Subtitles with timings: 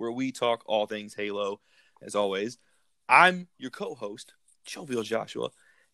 [0.00, 1.60] where we talk all things Halo.
[2.02, 2.56] As always,
[3.06, 4.32] I'm your co host,
[4.64, 5.50] Jovial Joshua,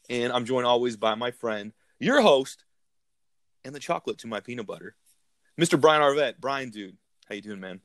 [0.08, 2.64] and I'm joined always by my friend, your host,
[3.64, 4.94] and the chocolate to my peanut butter,
[5.60, 5.80] Mr.
[5.80, 6.40] Brian Arvett.
[6.40, 6.96] Brian, dude,
[7.28, 7.80] how you doing, man?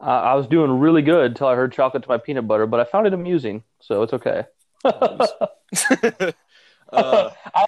[0.00, 2.80] Uh, I was doing really good until I heard chocolate to my peanut butter, but
[2.80, 4.42] I found it amusing, so it's okay.
[4.84, 5.26] uh,
[6.92, 7.66] I,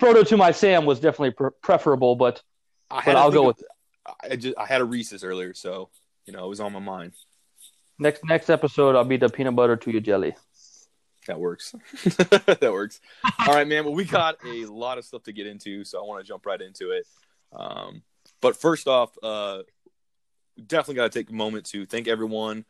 [0.00, 2.42] Frodo to my Sam was definitely pre- preferable, but
[2.90, 3.62] I but I'll go with.
[4.22, 5.90] I just I had a Reese's earlier, so
[6.26, 7.12] you know it was on my mind.
[7.98, 10.34] Next next episode, I'll be the peanut butter to your jelly.
[11.26, 11.74] That works.
[12.04, 13.00] that works.
[13.38, 13.84] All right, man.
[13.84, 16.44] Well, we got a lot of stuff to get into, so I want to jump
[16.44, 17.06] right into it.
[17.52, 18.02] Um,
[18.40, 19.62] but first off, uh,
[20.66, 22.64] definitely got to take a moment to thank everyone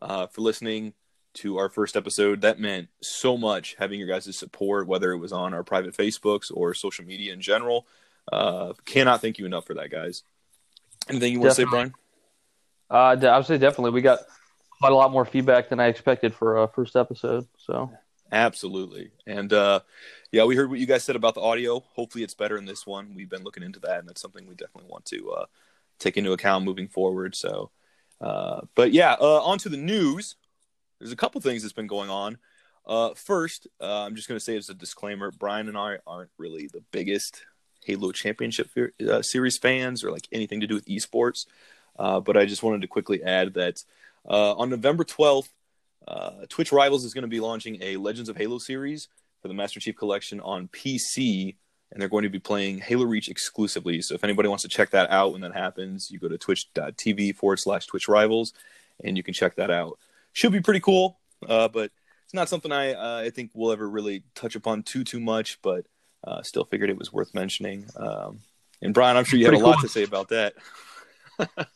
[0.00, 0.92] uh, for listening
[1.34, 2.42] to our first episode.
[2.42, 6.50] That meant so much having your guys' support, whether it was on our private Facebooks
[6.52, 7.86] or social media in general.
[8.30, 10.22] Uh, cannot thank you enough for that, guys.
[11.08, 11.94] Anything you want to say, Brian?
[12.90, 13.90] Uh, I would say definitely.
[13.90, 14.20] We got
[14.78, 17.46] quite a lot more feedback than I expected for a first episode.
[17.58, 17.90] So
[18.30, 19.80] absolutely, and uh,
[20.32, 21.80] yeah, we heard what you guys said about the audio.
[21.94, 23.14] Hopefully, it's better in this one.
[23.14, 25.44] We've been looking into that, and that's something we definitely want to uh,
[25.98, 27.34] take into account moving forward.
[27.34, 27.70] So,
[28.20, 30.36] uh, but yeah, uh, on to the news
[30.98, 32.38] there's a couple things that's been going on.
[32.86, 36.30] Uh, first, uh, I'm just going to say as a disclaimer, Brian and I aren't
[36.38, 37.44] really the biggest
[37.84, 38.70] Halo Championship
[39.08, 41.46] uh, Series fans or like anything to do with esports.
[41.98, 43.82] Uh, but I just wanted to quickly add that
[44.28, 45.48] uh, on November 12th,
[46.06, 49.08] uh, Twitch Rivals is going to be launching a Legends of Halo series
[49.42, 51.56] for the Master Chief Collection on PC,
[51.90, 54.02] and they're going to be playing Halo Reach exclusively.
[54.02, 57.36] So if anybody wants to check that out when that happens, you go to twitch.tv
[57.36, 58.52] forward slash Twitch Rivals,
[59.02, 59.98] and you can check that out
[60.36, 61.18] should be pretty cool.
[61.48, 61.90] Uh, but
[62.24, 65.60] it's not something I uh, I think we'll ever really touch upon too too much.
[65.62, 65.86] But
[66.22, 67.86] uh, still figured it was worth mentioning.
[67.96, 68.40] Um,
[68.82, 69.70] and Brian, I'm sure you have a cool.
[69.70, 70.54] lot to say about that.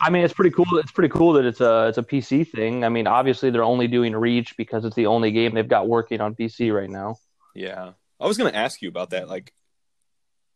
[0.01, 0.67] I mean, it's pretty cool.
[0.79, 2.85] It's pretty cool that it's a it's a PC thing.
[2.85, 6.21] I mean, obviously they're only doing Reach because it's the only game they've got working
[6.21, 7.17] on PC right now.
[7.55, 9.29] Yeah, I was going to ask you about that.
[9.29, 9.53] Like,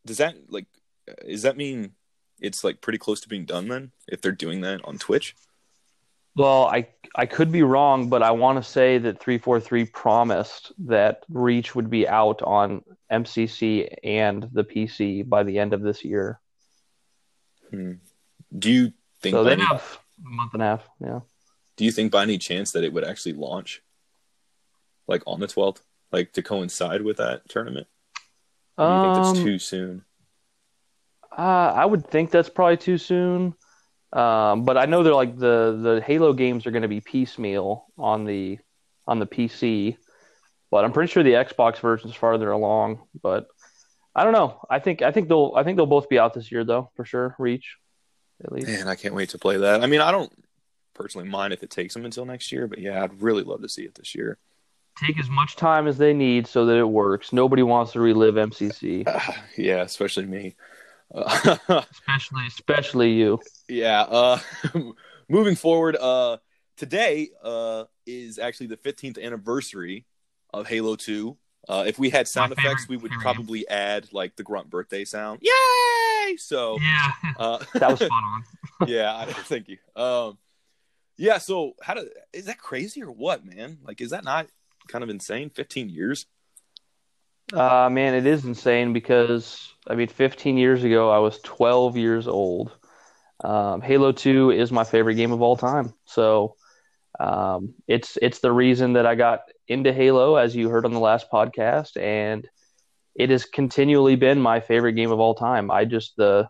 [0.07, 0.67] does that like,
[1.27, 1.93] does that mean
[2.41, 3.93] it's like pretty close to being done then?
[4.09, 5.35] If they're doing that on Twitch?
[6.37, 11.25] Well, I I could be wrong, but I want to say that 343 promised that
[11.29, 16.41] Reach would be out on MCC and the PC by the end of this year.
[17.71, 17.93] Hmm.
[18.57, 19.45] Do you think so?
[19.45, 20.89] They any, have a month and a half.
[21.01, 21.21] Yeah.
[21.77, 23.83] Do you think by any chance that it would actually launch,
[25.09, 25.81] like on the 12th,
[26.13, 27.87] like to coincide with that tournament?
[28.79, 30.05] Or do you um, think that's um, too soon?
[31.37, 33.55] Uh, I would think that's probably too soon.
[34.13, 37.87] Um, but I know they're like the the Halo games are going to be piecemeal
[37.99, 38.59] on the
[39.09, 39.97] on the PC,
[40.71, 43.01] but I'm pretty sure the Xbox version is farther along.
[43.21, 43.49] But
[44.15, 44.65] I don't know.
[44.71, 47.05] I think I think they'll I think they'll both be out this year though for
[47.05, 47.35] sure.
[47.41, 47.77] Reach
[48.43, 48.69] at least.
[48.69, 49.83] Man, I can't wait to play that.
[49.83, 50.33] I mean, I don't
[50.95, 53.69] personally mind if it takes them until next year, but yeah, I'd really love to
[53.69, 54.39] see it this year.
[55.05, 57.33] Take as much time as they need so that it works.
[57.33, 59.07] Nobody wants to relive MCC.
[59.07, 60.55] Uh, yeah, especially me.
[61.15, 63.41] especially, especially you.
[63.69, 64.03] Yeah.
[64.03, 64.39] Uh,
[65.29, 66.39] moving forward, uh,
[66.77, 70.07] today uh, is actually the 15th anniversary
[70.53, 71.37] of Halo 2.
[71.69, 75.05] Uh, if we had sound My effects, we would probably add like the grunt birthday
[75.05, 75.41] sound.
[76.27, 76.37] Yay!
[76.37, 78.45] So yeah, uh, that was fun.
[78.87, 79.79] yeah, I, thank you.
[79.97, 80.39] Um,
[81.17, 81.39] yeah.
[81.39, 83.79] So how do is that crazy or what, man?
[83.83, 84.47] Like, is that not
[84.89, 85.51] kind of insane?
[85.51, 86.27] 15 years.
[87.53, 92.27] Uh, man, it is insane because I mean, 15 years ago, I was 12 years
[92.27, 92.73] old.
[93.43, 95.93] Um, Halo 2 is my favorite game of all time.
[96.07, 96.57] So
[97.21, 101.01] um, it's it's the reason that I got into Halo, as you heard on the
[101.01, 102.49] last podcast, and
[103.15, 105.71] it has continually been my favorite game of all time.
[105.71, 106.49] I just the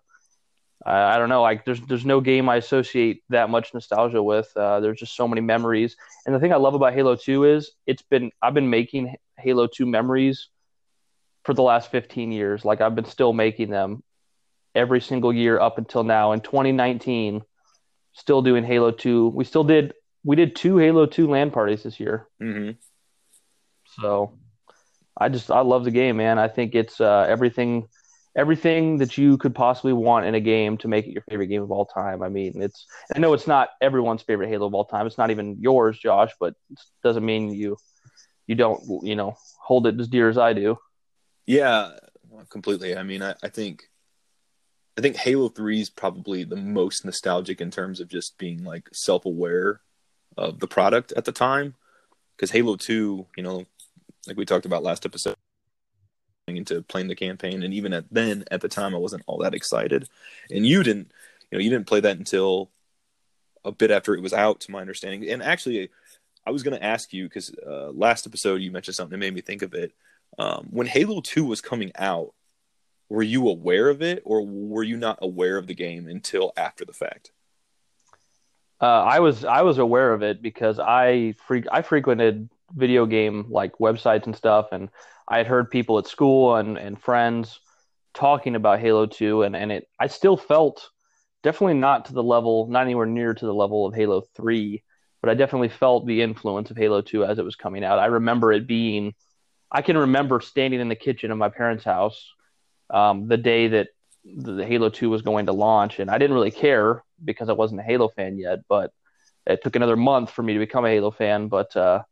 [0.85, 4.51] I, I don't know, like there's there's no game I associate that much nostalgia with.
[4.57, 5.97] Uh, there's just so many memories,
[6.27, 9.67] and the thing I love about Halo 2 is it's been I've been making Halo
[9.67, 10.49] 2 memories
[11.45, 12.65] for the last 15 years.
[12.65, 14.03] Like I've been still making them
[14.75, 16.33] every single year up until now.
[16.33, 17.43] In 2019,
[18.13, 19.29] still doing Halo 2.
[19.29, 19.95] We still did
[20.25, 22.29] we did two Halo 2 LAN parties this year.
[22.43, 22.73] Mm-hmm.
[24.01, 24.39] So
[25.17, 26.39] I just I love the game, man.
[26.39, 27.89] I think it's uh, everything
[28.37, 31.63] everything that you could possibly want in a game to make it your favorite game
[31.63, 32.23] of all time.
[32.23, 35.07] I mean, it's I know it's not everyone's favorite Halo of all time.
[35.07, 37.77] It's not even yours, Josh, but it doesn't mean you
[38.47, 40.79] you don't you know hold it as dear as I do.
[41.47, 41.93] Yeah,
[42.49, 42.97] completely.
[42.97, 43.85] I mean, I, I think
[44.97, 48.89] I think Halo 3 is probably the most nostalgic in terms of just being like
[48.93, 49.81] self-aware
[50.37, 51.75] of the product at the time
[52.37, 53.65] because Halo 2, you know,
[54.27, 55.35] like we talked about last episode
[56.47, 59.55] into playing the campaign and even at then at the time I wasn't all that
[59.55, 60.09] excited.
[60.51, 61.11] And you didn't,
[61.51, 62.71] you know, you didn't play that until
[63.65, 65.29] a bit after it was out to my understanding.
[65.31, 65.91] And actually
[66.47, 69.35] I was going to ask you cuz uh, last episode you mentioned something that made
[69.35, 69.93] me think of it.
[70.39, 72.35] Um, when Halo 2 was coming out,
[73.09, 76.85] were you aware of it or were you not aware of the game until after
[76.85, 77.33] the fact?
[78.81, 83.47] Uh, I was I was aware of it because I fre- I frequented video game
[83.49, 84.89] like websites and stuff, and
[85.29, 87.61] I had heard people at school and, and friends
[88.15, 90.89] talking about Halo 2, and, and it I still felt
[91.43, 94.83] definitely not to the level, not anywhere near to the level of Halo 3,
[95.21, 97.99] but I definitely felt the influence of Halo 2 as it was coming out.
[97.99, 99.15] I remember it being,
[99.71, 102.33] I can remember standing in the kitchen of my parents' house
[102.91, 103.89] um, the day that
[104.25, 107.81] the Halo 2 was going to launch, and I didn't really care because I wasn't
[107.81, 108.93] a Halo fan yet, but
[109.47, 111.49] it took another month for me to become a Halo fan.
[111.49, 112.03] But uh,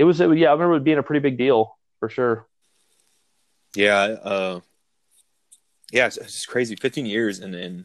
[0.00, 2.46] it was, it, yeah, I remember it being a pretty big deal for sure.
[3.76, 4.60] Yeah, uh,
[5.92, 6.74] yeah, it's, it's crazy.
[6.74, 7.84] Fifteen years, and then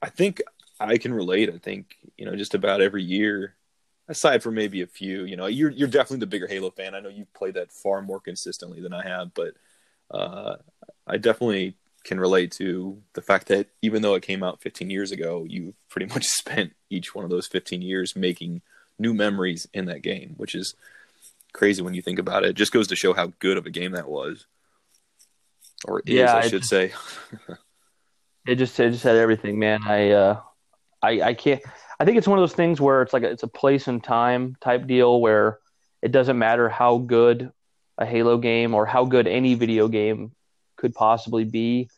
[0.00, 0.40] I think
[0.78, 1.52] I can relate.
[1.52, 3.56] I think you know, just about every year,
[4.06, 5.24] aside from maybe a few.
[5.24, 6.94] You know, you're you're definitely the bigger Halo fan.
[6.94, 9.54] I know you've played that far more consistently than I have, but
[10.10, 10.56] uh,
[11.04, 11.74] I definitely
[12.04, 15.74] can relate to the fact that even though it came out 15 years ago, you've
[15.88, 18.62] pretty much spent each one of those 15 years making
[18.98, 20.74] new memories in that game, which is
[21.52, 22.50] crazy when you think about it.
[22.50, 24.46] It just goes to show how good of a game that was,
[25.84, 26.92] or is, yeah, I should just, say.
[28.46, 29.80] it just it just had everything, man.
[29.84, 30.40] I uh,
[31.02, 31.62] I I can't.
[31.98, 34.02] I think it's one of those things where it's like a, it's a place and
[34.02, 35.58] time type deal where
[36.02, 37.50] it doesn't matter how good
[37.98, 40.32] a Halo game or how good any video game
[40.76, 41.88] could possibly be.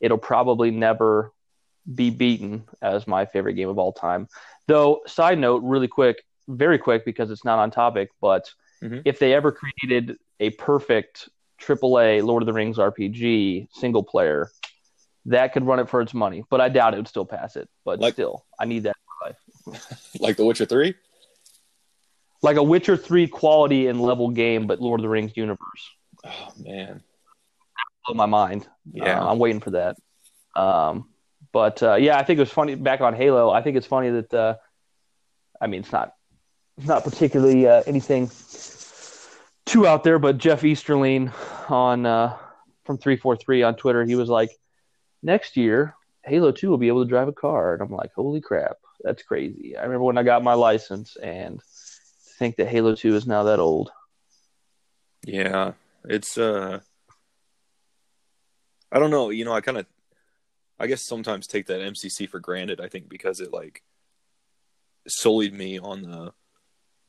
[0.00, 1.32] It'll probably never
[1.92, 4.28] be beaten as my favorite game of all time.
[4.66, 8.50] Though, side note, really quick, very quick because it's not on topic, but
[8.82, 9.00] mm-hmm.
[9.04, 11.28] if they ever created a perfect
[11.60, 14.50] AAA Lord of the Rings RPG single player,
[15.26, 16.44] that could run it for its money.
[16.50, 17.68] But I doubt it would still pass it.
[17.84, 20.10] But like, still, I need that in life.
[20.20, 20.94] like The Witcher 3?
[22.44, 25.58] like a Witcher three quality and level game, but Lord of the Rings universe.
[26.24, 27.02] Oh man,
[28.06, 28.68] blow my mind.
[28.92, 29.96] Yeah, uh, I'm waiting for that.
[30.54, 31.08] Um,
[31.52, 32.74] but uh, yeah, I think it was funny.
[32.74, 34.54] Back on Halo, I think it's funny that uh,
[35.60, 36.12] I mean, it's not
[36.78, 38.30] not particularly uh, anything
[39.66, 41.32] too out there, but Jeff Easterling
[41.68, 42.36] on uh,
[42.84, 44.50] from three four three on Twitter, he was like,
[45.22, 48.40] next year Halo Two will be able to drive a car, and I'm like, holy
[48.40, 49.76] crap, that's crazy.
[49.76, 53.44] I remember when I got my license and to think that Halo 2 is now
[53.44, 53.90] that old.
[55.26, 55.72] Yeah,
[56.04, 56.80] it's uh
[58.90, 59.86] I don't know, you know, I kind of
[60.78, 63.82] I guess sometimes take that MCC for granted, I think because it like
[65.06, 66.32] sullied me on the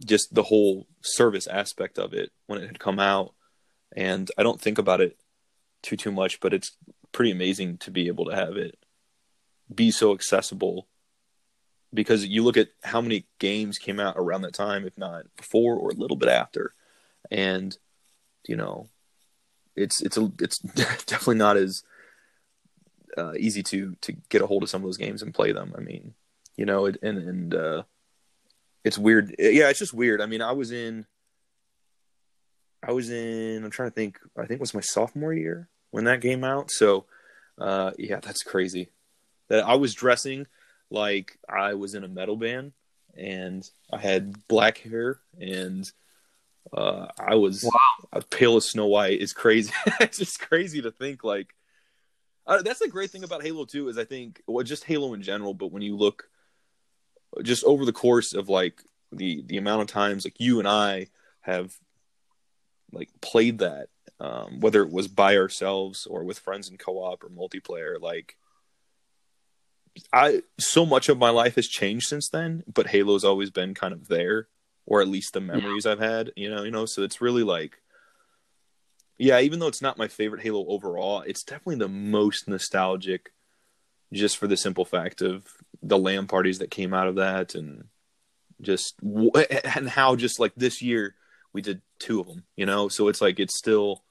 [0.03, 3.33] just the whole service aspect of it when it had come out.
[3.95, 5.17] And I don't think about it
[5.81, 6.75] too too much, but it's
[7.11, 8.77] pretty amazing to be able to have it
[9.73, 10.87] be so accessible.
[11.93, 15.75] Because you look at how many games came out around that time, if not before
[15.75, 16.73] or a little bit after,
[17.31, 17.77] and
[18.45, 18.89] you know,
[19.77, 20.59] it's it's a, it's
[21.05, 21.83] definitely not as
[23.17, 25.73] uh, easy to to get a hold of some of those games and play them.
[25.77, 26.15] I mean,
[26.57, 27.83] you know, it, and and uh,
[28.85, 29.35] it's weird.
[29.37, 30.21] Yeah, it's just weird.
[30.21, 31.05] I mean, I was in,
[32.81, 33.63] I was in.
[33.63, 34.19] I'm trying to think.
[34.37, 36.71] I think it was my sophomore year when that came out.
[36.71, 37.05] So,
[37.57, 38.89] uh, yeah, that's crazy.
[39.49, 40.47] That I was dressing
[40.89, 42.73] like I was in a metal band
[43.17, 45.83] and I had black hair and
[46.73, 48.21] Uh, I was Wow.
[48.31, 49.21] pale as Snow White.
[49.21, 49.71] Is crazy.
[49.99, 51.53] it's just crazy to think like.
[52.47, 55.21] Uh, that's the great thing about Halo 2 is I think well just Halo in
[55.23, 56.27] general, but when you look
[57.43, 61.07] just over the course of like the the amount of times like you and I
[61.41, 61.73] have
[62.91, 63.89] like played that
[64.19, 68.37] um, whether it was by ourselves or with friends in co-op or multiplayer like
[70.11, 73.93] I so much of my life has changed since then but Halo's always been kind
[73.93, 74.47] of there
[74.85, 77.81] or at least the memories I've had you know you know so it's really like
[79.17, 83.31] yeah even though it's not my favorite Halo overall it's definitely the most nostalgic
[84.13, 85.45] just for the simple fact of
[85.81, 87.85] the LAN parties that came out of that and
[88.62, 91.15] just and how just like this year
[91.53, 92.88] we did two of them you know?
[92.88, 94.03] So it's like it's still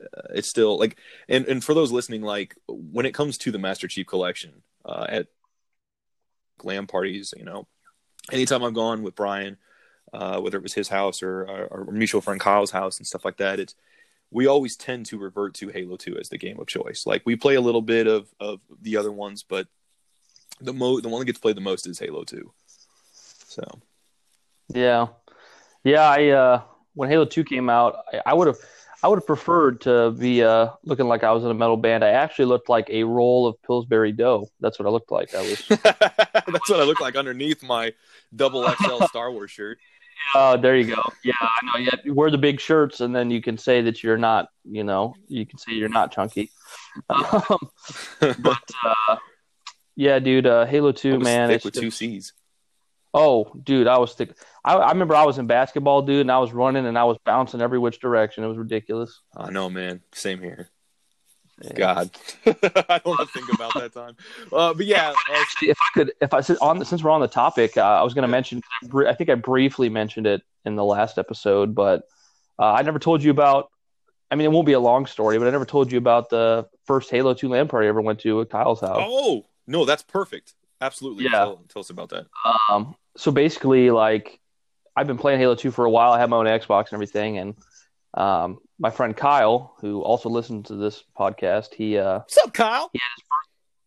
[0.00, 3.58] uh, it's still like and and for those listening like when it comes to the
[3.58, 5.26] master chief collection uh at
[6.62, 7.66] LAN parties you know
[8.32, 9.58] anytime i've gone with brian
[10.12, 13.36] uh whether it was his house or our mutual friend kyle's house and stuff like
[13.38, 13.74] that it's
[14.30, 17.36] we always tend to revert to halo 2 as the game of choice like we
[17.36, 19.66] play a little bit of of the other ones but
[20.60, 22.52] the mo the one that gets played the most is halo 2
[23.50, 23.62] so
[24.72, 25.08] Yeah,
[25.82, 26.08] yeah.
[26.08, 26.62] I uh,
[26.94, 28.58] when Halo Two came out, I would have,
[29.02, 32.04] I would have preferred to be uh, looking like I was in a metal band.
[32.04, 34.48] I actually looked like a roll of Pillsbury dough.
[34.60, 35.34] That's what I looked like.
[35.34, 35.66] I was.
[35.68, 37.92] That's what I look like underneath my
[38.34, 39.78] double XL Star Wars shirt.
[40.34, 41.02] Oh, there you go.
[41.24, 41.76] Yeah, I know.
[41.78, 44.48] Yeah, you wear the big shirts, and then you can say that you're not.
[44.64, 46.50] You know, you can say you're not chunky.
[47.08, 47.70] Um,
[48.20, 49.16] but uh,
[49.96, 51.50] yeah, dude, uh, Halo Two, man.
[51.50, 52.32] it's with just- two C's.
[53.12, 54.36] Oh, dude, I was thick.
[54.64, 57.16] I, I remember I was in basketball, dude, and I was running and I was
[57.24, 58.44] bouncing every which direction.
[58.44, 59.20] It was ridiculous.
[59.36, 60.00] I know, man.
[60.12, 60.68] Same here.
[61.74, 62.10] God,
[62.46, 64.16] I don't want to think about that time.
[64.52, 67.28] Uh, but yeah, uh, Actually, if I could, if I on since we're on the
[67.28, 68.62] topic, uh, I was going to mention.
[69.06, 72.04] I think I briefly mentioned it in the last episode, but
[72.58, 73.70] uh, I never told you about.
[74.32, 76.68] I mean, it won't be a long story, but I never told you about the
[76.84, 78.98] first Halo Two LAN party I ever went to at Kyle's house.
[79.00, 80.54] oh no, that's perfect.
[80.80, 81.24] Absolutely.
[81.24, 81.30] Yeah.
[81.30, 82.26] Tell, tell us about that.
[82.70, 84.40] Um, so basically, like,
[84.96, 86.12] I've been playing Halo 2 for a while.
[86.12, 87.38] I have my own Xbox and everything.
[87.38, 87.54] And
[88.14, 92.90] um, my friend Kyle, who also listens to this podcast, he, uh, What's up, Kyle?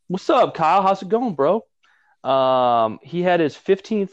[0.07, 0.81] what's up, Kyle?
[0.81, 1.65] How's it going, bro?
[2.23, 4.11] Um, he had his 15th,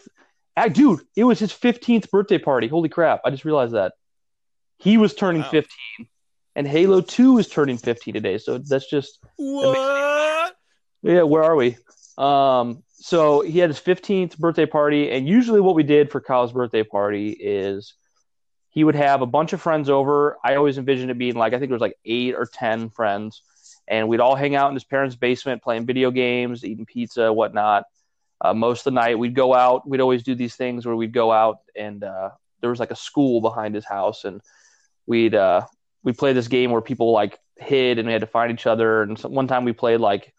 [0.57, 2.67] ah, dude, it was his 15th birthday party.
[2.69, 3.21] Holy crap.
[3.25, 3.93] I just realized that.
[4.79, 5.51] He was turning Wow.
[5.51, 6.09] 15,
[6.57, 8.39] and Halo 2 is turning 15 today.
[8.39, 10.55] So that's just What?
[11.03, 11.77] Yeah, where are we?
[12.19, 16.53] Um, so he had his 15th birthday party, and usually what we did for Kyle's
[16.53, 17.95] birthday party is
[18.71, 20.39] he would have a bunch of friends over.
[20.45, 23.43] I always envisioned it being like I think it was like eight or ten friends,
[23.87, 27.85] and we'd all hang out in his parents' basement playing video games, eating pizza, whatnot.
[28.43, 29.87] Uh, most of the night, we'd go out.
[29.87, 32.97] We'd always do these things where we'd go out, and uh, there was like a
[32.97, 34.41] school behind his house, and
[35.07, 35.67] we'd uh,
[36.03, 39.03] we'd play this game where people like hid and we had to find each other.
[39.03, 40.33] And so one time we played like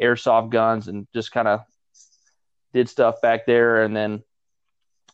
[0.00, 1.60] airsoft guns and just kind of
[2.72, 3.82] did stuff back there.
[3.82, 4.22] And then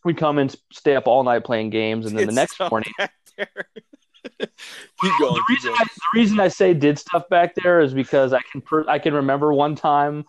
[0.04, 2.06] we'd come and stay up all night playing games.
[2.06, 5.34] And then the next morning, keep going.
[5.34, 5.72] the reason.
[5.78, 8.98] I, the reason I say did stuff back there is because I can per, I
[8.98, 10.24] can remember one time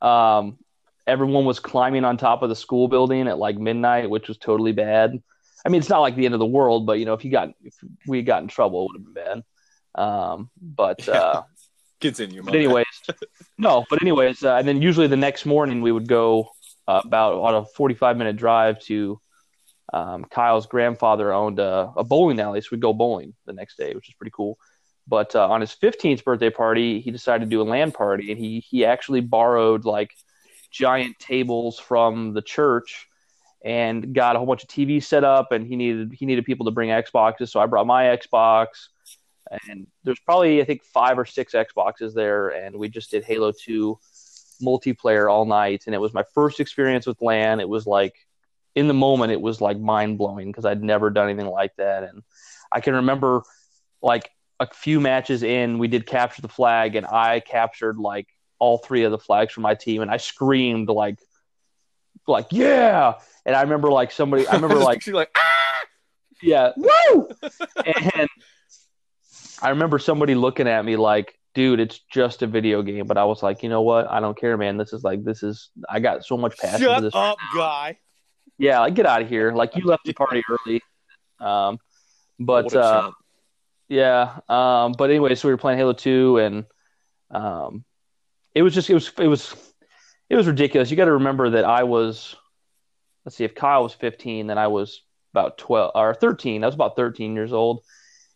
[0.00, 0.58] um,
[1.06, 4.72] everyone was climbing on top of the school building at like midnight, which was totally
[4.72, 5.22] bad.
[5.64, 7.30] I mean, it's not like the end of the world, but you know, if you
[7.30, 7.74] got if
[8.06, 10.02] we got in trouble, it would have been bad.
[10.02, 11.42] Um, but uh,
[12.00, 12.42] Continue.
[12.42, 12.84] but anyways,
[13.58, 13.84] no.
[13.88, 16.50] But anyways, uh, and then usually the next morning we would go
[16.86, 19.20] uh, about on a forty-five minute drive to
[19.92, 23.94] um, Kyle's grandfather owned a, a bowling alley, so we'd go bowling the next day,
[23.94, 24.58] which is pretty cool.
[25.06, 28.40] But uh, on his fifteenth birthday party, he decided to do a LAN party, and
[28.40, 30.12] he he actually borrowed like
[30.70, 33.06] giant tables from the church
[33.64, 36.66] and got a whole bunch of TVs set up, and he needed he needed people
[36.66, 38.88] to bring Xboxes, so I brought my Xbox
[39.68, 43.52] and there's probably I think five or six Xboxes there, and we just did Halo
[43.52, 43.98] Two
[44.62, 47.60] multiplayer all night, and it was my first experience with LAN.
[47.60, 48.14] It was like
[48.74, 52.04] in the moment, it was like mind blowing because I'd never done anything like that,
[52.04, 52.22] and
[52.72, 53.42] I can remember
[54.02, 54.30] like
[54.60, 59.04] a few matches in, we did capture the flag, and I captured like all three
[59.04, 61.18] of the flags for my team, and I screamed like
[62.26, 65.82] like yeah, and I remember like somebody, I remember like She's like, ah!
[66.42, 67.28] yeah, woo!
[67.86, 68.28] and
[69.62, 73.06] I remember somebody looking at me like, dude, it's just a video game.
[73.06, 74.10] But I was like, you know what?
[74.10, 74.76] I don't care, man.
[74.76, 77.14] This is like, this is, I got so much passion for Shut this.
[77.14, 77.98] up, guy.
[78.58, 79.52] Yeah, like, get out of here.
[79.52, 80.82] Like, you left the party early.
[81.40, 81.78] Um,
[82.38, 83.12] but, uh,
[83.88, 84.38] yeah.
[84.48, 86.64] Um, but anyway, so we were playing Halo 2 and,
[87.30, 87.84] um,
[88.54, 89.54] it was just, it was, it was,
[90.30, 90.90] it was ridiculous.
[90.90, 92.36] You got to remember that I was,
[93.24, 96.62] let's see, if Kyle was 15, then I was about 12 or 13.
[96.62, 97.82] I was about 13 years old.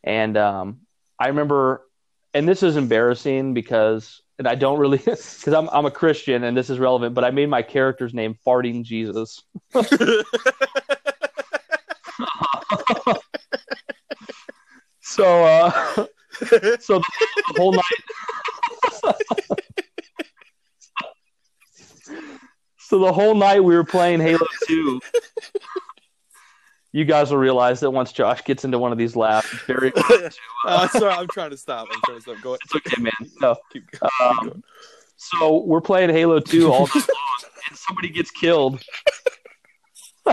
[0.03, 0.81] And um,
[1.19, 1.88] I remember,
[2.35, 6.57] and this is embarrassing because, and I don't really, because I'm, I'm a Christian and
[6.57, 9.43] this is relevant, but I made my character's name Farting Jesus.
[15.01, 15.71] so, uh,
[16.81, 17.83] so the whole night.
[22.79, 25.01] so the whole night we were playing Halo 2
[26.93, 30.31] you guys will realize that once Josh gets into one of these laughs, very to.
[30.67, 31.87] Uh, sorry, I'm trying to stop.
[31.93, 32.37] I'm trying to stop.
[32.43, 32.61] Go ahead.
[32.65, 33.13] It's okay, man.
[33.41, 33.57] No.
[33.73, 34.63] Keep, keep Um, going.
[35.17, 38.83] so we're playing Halo 2 all day long, and somebody gets killed.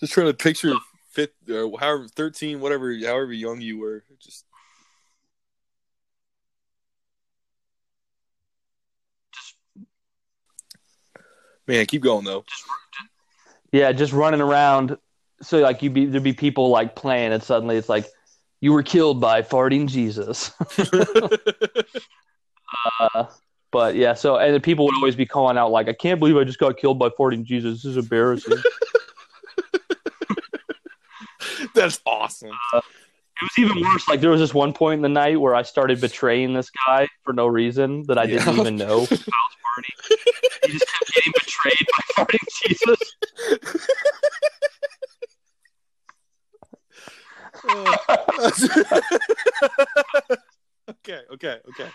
[0.00, 0.72] Just trying to picture
[1.10, 4.04] fifth or however thirteen, whatever, however young you were.
[4.20, 4.44] Just
[11.66, 12.44] man, keep going though.
[13.72, 14.96] Yeah, just running around.
[15.42, 18.06] So like you'd be there'd be people like playing, and suddenly it's like
[18.60, 20.52] you were killed by farting Jesus.
[23.00, 23.26] uh,
[23.70, 26.36] but yeah, so and the people would always be calling out like, "I can't believe
[26.36, 27.82] I just got killed by farting Jesus.
[27.82, 28.58] This is embarrassing."
[31.74, 32.52] That's awesome.
[32.72, 32.84] it
[33.42, 34.08] was even worse.
[34.08, 37.08] Like there was this one point in the night where I started betraying this guy
[37.24, 38.60] for no reason that I didn't Yeah.
[38.60, 38.94] even know.
[38.94, 40.16] I was farting.
[40.64, 43.00] He just kept getting betrayed by farting Jesus.
[50.90, 51.88] okay, okay, okay.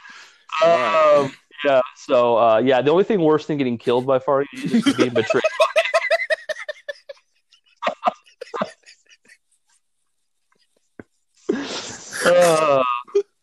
[0.64, 1.26] Alright.
[1.26, 1.32] Um,
[1.64, 1.82] yeah.
[1.96, 5.14] So uh, yeah, the only thing worse than getting killed by farting Jesus is being
[5.14, 5.44] betrayed.
[12.26, 12.84] Uh,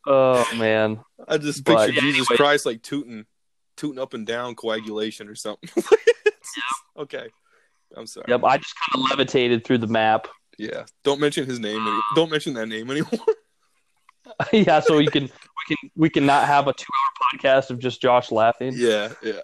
[0.07, 1.01] oh man.
[1.27, 2.37] I just picture yeah, Jesus anyway.
[2.37, 3.25] Christ like tooting,
[3.77, 5.71] tooting up and down coagulation or something.
[6.99, 7.29] Okay,
[7.95, 8.27] I'm sorry.
[8.29, 8.45] Yep.
[8.45, 10.29] I just kind of levitated through the map.
[10.59, 11.87] Yeah, don't mention his name.
[11.87, 13.11] Any- don't mention that name anymore.
[14.53, 14.81] yeah.
[14.81, 18.01] So you can we can we can not have a two hour podcast of just
[18.01, 18.73] Josh laughing.
[18.77, 19.41] yeah, yeah.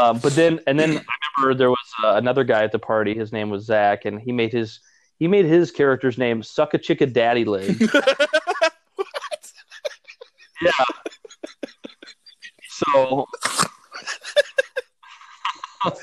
[0.00, 1.02] Um, but then, and then I
[1.36, 3.14] remember there was uh, another guy at the party.
[3.14, 4.80] His name was Zach, and he made his
[5.18, 7.80] he made his character's name Suck a Chicka Daddy Leg.
[10.62, 10.70] yeah.
[12.68, 13.26] So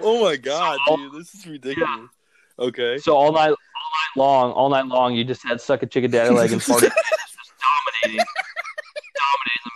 [0.00, 2.10] oh my god, dude, this is ridiculous.
[2.58, 2.98] Okay.
[2.98, 6.10] so all night all night long, all night long, you just had Suck a Chicka
[6.10, 7.52] Daddy Leg and farted, just
[8.04, 8.26] dominating,
[9.20, 9.70] dominating the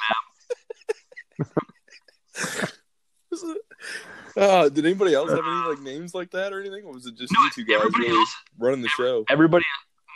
[2.60, 4.17] map.
[4.38, 7.16] Uh, did anybody else have any like names like that or anything, or was it
[7.16, 9.24] just No, you two guys really else- running the show?
[9.28, 9.64] Everybody,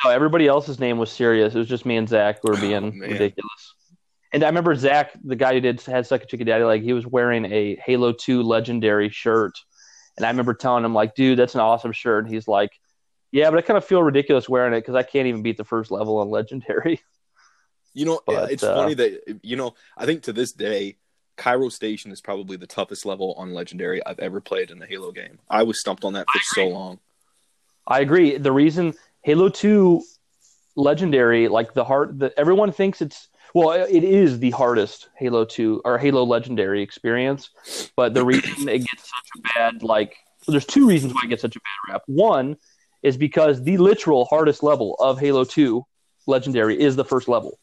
[0.04, 1.54] no, everybody else's name was serious.
[1.54, 3.10] It was just me and Zach who were Oh, being man.
[3.10, 3.74] ridiculous.
[4.32, 6.92] And I remember Zach, the guy who did had Suck a Chicken Daddy, like he
[6.92, 9.58] was wearing a Halo Two Legendary shirt,
[10.16, 12.70] and I remember telling him like, "Dude, that's an awesome shirt." And he's like,
[13.30, 15.64] "Yeah, but I kind of feel ridiculous wearing it because I can't even beat the
[15.64, 17.00] first level on Legendary."
[17.92, 19.74] You know, But, it's uh, funny that you know.
[19.98, 20.96] I think to this day,
[21.36, 25.12] Cairo Station is probably the toughest level on Legendary I've ever played in a Halo
[25.12, 25.38] game.
[25.48, 26.98] I was stumped on that for so long.
[27.86, 28.36] I agree.
[28.36, 30.02] The reason Halo Two
[30.76, 35.82] Legendary, like the hard, the everyone thinks it's well, it is the hardest Halo Two
[35.84, 37.50] or Halo Legendary experience.
[37.96, 40.16] But the reason it gets such a bad like,
[40.46, 42.02] there's two reasons why it gets such a bad rap.
[42.06, 42.56] One
[43.02, 45.84] is because the literal hardest level of Halo Two
[46.26, 47.58] Legendary is the first level,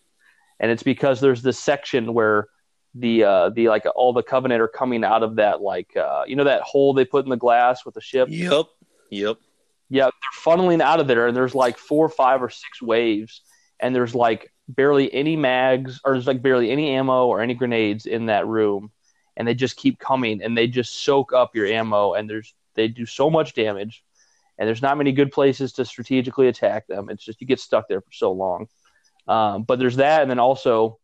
[0.60, 2.48] and it's because there's this section where
[2.96, 6.36] the uh the like all the covenant are coming out of that like uh you
[6.36, 8.66] know that hole they put in the glass with the ship Yep.
[9.12, 9.38] Yep.
[9.90, 13.42] yeah, they're funneling out of there, and there's like four, five, or six waves,
[13.80, 18.06] and there's like barely any mags, or there's like barely any ammo or any grenades
[18.06, 18.92] in that room,
[19.36, 22.88] and they just keep coming, and they just soak up your ammo, and there's they
[22.88, 24.04] do so much damage,
[24.60, 27.10] and there's not many good places to strategically attack them.
[27.10, 28.68] It's just you get stuck there for so long.
[29.28, 31.00] Um, but there's that, and then also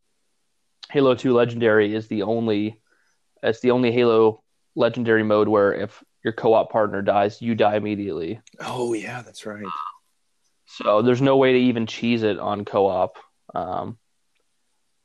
[0.90, 2.80] Halo Two Legendary is the only
[3.42, 4.42] it's the only Halo
[4.74, 8.40] Legendary mode where if your co-op partner dies, you die immediately.
[8.60, 9.66] Oh yeah, that's right.
[10.66, 13.16] So there's no way to even cheese it on co-op.
[13.54, 13.98] Um,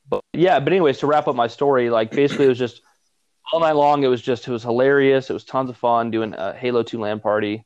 [0.08, 2.82] but yeah, but anyways, to wrap up my story, like basically it was just
[3.52, 4.02] all night long.
[4.02, 5.30] It was just it was hilarious.
[5.30, 7.64] It was tons of fun doing a Halo Two LAN party,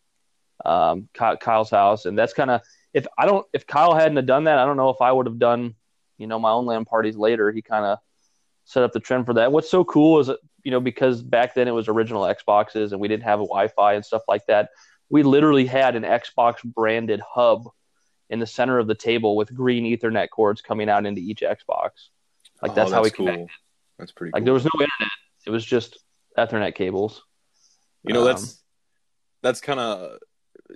[0.64, 2.61] um, Kyle's house, and that's kind of
[2.92, 5.26] if I don't if Kyle hadn't have done that, I don't know if I would
[5.26, 5.74] have done
[6.18, 7.50] you know my own LAN parties later.
[7.50, 7.98] He kind of
[8.66, 9.50] set up the trend for that.
[9.50, 10.31] What's so cool is
[10.62, 13.94] you know because back then it was original Xboxes and we didn't have a Wi-Fi
[13.94, 14.70] and stuff like that.
[15.09, 17.68] We literally had an Xbox branded hub
[18.29, 21.90] in the center of the table with green Ethernet cords coming out into each Xbox.
[22.61, 23.26] Like Oh, that's, how we cool.
[23.26, 23.48] connected.
[23.98, 24.33] That's pretty.
[24.33, 24.44] Like cool.
[24.46, 25.12] there was no internet.
[25.46, 25.98] It was just
[26.37, 27.22] Ethernet cables.
[28.02, 28.50] You know, that's um,
[29.42, 30.18] that's kind of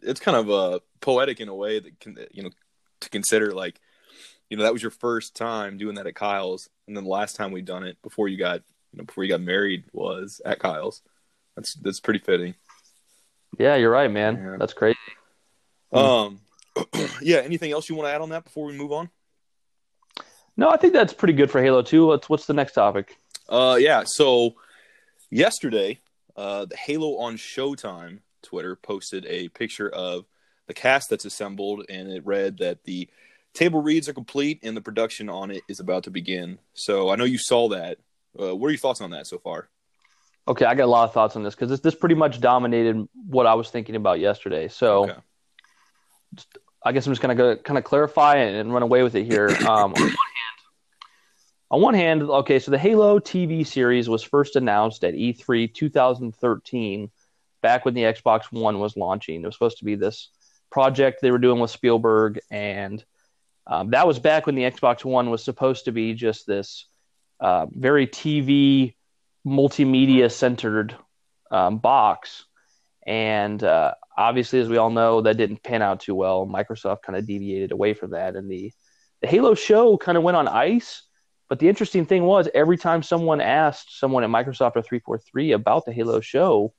[0.03, 2.51] it's kind of uh, poetic in a way that can you know
[3.01, 3.81] to consider like
[4.51, 7.37] you know that was your first time doing that at Kyle's, and then the last
[7.37, 10.59] time we done it before you got you know before you got married was at
[10.59, 11.03] Kyle's.
[11.57, 12.55] That's that's pretty fitting.
[13.59, 14.37] Yeah, you're right, man.
[14.37, 14.57] Yeah.
[14.59, 14.99] That's crazy.
[15.93, 16.41] Um,
[17.23, 17.39] yeah.
[17.39, 19.09] Anything else you want to add on that before we move on?
[20.57, 22.07] No, I think that's pretty good for Halo Two.
[22.07, 23.17] What's what's the next topic?
[23.49, 24.03] Uh, yeah.
[24.05, 24.57] So
[25.31, 26.01] yesterday,
[26.37, 30.27] uh, the Halo on Showtime Twitter posted a picture of
[30.67, 33.09] the cast that's assembled, and it read that the
[33.55, 36.59] table reads are complete and the production on it is about to begin.
[36.75, 37.99] So I know you saw that.
[38.39, 39.69] Uh, what are your thoughts on that so far?
[40.49, 43.09] Okay, I got a lot of thoughts on this because this, this pretty much dominated
[43.29, 44.69] what I was thinking about yesterday.
[44.69, 45.15] So okay.
[46.35, 49.25] just, I guess I'm just going to kind of clarify and run away with it
[49.25, 49.49] here.
[49.61, 50.17] Um, on, one hand,
[51.71, 57.11] on one hand, okay, so the Halo TV series was first announced at E3 2013,
[57.63, 59.43] back when the Xbox One was launching.
[59.43, 60.31] It was supposed to be this
[60.71, 63.05] project they were doing with Spielberg, and
[63.67, 66.87] um, that was back when the Xbox One was supposed to be just this
[67.39, 68.95] uh, very TV
[69.47, 70.95] multimedia centered
[71.51, 72.45] um, box.
[73.07, 76.47] And uh, obviously, as we all know, that didn't pan out too well.
[76.47, 78.73] Microsoft kind of deviated away from that, and the
[79.21, 81.03] the Halo show kind of went on ice.
[81.49, 85.85] But the interesting thing was, every time someone asked someone at Microsoft or 343 about
[85.85, 86.73] the Halo show,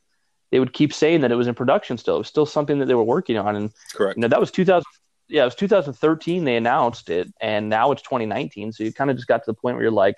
[0.50, 2.16] they would keep saying that it was in production still.
[2.16, 3.56] It was still something that they were working on.
[3.56, 4.18] And correct.
[4.18, 4.84] You know, that was 2000.
[5.32, 6.44] Yeah, it was 2013.
[6.44, 8.74] They announced it, and now it's 2019.
[8.74, 10.18] So you kind of just got to the point where you're like,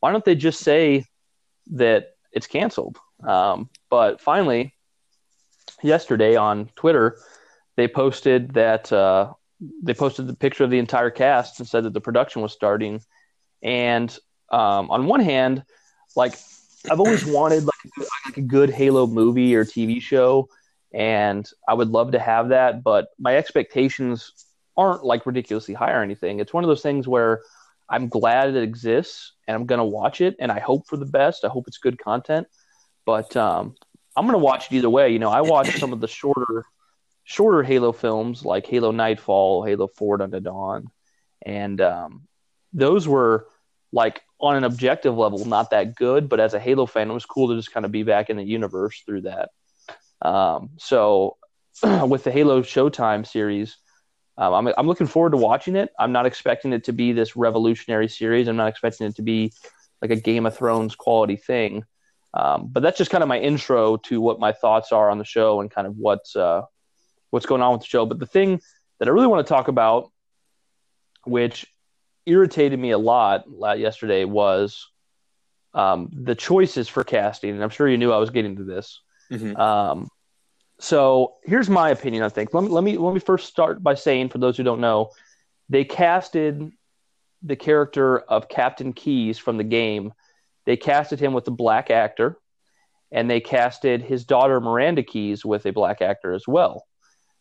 [0.00, 1.06] why don't they just say
[1.70, 2.98] that it's canceled?
[3.22, 4.74] Um, but finally,
[5.80, 7.18] yesterday on Twitter,
[7.76, 9.32] they posted that uh,
[9.80, 13.00] they posted the picture of the entire cast and said that the production was starting.
[13.62, 14.10] And
[14.50, 15.62] um, on one hand,
[16.16, 16.34] like
[16.90, 20.48] I've always wanted like, like a good Halo movie or TV show,
[20.92, 22.82] and I would love to have that.
[22.82, 24.32] But my expectations
[24.76, 26.40] aren't like ridiculously high or anything.
[26.40, 27.42] It's one of those things where
[27.88, 31.44] I'm glad it exists and I'm gonna watch it, and I hope for the best.
[31.44, 32.46] I hope it's good content,
[33.04, 33.74] but um,
[34.16, 35.10] I'm gonna watch it either way.
[35.10, 36.64] You know, I watched some of the shorter,
[37.24, 40.90] shorter Halo films like Halo Nightfall, Halo Forward Unto Dawn,
[41.44, 42.28] and um,
[42.72, 43.46] those were
[43.92, 47.26] like on an objective level, not that good, but as a Halo fan, it was
[47.26, 49.50] cool to just kind of be back in the universe through that.
[50.22, 51.36] Um, so
[51.82, 53.76] with the Halo Showtime series,
[54.38, 55.90] um, I'm, I'm looking forward to watching it.
[55.98, 58.48] I'm not expecting it to be this revolutionary series.
[58.48, 59.52] I'm not expecting it to be
[60.00, 61.84] like a Game of Thrones quality thing.
[62.34, 65.24] Um, but that's just kind of my intro to what my thoughts are on the
[65.24, 66.62] show and kind of what's uh,
[67.30, 68.06] what's going on with the show.
[68.06, 68.60] But the thing
[68.98, 70.10] that I really want to talk about,
[71.24, 71.66] which
[72.24, 73.44] irritated me a lot
[73.78, 74.88] yesterday was
[75.74, 79.00] um, the choices for casting, and I'm sure you knew I was getting to this.
[79.32, 79.56] Mm-hmm.
[79.56, 80.08] Um,
[80.78, 82.22] so here's my opinion.
[82.22, 84.62] I think let me let me let me first start by saying, for those who
[84.62, 85.10] don't know,
[85.68, 86.70] they casted
[87.42, 90.12] the character of Captain Keyes from the game.
[90.66, 92.38] They casted him with a black actor,
[93.10, 96.86] and they casted his daughter Miranda Keyes with a black actor as well.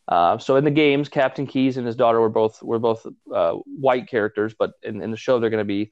[0.08, 3.54] Uh, so in the games, Captain Keyes and his daughter were both were both uh,
[3.66, 5.92] white characters, but in, in the show they're going to be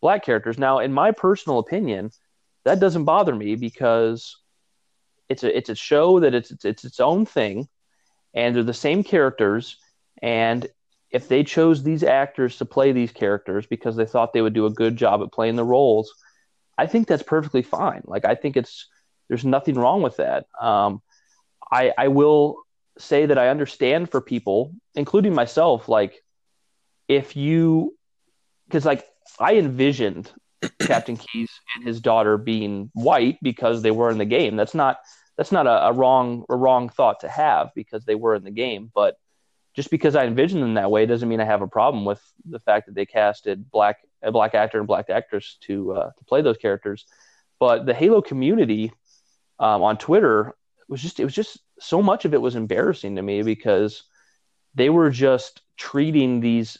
[0.00, 0.58] black characters.
[0.58, 2.10] Now, in my personal opinion,
[2.64, 4.37] that doesn't bother me because
[5.28, 7.68] it's a it's a show that it's it's, it's its own thing,
[8.34, 9.76] and they're the same characters.
[10.22, 10.66] And
[11.10, 14.66] if they chose these actors to play these characters because they thought they would do
[14.66, 16.12] a good job at playing the roles,
[16.76, 18.02] I think that's perfectly fine.
[18.04, 18.86] Like I think it's
[19.28, 20.46] there's nothing wrong with that.
[20.60, 21.02] Um,
[21.70, 22.62] I I will
[22.98, 26.22] say that I understand for people, including myself, like
[27.06, 27.96] if you,
[28.66, 29.04] because like
[29.38, 30.30] I envisioned
[30.80, 34.56] Captain Keyes and his daughter being white because they were in the game.
[34.56, 34.98] That's not
[35.36, 38.50] that's not a, a, wrong a wrong thought to have because they were in the
[38.50, 38.90] game.
[38.92, 39.16] But
[39.74, 42.58] just because I envision them that way doesn't mean I have a problem with the
[42.58, 46.42] fact that they casted black a black actor and black actress to uh, to play
[46.42, 47.06] those characters.
[47.60, 48.92] But the Halo community
[49.58, 50.54] um, on Twitter
[50.88, 54.02] was just it was just so much of it was embarrassing to me because
[54.74, 56.78] they were just treating these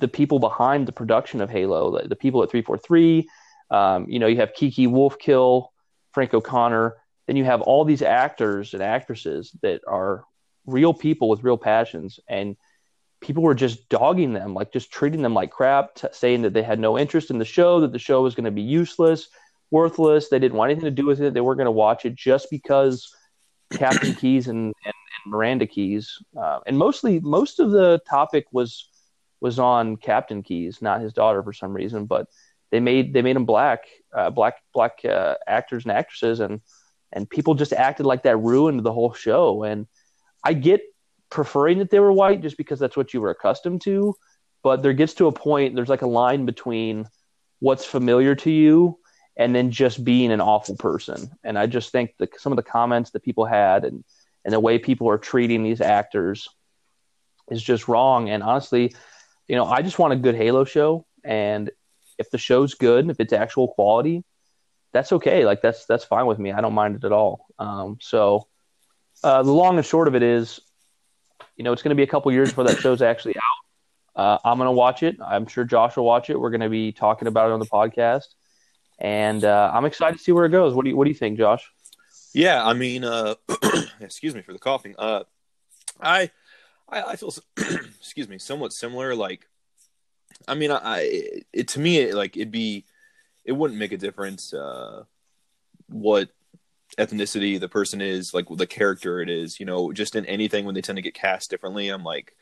[0.00, 3.28] the people behind the production of Halo, the, the people at 343.
[3.70, 5.68] Um, you know, you have Kiki Wolfkill,
[6.12, 6.96] Frank O'Connor.
[7.26, 10.24] Then you have all these actors and actresses that are
[10.66, 12.56] real people with real passions, and
[13.20, 16.62] people were just dogging them, like just treating them like crap, t- saying that they
[16.62, 19.28] had no interest in the show, that the show was going to be useless,
[19.70, 20.28] worthless.
[20.28, 21.32] They didn't want anything to do with it.
[21.32, 23.14] They weren't going to watch it just because
[23.72, 28.90] Captain Keyes and, and, and, Miranda Keyes, uh, and mostly most of the topic was
[29.44, 32.06] was on Captain Keyes, not his daughter for some reason.
[32.06, 32.28] But
[32.70, 33.80] they made they made them black,
[34.16, 36.62] uh, black black uh, actors and actresses, and
[37.12, 39.62] and people just acted like that ruined the whole show.
[39.62, 39.86] And
[40.42, 40.80] I get
[41.28, 44.14] preferring that they were white just because that's what you were accustomed to,
[44.62, 47.06] but there gets to a point there's like a line between
[47.60, 48.98] what's familiar to you
[49.36, 51.30] and then just being an awful person.
[51.44, 54.04] And I just think that some of the comments that people had and
[54.42, 56.48] and the way people are treating these actors
[57.50, 58.30] is just wrong.
[58.30, 58.94] And honestly,
[59.48, 61.06] you know, I just want a good Halo show.
[61.24, 61.70] And
[62.18, 64.24] if the show's good, if it's actual quality,
[64.92, 65.44] that's okay.
[65.44, 66.52] Like that's that's fine with me.
[66.52, 67.46] I don't mind it at all.
[67.58, 68.48] Um, so
[69.22, 70.60] uh, the long and short of it is,
[71.56, 74.22] you know, it's going to be a couple years before that show's actually out.
[74.22, 75.16] Uh, I'm going to watch it.
[75.24, 76.38] I'm sure Josh will watch it.
[76.38, 78.26] We're going to be talking about it on the podcast,
[78.98, 80.74] and uh, I'm excited to see where it goes.
[80.74, 81.68] What do you What do you think, Josh?
[82.32, 83.34] Yeah, I mean, uh,
[84.00, 84.94] excuse me for the coughing.
[86.00, 86.30] I,
[86.88, 87.34] I, I feel,
[87.98, 89.14] excuse me, somewhat similar.
[89.14, 89.48] Like,
[90.46, 92.84] I mean, I, it to me, it, like it'd be,
[93.44, 95.04] it wouldn't make a difference uh,
[95.88, 96.30] what
[96.98, 99.60] ethnicity the person is, like the character it is.
[99.60, 101.88] You know, just in anything when they tend to get cast differently.
[101.88, 102.34] I'm like,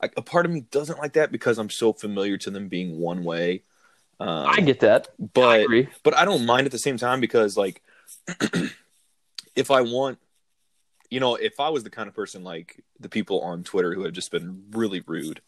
[0.00, 2.98] I, a part of me doesn't like that because I'm so familiar to them being
[2.98, 3.62] one way.
[4.20, 7.56] Um, I get that, but I but I don't mind at the same time because
[7.56, 7.82] like
[9.54, 10.18] if I want,
[11.10, 14.04] you know, if I was the kind of person like the people on Twitter who
[14.04, 15.40] have just been really rude,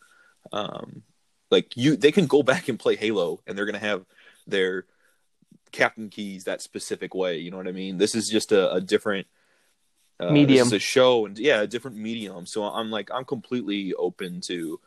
[0.52, 1.02] um,
[1.50, 4.04] like you, they can go back and play Halo and they're gonna have
[4.46, 4.86] their
[5.72, 7.38] Captain Keyes that specific way.
[7.38, 7.98] You know what I mean?
[7.98, 9.26] This is just a, a different
[10.18, 10.64] uh, medium.
[10.64, 12.46] This is a show and yeah, a different medium.
[12.46, 14.80] So I'm like, I'm completely open to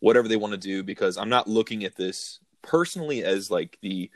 [0.00, 4.10] whatever they want to do because I'm not looking at this personally as like the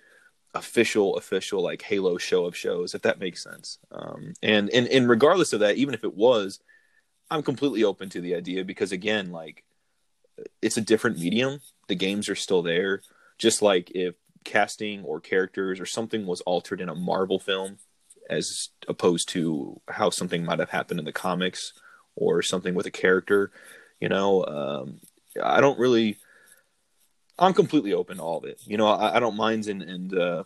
[0.54, 3.78] official official like Halo show of shows, if that makes sense.
[3.90, 6.60] Um, and and and regardless of that, even if it was,
[7.30, 9.64] I'm completely open to the idea because again, like
[10.60, 11.60] it's a different medium.
[11.88, 13.02] The games are still there.
[13.38, 17.78] Just like if casting or characters or something was altered in a Marvel film,
[18.28, 21.72] as opposed to how something might have happened in the comics
[22.14, 23.50] or something with a character.
[24.00, 25.00] You know, um,
[25.42, 26.18] I don't really.
[27.38, 28.60] I'm completely open to all of it.
[28.64, 30.44] You know, I, I don't mind and and uh,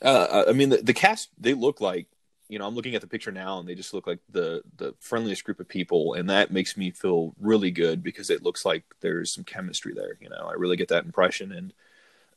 [0.00, 2.06] uh, I mean the, the cast they look like
[2.48, 4.94] you know I'm looking at the picture now and they just look like the the
[5.00, 8.84] friendliest group of people and that makes me feel really good because it looks like
[9.00, 10.16] there's some chemistry there.
[10.20, 11.72] You know, I really get that impression and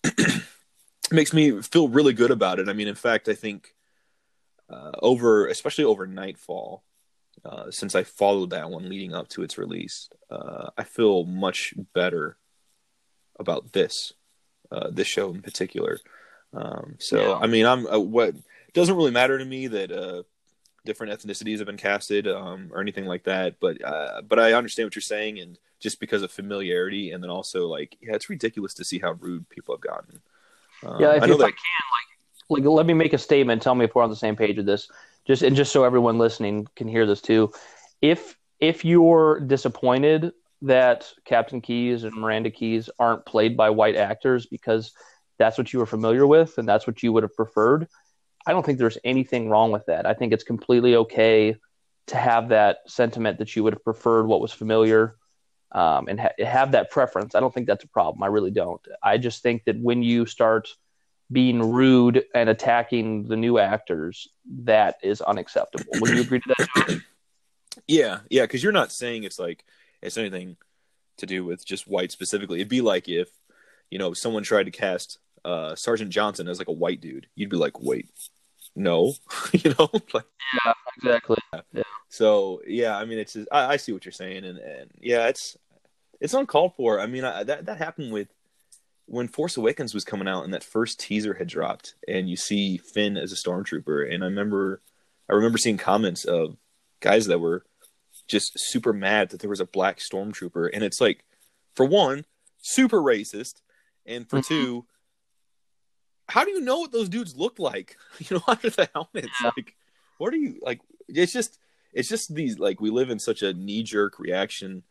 [0.03, 0.43] it
[1.11, 2.69] makes me feel really good about it.
[2.69, 3.75] I mean, in fact, I think
[4.69, 6.83] uh, over, especially over Nightfall,
[7.43, 11.73] uh, since I followed that one leading up to its release, uh, I feel much
[11.93, 12.37] better
[13.39, 14.13] about this,
[14.71, 15.99] uh, this show in particular.
[16.53, 17.35] Um, so, yeah.
[17.35, 18.35] I mean, I'm uh, what
[18.73, 20.23] doesn't really matter to me that uh,
[20.85, 23.59] different ethnicities have been casted um, or anything like that.
[23.59, 23.77] But
[24.27, 27.97] but I understand what you're saying, and just because of familiarity, and then also like,
[28.01, 30.21] yeah, it's ridiculous to see how rude people have gotten.
[30.85, 31.45] Um, yeah, if, I, if that...
[31.45, 32.15] I can, like
[32.49, 34.65] like let me make a statement tell me if we're on the same page with
[34.65, 34.89] this
[35.25, 37.51] just and just so everyone listening can hear this too
[38.01, 44.45] if if you're disappointed that captain Keyes and miranda Keyes aren't played by white actors
[44.45, 44.93] because
[45.37, 47.87] that's what you were familiar with and that's what you would have preferred.
[48.47, 50.05] I don't think there's anything wrong with that.
[50.05, 51.55] I think it's completely okay
[52.07, 55.15] to have that sentiment that you would have preferred what was familiar
[55.71, 57.35] um, and ha- have that preference.
[57.35, 58.23] I don't think that's a problem.
[58.23, 58.81] I really don't.
[59.01, 60.69] I just think that when you start
[61.31, 64.27] being rude and attacking the new actors,
[64.63, 65.91] that is unacceptable.
[65.99, 67.01] Would you agree to that?
[67.87, 69.65] Yeah, yeah, because you're not saying it's like
[70.05, 70.57] it's anything
[71.17, 72.59] to do with just white specifically.
[72.59, 73.29] It'd be like if
[73.89, 77.49] you know someone tried to cast uh, Sergeant Johnson as like a white dude, you'd
[77.49, 78.09] be like, wait,
[78.75, 79.13] no,
[79.53, 80.25] you know, like,
[80.65, 81.37] yeah, exactly.
[81.73, 81.83] Yeah.
[82.09, 85.27] So yeah, I mean, it's just, I, I, see what you're saying, and and yeah,
[85.27, 85.57] it's
[86.19, 86.99] it's uncalled for.
[86.99, 88.27] I mean, I, that that happened with
[89.07, 92.77] when Force Awakens was coming out and that first teaser had dropped, and you see
[92.77, 94.81] Finn as a stormtrooper, and I remember,
[95.29, 96.57] I remember seeing comments of
[97.01, 97.65] guys that were
[98.27, 101.23] just super mad that there was a black stormtrooper, and it's like,
[101.75, 102.25] for one,
[102.61, 103.61] super racist,
[104.05, 104.53] and for mm-hmm.
[104.53, 104.85] two,
[106.27, 107.97] how do you know what those dudes look like?
[108.19, 109.51] You know, under the helmets, yeah.
[109.55, 109.75] like,
[110.17, 110.79] what are you like?
[111.07, 111.59] It's just,
[111.93, 114.83] it's just these like we live in such a knee jerk reaction,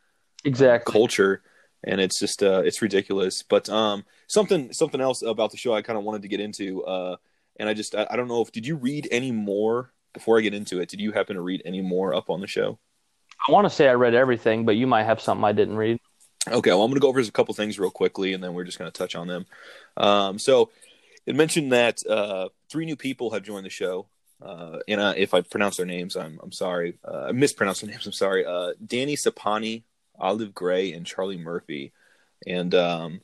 [0.44, 1.42] exactly culture
[1.84, 3.42] and it's just uh, it's ridiculous.
[3.42, 6.82] But um, something something else about the show I kind of wanted to get into,
[6.84, 7.16] uh,
[7.58, 10.42] and I just I, I, don't know if did you read any more before I
[10.42, 10.88] get into it?
[10.88, 12.78] Did you happen to read any more up on the show?
[13.46, 16.00] I want to say I read everything, but you might have something I didn't read.
[16.46, 18.64] Okay, well I'm going to go over a couple things real quickly, and then we're
[18.64, 19.46] just going to touch on them.
[19.96, 20.70] Um, so
[21.26, 24.06] it mentioned that uh, three new people have joined the show.
[24.42, 26.98] Uh, and uh, if I pronounce their names, I'm I'm sorry.
[27.06, 28.04] Uh, I mispronounced their names.
[28.06, 28.44] I'm sorry.
[28.44, 29.84] Uh, Danny Sapani,
[30.18, 31.92] Olive Gray and Charlie Murphy.
[32.46, 33.20] And um,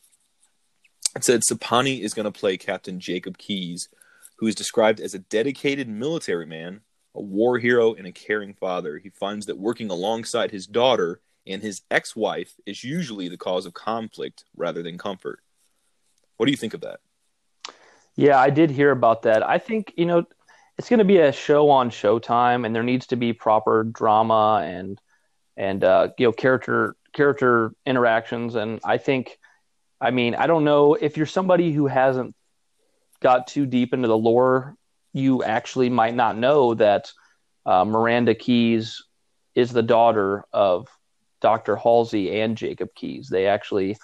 [1.15, 3.89] It said Sapani is going to play Captain Jacob Keyes,
[4.37, 6.81] who is described as a dedicated military man,
[7.15, 8.99] a war hero, and a caring father.
[8.99, 13.67] He finds that working alongside his daughter and his ex wife is usually the cause
[13.67, 15.41] of conflict rather than comfort.
[16.37, 17.01] What do you think of that?
[18.17, 19.47] Yeah, I did hear about that.
[19.47, 20.25] I think, you know,
[20.79, 24.63] it's going to be a show on Showtime, and there needs to be proper drama
[24.65, 25.01] and
[25.57, 28.55] and uh, you know character character interactions.
[28.55, 29.39] And I think,
[30.01, 32.35] I mean, I don't know if you're somebody who hasn't
[33.21, 34.75] got too deep into the lore,
[35.13, 37.13] you actually might not know that
[37.67, 39.03] uh, Miranda Keyes
[39.55, 40.89] is the daughter of
[41.41, 41.77] Dr.
[41.77, 43.29] Halsey and Jacob Keyes.
[43.29, 43.97] They actually,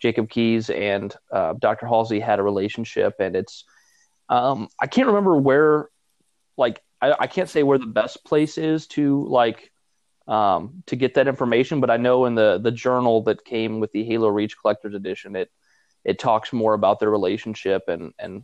[0.00, 1.86] Jacob Keyes and uh, Dr.
[1.86, 3.64] Halsey had a relationship, and it's,
[4.28, 5.88] um, I can't remember where,
[6.56, 9.70] like, I, I can't say where the best place is to like
[10.28, 13.90] um, to get that information, but I know in the the journal that came with
[13.92, 15.50] the Halo Reach Collector's Edition, it
[16.04, 18.42] it talks more about their relationship, and and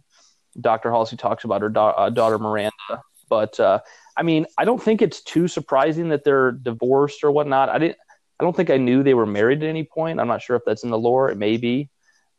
[0.61, 0.91] Dr.
[0.91, 2.73] Halsey talks about her da- uh, daughter Miranda.
[3.29, 3.81] But uh,
[4.17, 7.69] I mean, I don't think it's too surprising that they're divorced or whatnot.
[7.69, 7.99] I didn't.
[8.39, 10.21] I don't think I knew they were married at any point.
[10.21, 11.31] I'm not sure if that's in the lore.
[11.31, 11.89] It may be,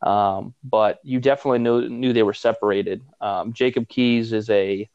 [0.00, 3.02] um, but you definitely knew knew they were separated.
[3.20, 4.88] Um, Jacob Keyes is a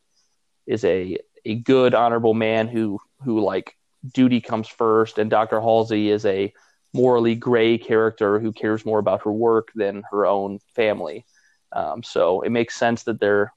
[0.65, 3.75] is a a good, honorable man who who like
[4.13, 5.59] duty comes first, and Dr.
[5.59, 6.53] Halsey is a
[6.93, 11.25] morally gray character who cares more about her work than her own family.
[11.73, 13.53] Um, so it makes sense that they're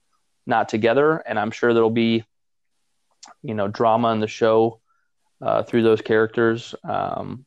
[0.46, 2.24] not together, and I'm sure there'll be,
[3.42, 4.80] you know, drama in the show
[5.42, 6.74] uh, through those characters.
[6.84, 7.44] Um,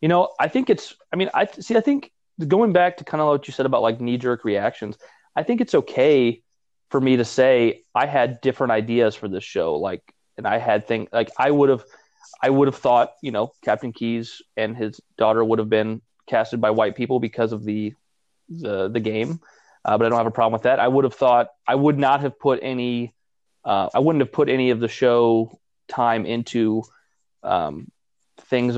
[0.00, 0.94] you know, I think it's.
[1.12, 1.76] I mean, I see.
[1.76, 2.12] I think
[2.46, 4.96] going back to kind of what you said about like knee jerk reactions,
[5.34, 6.42] I think it's okay
[6.90, 9.76] for me to say I had different ideas for this show.
[9.76, 10.02] Like,
[10.36, 11.84] and I had think like I would have
[12.42, 16.60] I would have thought, you know, Captain Keyes and his daughter would have been casted
[16.60, 17.94] by white people because of the
[18.48, 19.40] the the game,
[19.86, 20.80] uh, but I don't have a problem with that.
[20.80, 23.14] I would have thought I would not have put any,
[23.64, 26.82] uh, I wouldn't have put any of the show time into
[27.44, 27.90] um,
[28.42, 28.76] things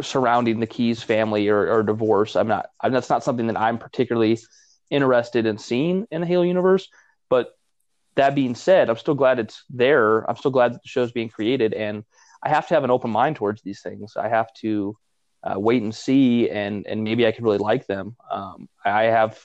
[0.00, 2.36] surrounding the Keyes family or, or divorce.
[2.36, 2.70] I'm not.
[2.80, 4.38] I'm, that's not something that I'm particularly
[4.88, 6.88] interested in seeing in the Halo universe.
[7.28, 7.50] But
[8.16, 10.28] that being said, I'm still glad it's there.
[10.28, 12.02] I'm still glad that the show's being created and
[12.42, 14.14] I have to have an open mind towards these things.
[14.16, 14.96] I have to
[15.42, 18.16] uh, wait and see, and and maybe I can really like them.
[18.30, 19.38] Um, I have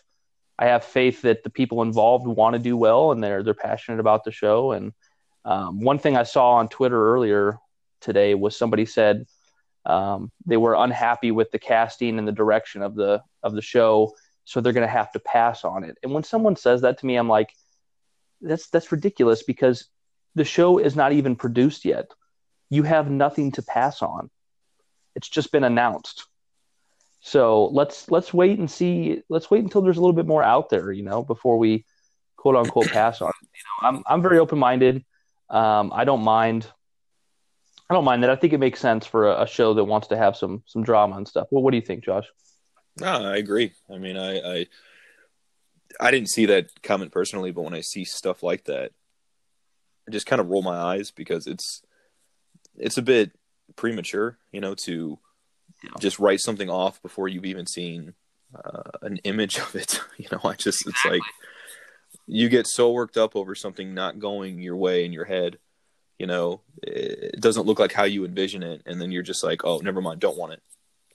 [0.57, 3.99] I have faith that the people involved want to do well, and they're they're passionate
[3.99, 4.71] about the show.
[4.71, 4.93] And
[5.43, 7.59] um, one thing I saw on Twitter earlier
[8.01, 9.25] today was somebody said
[9.85, 14.13] um, they were unhappy with the casting and the direction of the of the show,
[14.45, 15.97] so they're going to have to pass on it.
[16.03, 17.51] And when someone says that to me, I'm like,
[18.41, 19.87] that's that's ridiculous because
[20.35, 22.11] the show is not even produced yet
[22.69, 24.29] you have nothing to pass on.
[25.15, 26.25] It's just been announced.
[27.25, 29.23] So let's let's wait and see.
[29.29, 31.83] Let's wait until there's a little bit more out there, you know, before we
[32.37, 33.31] quote unquote pass on.
[33.41, 35.03] You know, I'm I'm very open minded.
[35.49, 36.67] Um, I don't mind.
[37.89, 38.29] I don't mind that.
[38.29, 40.83] I think it makes sense for a, a, show that wants to have some some
[40.83, 41.47] drama and stuff.
[41.49, 42.25] Well, what do you think, Josh?
[42.99, 43.71] No, I agree.
[43.91, 44.67] I mean, I, I
[45.99, 48.91] I didn't see that comment personally, but when I see stuff like that,
[50.07, 51.81] I just kind of roll my eyes because it's
[52.77, 53.31] it's a bit
[53.75, 55.17] premature, you know, to
[55.83, 55.89] yeah.
[55.99, 58.13] just write something off before you've even seen
[58.53, 59.99] uh, an image of it.
[60.17, 61.21] You know, I just it's like
[62.25, 65.57] you get so worked up over something not going your way in your head.
[66.17, 69.65] You know, it doesn't look like how you envision it, and then you're just like,
[69.65, 70.61] oh, never mind, don't want it,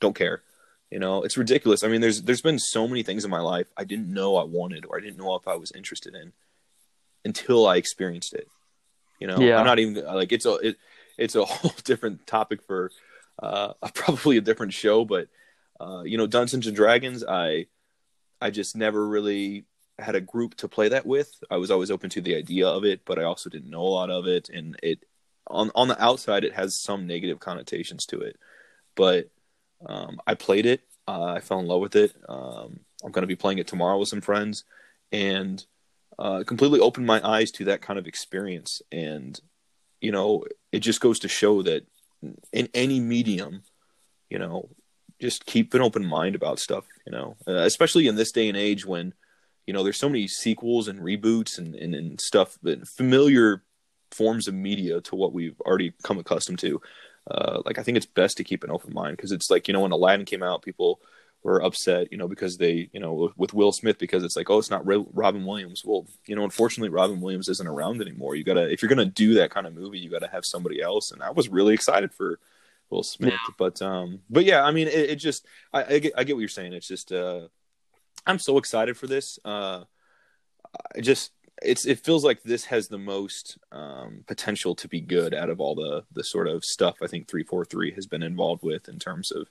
[0.00, 0.42] don't care.
[0.90, 1.84] You know, it's ridiculous.
[1.84, 4.44] I mean, there's there's been so many things in my life I didn't know I
[4.44, 6.32] wanted or I didn't know if I was interested in
[7.24, 8.48] until I experienced it.
[9.20, 9.58] You know, yeah.
[9.58, 10.76] I'm not even like it's a it,
[11.16, 12.90] it's a whole different topic for
[13.40, 15.04] uh, probably a different show.
[15.04, 15.28] But
[15.80, 17.66] uh, you know, Dungeons and Dragons, I
[18.40, 19.64] I just never really
[19.98, 21.32] had a group to play that with.
[21.50, 23.96] I was always open to the idea of it, but I also didn't know a
[23.96, 25.04] lot of it, and it
[25.46, 28.36] on on the outside it has some negative connotations to it.
[28.94, 29.30] But
[29.86, 30.82] um, I played it.
[31.08, 32.14] Uh, I fell in love with it.
[32.28, 34.64] Um, I'm going to be playing it tomorrow with some friends,
[35.12, 35.64] and
[36.18, 38.82] uh, completely opened my eyes to that kind of experience.
[38.92, 39.40] And
[40.00, 41.86] you know, it just goes to show that
[42.52, 43.62] in any medium,
[44.28, 44.68] you know,
[45.20, 48.56] just keep an open mind about stuff, you know, uh, especially in this day and
[48.56, 49.12] age when,
[49.66, 53.62] you know, there's so many sequels and reboots and, and, and stuff, familiar
[54.10, 56.80] forms of media to what we've already come accustomed to.
[57.30, 59.74] Uh, like, I think it's best to keep an open mind because it's like, you
[59.74, 61.00] know, when Aladdin came out, people
[61.42, 64.58] were upset, you know, because they, you know, with Will Smith because it's like, oh,
[64.58, 65.82] it's not Robin Williams.
[65.84, 68.34] Well, you know, unfortunately, Robin Williams isn't around anymore.
[68.36, 71.12] You gotta, if you're gonna do that kind of movie, you gotta have somebody else.
[71.12, 72.38] And I was really excited for
[72.90, 73.54] Will Smith, yeah.
[73.58, 76.40] but, um, but yeah, I mean, it, it just, I, I, get, I get what
[76.40, 76.74] you're saying.
[76.74, 77.48] It's just, uh,
[78.26, 79.38] I'm so excited for this.
[79.44, 79.84] Uh,
[80.96, 81.32] I just
[81.62, 85.60] it's it feels like this has the most um, potential to be good out of
[85.60, 89.30] all the the sort of stuff I think 343 has been involved with in terms
[89.30, 89.48] of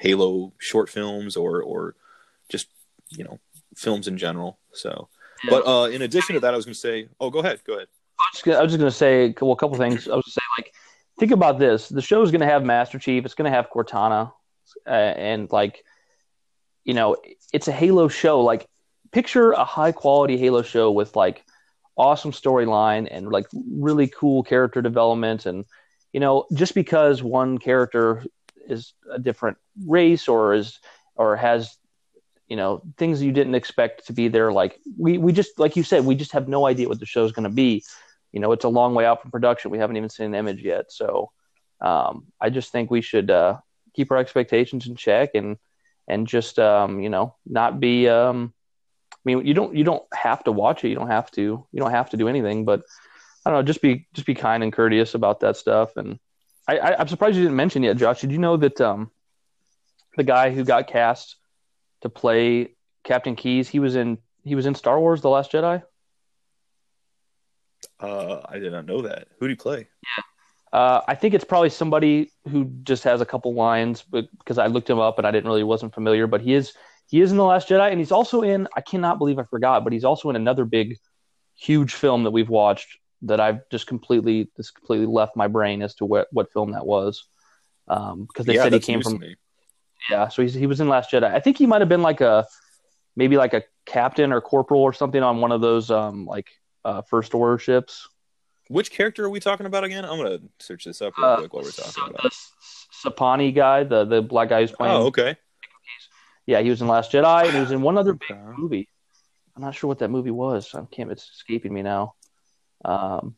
[0.00, 1.94] Halo short films or or
[2.48, 2.68] just
[3.10, 3.38] you know
[3.76, 4.58] films in general.
[4.72, 5.08] So,
[5.44, 5.50] yeah.
[5.50, 7.74] but uh, in addition to that, I was going to say, oh, go ahead, go
[7.74, 7.88] ahead.
[8.18, 10.08] I was just going to say well, a couple things.
[10.08, 10.74] I was going to say like
[11.18, 13.68] think about this: the show is going to have Master Chief, it's going to have
[13.70, 14.32] Cortana,
[14.86, 15.84] uh, and like
[16.84, 17.16] you know,
[17.52, 18.40] it's a Halo show.
[18.40, 18.66] Like
[19.12, 21.44] picture a high quality Halo show with like
[21.98, 25.66] awesome storyline and like really cool character development and
[26.14, 28.24] you know just because one character
[28.70, 30.78] is a different race or is
[31.16, 31.76] or has
[32.48, 35.82] you know things you didn't expect to be there like we we just like you
[35.82, 37.82] said we just have no idea what the show is going to be
[38.32, 40.62] you know it's a long way out from production we haven't even seen an image
[40.62, 41.30] yet so
[41.80, 43.56] um, i just think we should uh,
[43.94, 45.56] keep our expectations in check and
[46.08, 48.52] and just um, you know not be um,
[49.20, 50.88] I mean, you don't you don't have to watch it.
[50.88, 52.64] You don't have to you don't have to do anything.
[52.64, 52.82] But
[53.44, 53.62] I don't know.
[53.62, 55.96] Just be just be kind and courteous about that stuff.
[55.96, 56.18] And
[56.70, 58.20] I, I am surprised you didn't mention yet, Josh.
[58.20, 59.10] Did you know that um
[60.16, 61.36] the guy who got cast
[62.02, 65.82] to play Captain Keyes, he was in he was in Star Wars: The Last Jedi.
[67.98, 69.28] Uh, I did not know that.
[69.38, 69.78] Who did he play?
[69.78, 70.78] Yeah.
[70.78, 74.68] Uh, I think it's probably somebody who just has a couple lines, but because I
[74.68, 76.28] looked him up and I didn't really wasn't familiar.
[76.28, 76.74] But he is
[77.08, 78.68] he is in the Last Jedi, and he's also in.
[78.76, 80.98] I cannot believe I forgot, but he's also in another big,
[81.56, 85.94] huge film that we've watched that I've just completely just completely left my brain as
[85.96, 87.26] to what what film that was.
[87.88, 89.22] Um, because they yeah, said he came from.
[90.08, 91.24] Yeah, so he's, he was in Last Jedi.
[91.24, 92.46] I think he might have been like a
[93.16, 96.48] maybe like a captain or corporal or something on one of those um like
[96.84, 98.08] uh, first order ships.
[98.68, 100.04] Which character are we talking about again?
[100.04, 102.22] I'm gonna search this up real uh, quick while we're talking about.
[102.22, 102.30] The
[103.04, 104.94] Sapani guy, the the black guy who's playing.
[104.94, 105.36] Oh, okay.
[106.46, 108.88] Yeah, he was in Last Jedi, and he was in one other big movie.
[109.54, 110.74] I'm not sure what that movie was.
[110.74, 111.10] I can't.
[111.10, 112.14] It's escaping me now.
[112.84, 113.36] Um,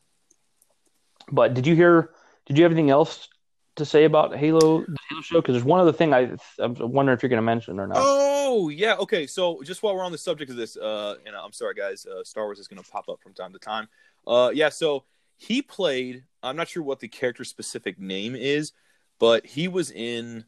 [1.30, 2.10] but did you hear?
[2.46, 3.28] Did you have anything else
[3.76, 5.40] to say about Halo, the Halo show?
[5.40, 7.98] Because there's one other thing I I'm wondering if you're going to mention or not.
[8.00, 9.26] Oh yeah, okay.
[9.26, 12.24] So just while we're on the subject of this, uh, and I'm sorry guys, uh,
[12.24, 13.88] Star Wars is going to pop up from time to time.
[14.26, 14.68] Uh, yeah.
[14.68, 15.04] So
[15.36, 16.24] he played.
[16.42, 18.72] I'm not sure what the character specific name is,
[19.18, 20.44] but he was in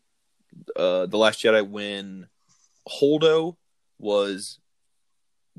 [0.77, 2.29] uh, the Last Jedi when
[2.89, 3.57] Holdo
[3.99, 4.59] was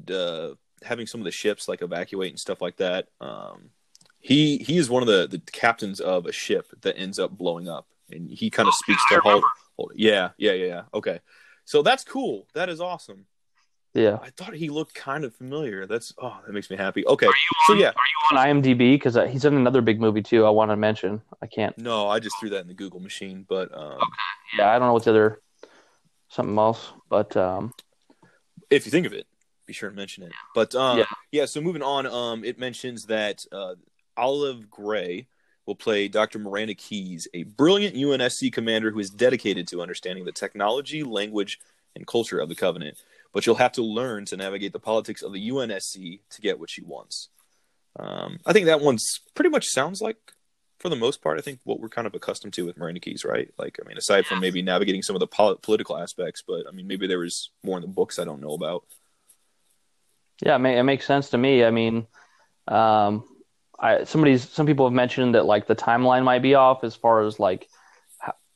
[0.09, 0.49] uh,
[0.83, 3.07] having some of the ships like evacuate and stuff like that.
[3.21, 3.69] Um,
[4.19, 7.69] he he is one of the, the captains of a ship that ends up blowing
[7.69, 9.87] up, and he kind of oh, speaks yeah, to Holdo.
[9.93, 10.81] Yeah, yeah, yeah, yeah.
[10.93, 11.19] Okay,
[11.63, 12.47] so that's cool.
[12.53, 13.25] That is awesome.
[13.93, 15.85] Yeah, I thought he looked kind of familiar.
[15.85, 17.05] That's oh, that makes me happy.
[17.05, 17.27] Okay,
[17.67, 18.95] so on, yeah, are you on IMDb?
[18.95, 20.45] Because uh, he's in another big movie too.
[20.45, 21.21] I want to mention.
[21.41, 21.77] I can't.
[21.77, 24.03] No, I just threw that in the Google machine, but um, okay.
[24.57, 25.39] yeah, I don't know what's other
[26.29, 26.91] something else.
[27.09, 27.73] But um,
[28.69, 29.27] if you think of it,
[29.65, 30.31] be sure to mention it.
[30.53, 31.05] But um, yeah.
[31.31, 31.45] yeah.
[31.45, 33.75] So moving on, um, it mentions that uh,
[34.17, 35.27] Olive Gray
[35.65, 36.39] will play Dr.
[36.39, 41.59] Miranda Keyes, a brilliant UNSC commander who is dedicated to understanding the technology, language,
[41.95, 42.97] and culture of the Covenant.
[43.33, 46.69] But you'll have to learn to navigate the politics of the UNSC to get what
[46.69, 47.29] she wants.
[47.97, 50.17] Um, I think that one's pretty much sounds like
[50.79, 53.25] for the most part, I think what we're kind of accustomed to with Miranda Keyes,
[53.25, 53.49] right?
[53.57, 56.71] Like, I mean, aside from maybe navigating some of the pol- political aspects, but I
[56.71, 58.83] mean, maybe there was more in the books I don't know about.
[60.41, 61.63] Yeah, it makes sense to me.
[61.63, 62.07] I mean,
[62.67, 63.23] um,
[63.79, 67.23] I somebody's some people have mentioned that like the timeline might be off as far
[67.25, 67.69] as like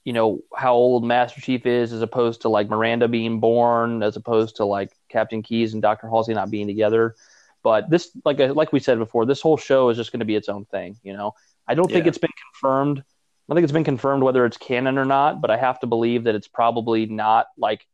[0.03, 4.15] you know how old Master Chief is as opposed to like Miranda being born as
[4.15, 7.15] opposed to like Captain Keyes and Doctor Halsey not being together.
[7.61, 10.35] But this, like like we said before, this whole show is just going to be
[10.35, 10.97] its own thing.
[11.03, 11.35] You know,
[11.67, 11.95] I don't yeah.
[11.95, 13.03] think it's been confirmed.
[13.49, 16.25] I think it's been confirmed whether it's canon or not, but I have to believe
[16.25, 17.85] that it's probably not like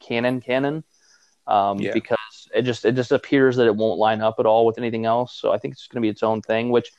[0.00, 0.84] canon canon.
[1.46, 1.92] Um, yeah.
[1.92, 5.04] because it just it just appears that it won't line up at all with anything
[5.04, 5.36] else.
[5.38, 6.70] So I think it's going to be its own thing.
[6.70, 6.90] Which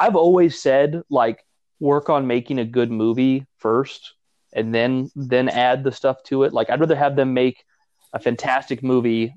[0.00, 1.44] I've always said, like,
[1.78, 4.14] work on making a good movie first,
[4.52, 6.52] and then then add the stuff to it.
[6.52, 7.64] Like, I'd rather have them make
[8.12, 9.34] a fantastic movie,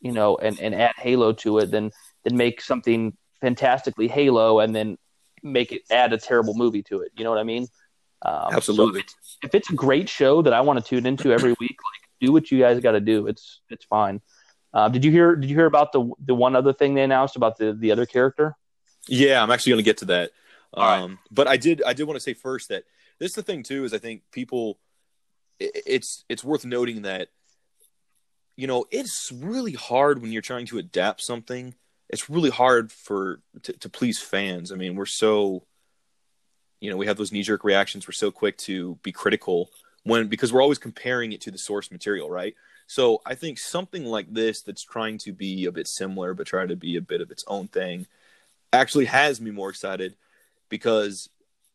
[0.00, 1.90] you know, and and add Halo to it than
[2.24, 4.98] than make something fantastically Halo and then
[5.42, 7.12] make it add a terrible movie to it.
[7.16, 7.66] You know what I mean?
[8.22, 8.92] Um, Absolutely.
[8.92, 11.50] So if, it's, if, it's, a great show that I want to tune into every
[11.60, 13.26] week, like do what you guys got to do.
[13.26, 14.20] It's it's fine.
[14.72, 15.36] Uh, did you hear?
[15.36, 18.06] Did you hear about the the one other thing they announced about the the other
[18.06, 18.56] character?
[19.08, 20.30] Yeah, I'm actually going to get to that.
[20.74, 21.18] Um, right.
[21.30, 22.84] But I did I did want to say first that
[23.18, 24.78] this is the thing too is I think people
[25.58, 27.28] it, it's it's worth noting that
[28.56, 31.74] you know it's really hard when you're trying to adapt something
[32.08, 34.70] it's really hard for to, to please fans.
[34.72, 35.64] I mean, we're so
[36.80, 38.06] you know we have those knee jerk reactions.
[38.06, 39.70] We're so quick to be critical
[40.06, 42.54] when because we're always comparing it to the source material, right?
[42.86, 46.64] So I think something like this that's trying to be a bit similar but try
[46.64, 48.06] to be a bit of its own thing
[48.72, 50.14] actually has me more excited
[50.68, 51.28] because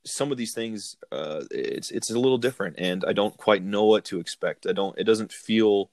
[0.06, 3.84] some of these things uh, it's it's a little different and I don't quite know
[3.84, 4.66] what to expect.
[4.66, 5.90] I don't it doesn't feel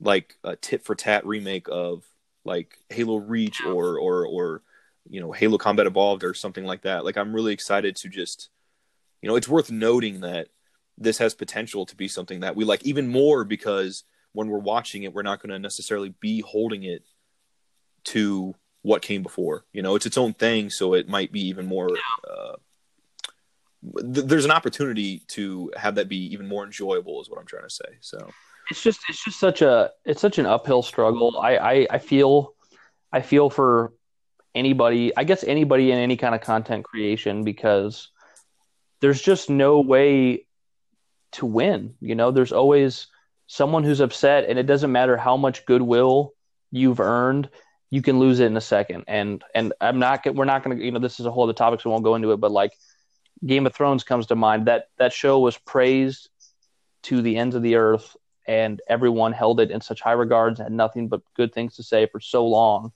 [0.00, 2.04] like a tit for tat remake of
[2.44, 4.62] like Halo Reach or or or
[5.10, 7.04] you know Halo Combat Evolved or something like that.
[7.04, 8.48] Like I'm really excited to just
[9.22, 10.46] you know it's worth noting that
[10.98, 15.04] this has potential to be something that we like even more because when we're watching
[15.04, 17.04] it we're not going to necessarily be holding it
[18.04, 19.64] to what came before.
[19.72, 21.90] You know, it's its own thing, so it might be even more.
[22.28, 22.56] Uh,
[24.12, 27.64] th- there's an opportunity to have that be even more enjoyable, is what I'm trying
[27.64, 27.98] to say.
[28.00, 28.30] So
[28.70, 31.38] it's just it's just such a it's such an uphill struggle.
[31.38, 32.54] I I, I feel
[33.12, 33.92] I feel for
[34.54, 35.16] anybody.
[35.16, 38.10] I guess anybody in any kind of content creation because
[39.00, 40.46] there's just no way
[41.32, 41.94] to win.
[42.00, 43.06] You know, there's always
[43.46, 46.34] someone who's upset, and it doesn't matter how much goodwill
[46.70, 47.48] you've earned
[47.90, 49.04] you can lose it in a second.
[49.08, 51.52] And and I'm not we're not going to you know this is a whole other
[51.52, 52.38] topic, so we won't go into it.
[52.38, 52.72] But like
[53.44, 54.66] Game of Thrones comes to mind.
[54.66, 56.28] That that show was praised
[57.04, 58.16] to the ends of the earth,
[58.46, 61.82] and everyone held it in such high regards and had nothing but good things to
[61.82, 62.92] say for so long.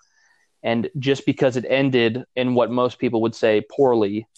[0.63, 4.29] And just because it ended in what most people would say poorly,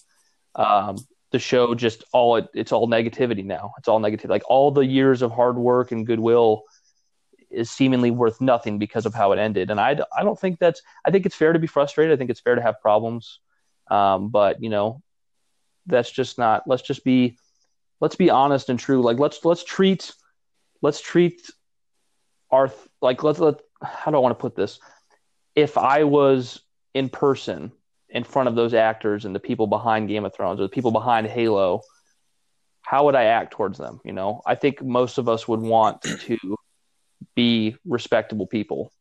[0.54, 0.96] um,
[1.34, 3.72] the show just all it, it's all negativity now.
[3.76, 4.30] It's all negative.
[4.30, 6.62] Like all the years of hard work and goodwill
[7.50, 9.68] is seemingly worth nothing because of how it ended.
[9.68, 12.12] And I, I don't think that's, I think it's fair to be frustrated.
[12.12, 13.40] I think it's fair to have problems.
[13.90, 15.02] Um, but you know,
[15.86, 17.36] that's just not, let's just be,
[18.00, 19.02] let's be honest and true.
[19.02, 20.12] Like let's, let's treat,
[20.82, 21.50] let's treat
[22.52, 22.72] our,
[23.02, 24.78] like, let's, let, how do I want to put this?
[25.56, 26.60] If I was
[26.94, 27.72] in person
[28.14, 30.92] in front of those actors and the people behind Game of Thrones or the people
[30.92, 31.82] behind Halo,
[32.80, 34.00] how would I act towards them?
[34.04, 36.56] You know, I think most of us would want to
[37.34, 38.92] be respectable people.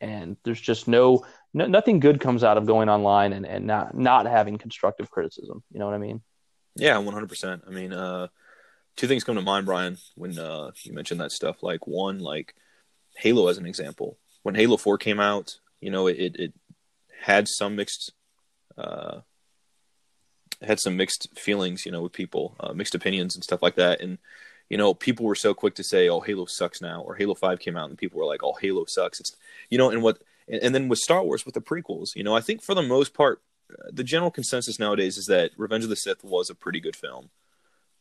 [0.00, 3.94] And there's just no, no nothing good comes out of going online and, and not
[3.94, 5.62] not having constructive criticism.
[5.72, 6.22] You know what I mean?
[6.76, 7.64] Yeah, one hundred percent.
[7.66, 8.28] I mean, uh,
[8.96, 11.62] two things come to mind, Brian, when uh, you mentioned that stuff.
[11.62, 12.54] Like one, like
[13.16, 14.16] Halo as an example.
[14.42, 16.54] When Halo Four came out, you know, it it
[17.20, 18.14] had some mixed
[18.80, 19.20] uh,
[20.62, 24.00] had some mixed feelings, you know, with people, uh, mixed opinions and stuff like that.
[24.00, 24.18] And
[24.68, 27.58] you know, people were so quick to say, "Oh, Halo sucks now," or Halo Five
[27.58, 29.36] came out, and people were like, "Oh, Halo sucks." It's
[29.68, 32.36] you know, and what, and, and then with Star Wars with the prequels, you know,
[32.36, 35.90] I think for the most part, uh, the general consensus nowadays is that Revenge of
[35.90, 37.30] the Sith was a pretty good film,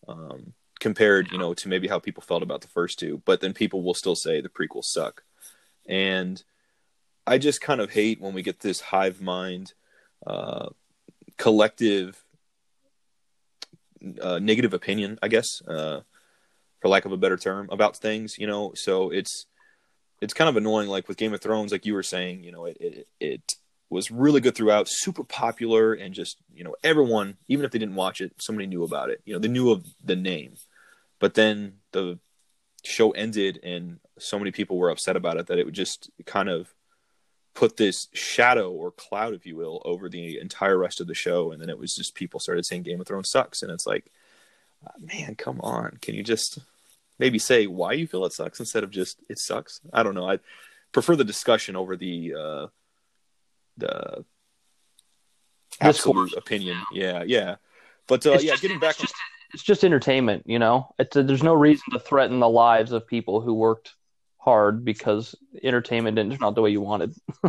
[0.07, 3.23] um, compared, you know, to maybe how people felt about the first two.
[3.25, 5.23] But then people will still say the prequels suck,
[5.87, 6.43] and
[7.25, 9.73] I just kind of hate when we get this hive mind,
[10.25, 10.69] uh,
[11.37, 12.23] collective.
[14.21, 15.99] Uh, negative opinion, I guess, uh,
[16.79, 18.37] for lack of a better term, about things.
[18.37, 19.45] You know, so it's
[20.21, 20.87] it's kind of annoying.
[20.87, 23.55] Like with Game of Thrones, like you were saying, you know, it it, it
[23.89, 27.95] was really good throughout, super popular, and just you know everyone, even if they didn't
[27.95, 29.21] watch it, somebody knew about it.
[29.25, 30.55] You know, they knew of the name,
[31.19, 32.19] but then the
[32.83, 36.49] show ended, and so many people were upset about it that it would just kind
[36.49, 36.73] of
[37.59, 41.51] put this shadow or cloud, if you will, over the entire rest of the show,
[41.51, 44.09] and then it was just people started saying Game of Thrones sucks, and it's like
[44.97, 45.97] man, come on.
[46.01, 46.59] Can you just
[47.17, 49.81] maybe say why you feel it sucks instead of just it sucks?
[49.91, 50.29] I don't know.
[50.29, 50.39] I
[50.93, 52.67] prefer the discussion over the uh,
[53.75, 54.23] the
[55.81, 56.33] absolute Discourse.
[56.37, 56.77] opinion.
[56.93, 57.55] Yeah, yeah.
[58.07, 58.91] But uh, yeah, just, getting back.
[58.91, 59.15] It's just,
[59.53, 60.95] it's just entertainment, you know.
[60.97, 63.95] It's there's no reason to threaten the lives of people who worked
[64.39, 67.13] hard because entertainment didn't turn out the way you wanted.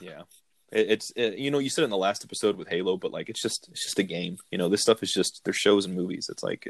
[0.00, 0.22] yeah,
[0.70, 3.10] it, it's it, you know you said it in the last episode with Halo, but
[3.10, 4.36] like it's just it's just a game.
[4.50, 6.28] You know, this stuff is just there's shows and movies.
[6.30, 6.66] It's like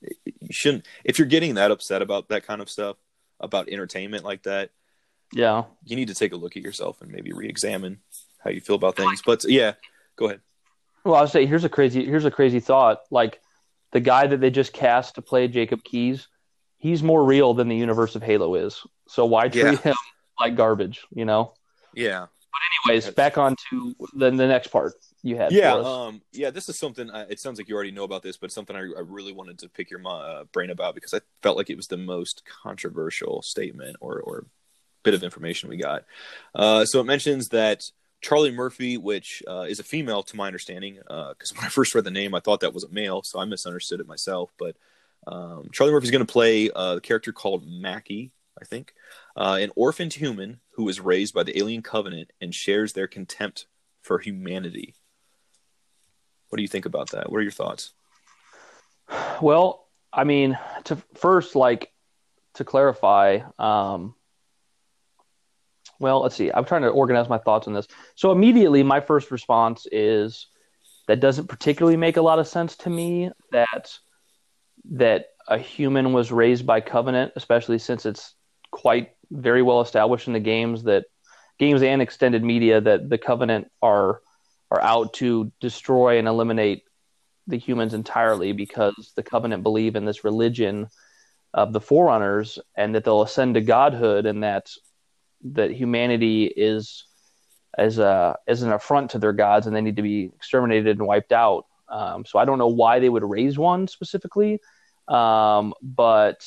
[0.00, 2.96] it, you shouldn't if you're getting that upset about that kind of stuff
[3.38, 4.70] about entertainment like that.
[5.32, 8.00] Yeah, you need to take a look at yourself and maybe re-examine
[8.38, 9.22] how you feel about things.
[9.24, 9.74] But yeah,
[10.16, 10.40] go ahead.
[11.04, 13.00] Well, I'll say here's a crazy here's a crazy thought.
[13.10, 13.40] Like
[13.92, 16.28] the guy that they just cast to play Jacob Keyes,
[16.82, 18.84] he's more real than the universe of Halo is.
[19.06, 19.76] So why treat yeah.
[19.76, 19.94] him
[20.40, 21.06] like garbage?
[21.14, 21.54] You know?
[21.94, 22.26] Yeah.
[22.26, 25.52] But anyways, back on to the, the next part you had.
[25.52, 26.50] Yeah, um, yeah.
[26.50, 27.08] This is something.
[27.08, 29.60] Uh, it sounds like you already know about this, but something I, I really wanted
[29.60, 33.40] to pick your uh, brain about because I felt like it was the most controversial
[33.40, 34.44] statement or, or
[35.04, 36.04] bit of information we got.
[36.54, 37.84] Uh, so it mentions that
[38.20, 41.94] Charlie Murphy, which uh, is a female to my understanding, because uh, when I first
[41.94, 44.50] read the name, I thought that was a male, so I misunderstood it myself.
[44.58, 44.76] But
[45.26, 48.94] um, Charlie Murphy's going to play a character called Makee, I think,
[49.36, 53.66] uh, an orphaned human who was raised by the alien covenant and shares their contempt
[54.02, 54.94] for humanity.
[56.48, 57.30] What do you think about that?
[57.30, 57.92] What are your thoughts?
[59.40, 61.92] Well, I mean, to first, like
[62.54, 64.14] to clarify, um,
[65.98, 66.50] well, let's see.
[66.52, 67.86] I'm trying to organize my thoughts on this.
[68.16, 70.48] So immediately, my first response is
[71.06, 73.30] that doesn't particularly make a lot of sense to me.
[73.52, 73.96] That
[74.90, 78.34] that a human was raised by covenant, especially since it's
[78.70, 81.04] quite very well established in the games that
[81.58, 84.20] games and extended media that the covenant are
[84.70, 86.82] are out to destroy and eliminate
[87.46, 90.88] the humans entirely because the covenant believe in this religion
[91.52, 94.70] of the forerunners and that they'll ascend to godhood and that
[95.44, 97.04] that humanity is
[97.76, 101.06] as a as an affront to their gods and they need to be exterminated and
[101.06, 101.66] wiped out.
[101.92, 104.60] Um, so I don't know why they would raise one specifically,
[105.08, 106.44] um, but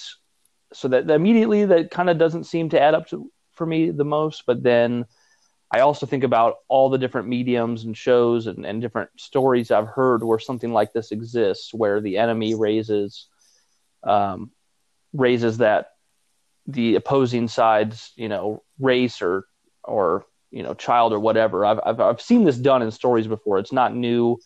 [0.74, 3.92] so that, that immediately that kind of doesn't seem to add up to for me
[3.92, 4.44] the most.
[4.48, 5.06] But then
[5.72, 9.88] I also think about all the different mediums and shows and, and different stories I've
[9.88, 13.28] heard where something like this exists, where the enemy raises
[14.04, 14.52] um,
[15.14, 15.92] raises that
[16.68, 19.46] the opposing side's you know race or
[19.84, 21.66] or you know child or whatever.
[21.66, 23.60] I've I've, I've seen this done in stories before.
[23.60, 24.40] It's not new,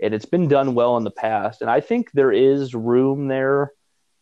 [0.00, 1.60] and it's been done well in the past.
[1.60, 3.72] And I think there is room there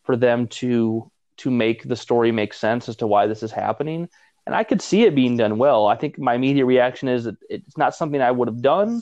[0.03, 4.07] for them to to make the story make sense as to why this is happening.
[4.45, 5.87] And I could see it being done well.
[5.87, 9.01] I think my immediate reaction is that it's not something I would have done,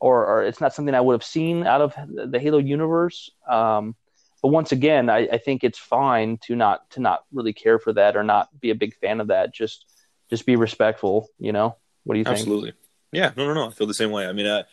[0.00, 3.30] or, or it's not something I would have seen out of the Halo universe.
[3.48, 3.96] Um,
[4.42, 7.92] but once again, I, I, think it's fine to not to not really care for
[7.94, 9.52] that or not be a big fan of that.
[9.52, 9.86] Just
[10.30, 11.28] just be respectful.
[11.38, 12.38] You know, what do you think?
[12.38, 12.74] Absolutely.
[13.12, 13.32] Yeah.
[13.36, 13.66] No, no, no.
[13.66, 14.26] I feel the same way.
[14.26, 14.64] I mean, I,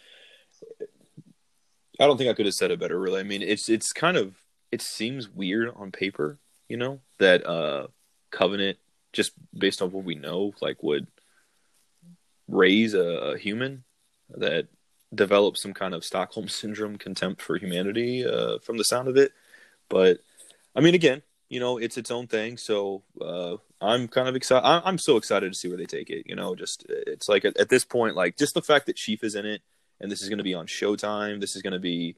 [2.03, 2.99] I don't think I could have said it better.
[2.99, 3.21] Really.
[3.21, 4.35] I mean, it's it's kind of
[4.73, 6.37] it seems weird on paper.
[6.67, 7.87] You know that uh
[8.29, 8.77] Covenant
[9.13, 11.07] just based on what we know, like would
[12.49, 13.85] raise a, a human
[14.29, 14.67] that
[15.15, 19.31] develops some kind of Stockholm syndrome contempt for humanity uh, from the sound of it.
[19.87, 20.19] But
[20.75, 22.57] I mean, again, you know, it's its own thing.
[22.57, 24.65] So uh, I'm kind of excited.
[24.65, 26.25] I'm so excited to see where they take it.
[26.27, 29.23] You know, just it's like at, at this point, like just the fact that Chief
[29.23, 29.61] is in it,
[30.03, 31.39] and this is going to be on Showtime.
[31.39, 32.15] This is going to be.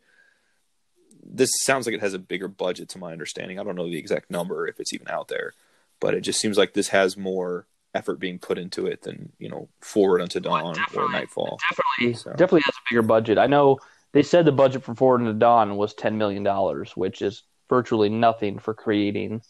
[1.23, 3.59] This sounds like it has a bigger budget, to my understanding.
[3.59, 5.53] I don't know the exact number if it's even out there,
[5.99, 9.49] but it just seems like this has more effort being put into it than you
[9.49, 11.59] know Forward Unto Dawn or Nightfall.
[11.69, 12.31] Definitely, so.
[12.31, 13.37] definitely has a bigger budget.
[13.37, 13.79] I know
[14.11, 18.09] they said the budget for Forward Unto Dawn was ten million dollars, which is virtually
[18.09, 19.41] nothing for creating.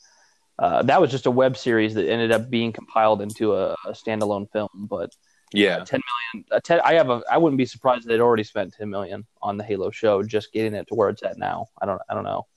[0.57, 3.91] Uh, that was just a web series that ended up being compiled into a, a
[3.91, 4.69] standalone film.
[4.73, 5.09] But
[5.55, 6.01] yeah, ten
[6.33, 6.61] million.
[6.63, 7.21] 10, I have a.
[7.31, 10.73] I wouldn't be surprised they'd already spent ten million on the Halo show, just getting
[10.73, 11.67] it to where it's at now.
[11.81, 12.01] I don't.
[12.09, 12.47] I don't know.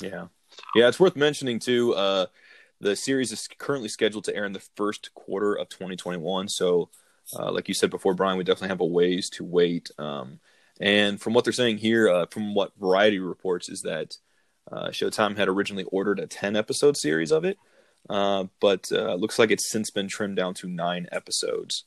[0.00, 0.26] Yeah,
[0.74, 0.88] yeah.
[0.88, 1.94] It's worth mentioning too.
[1.94, 2.26] Uh,
[2.80, 6.48] the series is currently scheduled to air in the first quarter of 2021.
[6.48, 6.90] So,
[7.38, 9.90] uh, like you said before, Brian, we definitely have a ways to wait.
[9.98, 10.40] Um,
[10.80, 14.16] and from what they're saying here, uh, from what Variety reports, is that
[14.70, 17.58] uh, Showtime had originally ordered a 10 episode series of it,
[18.10, 21.84] uh, but uh, looks like it's since been trimmed down to nine episodes.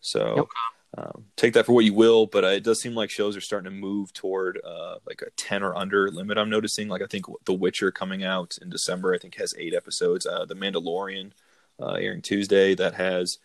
[0.00, 0.48] So
[0.96, 3.40] um, take that for what you will, but uh, it does seem like shows are
[3.40, 6.38] starting to move toward uh, like a 10 or under limit.
[6.38, 9.74] I'm noticing, like, I think The Witcher coming out in December, I think has eight
[9.74, 10.26] episodes.
[10.26, 11.32] Uh, the Mandalorian
[11.80, 13.38] airing Tuesday, that has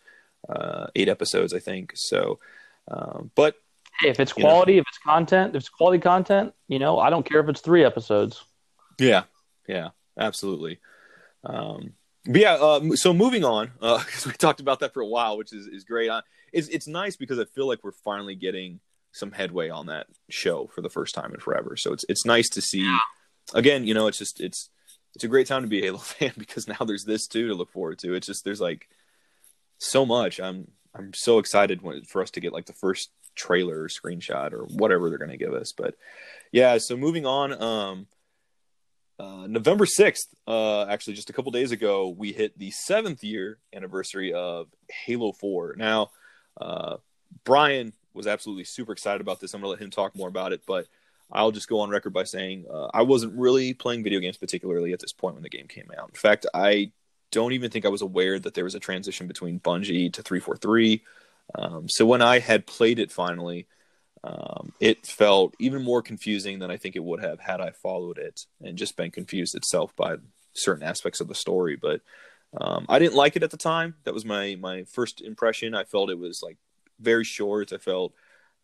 [0.94, 1.92] eight episodes, I think.
[1.94, 2.38] So,
[2.88, 3.56] um, but
[4.00, 4.80] Hey, if it's quality, know.
[4.80, 7.84] if it's content, if it's quality content, you know, I don't care if it's three
[7.84, 8.42] episodes.
[8.98, 9.24] Yeah,
[9.68, 10.80] yeah, absolutely.
[11.44, 11.92] Um,
[12.24, 15.36] but yeah, uh, so moving on, because uh, we talked about that for a while,
[15.36, 16.08] which is, is great.
[16.08, 16.22] Uh,
[16.52, 18.80] it's, it's nice because I feel like we're finally getting
[19.12, 21.76] some headway on that show for the first time in forever.
[21.76, 22.96] So it's it's nice to see.
[23.54, 24.70] Again, you know, it's just it's
[25.14, 27.54] it's a great time to be a Halo fan because now there's this too to
[27.54, 28.14] look forward to.
[28.14, 28.88] It's just there's like
[29.78, 30.40] so much.
[30.40, 34.52] I'm I'm so excited when, for us to get like the first trailer or screenshot
[34.52, 35.72] or whatever they're going to give us.
[35.72, 35.94] But
[36.50, 37.62] yeah, so moving on.
[37.62, 38.06] Um,
[39.18, 43.58] uh, November 6th, uh, actually, just a couple days ago, we hit the seventh year
[43.72, 44.66] anniversary of
[45.06, 45.76] Halo 4.
[45.78, 46.10] Now,
[46.60, 46.96] uh,
[47.44, 49.54] Brian was absolutely super excited about this.
[49.54, 50.86] I'm going to let him talk more about it, but
[51.30, 54.92] I'll just go on record by saying uh, I wasn't really playing video games particularly
[54.92, 56.10] at this point when the game came out.
[56.10, 56.92] In fact, I
[57.30, 61.02] don't even think I was aware that there was a transition between Bungie to 343.
[61.54, 63.66] Um, so when I had played it finally,
[64.22, 68.18] um, it felt even more confusing than I think it would have had I followed
[68.18, 70.16] it and just been confused itself by
[70.54, 71.76] certain aspects of the story.
[71.76, 72.02] But
[72.60, 73.96] um, I didn't like it at the time.
[74.04, 75.74] That was my my first impression.
[75.74, 76.58] I felt it was like
[77.00, 77.72] very short.
[77.72, 78.12] I felt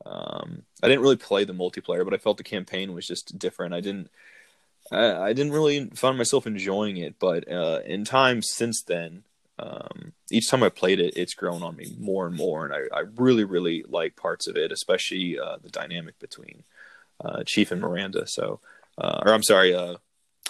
[0.05, 3.75] um, I didn't really play the multiplayer, but I felt the campaign was just different.
[3.75, 4.11] I didn't
[4.91, 7.17] I, I didn't really find myself enjoying it.
[7.19, 9.25] But uh, in time since then,
[9.59, 12.97] um, each time I played it, it's grown on me more and more, and I,
[12.97, 16.63] I really, really like parts of it, especially uh, the dynamic between
[17.25, 18.25] uh, Chief and Miranda.
[18.27, 18.61] So,
[18.97, 19.97] uh, or I'm sorry, uh,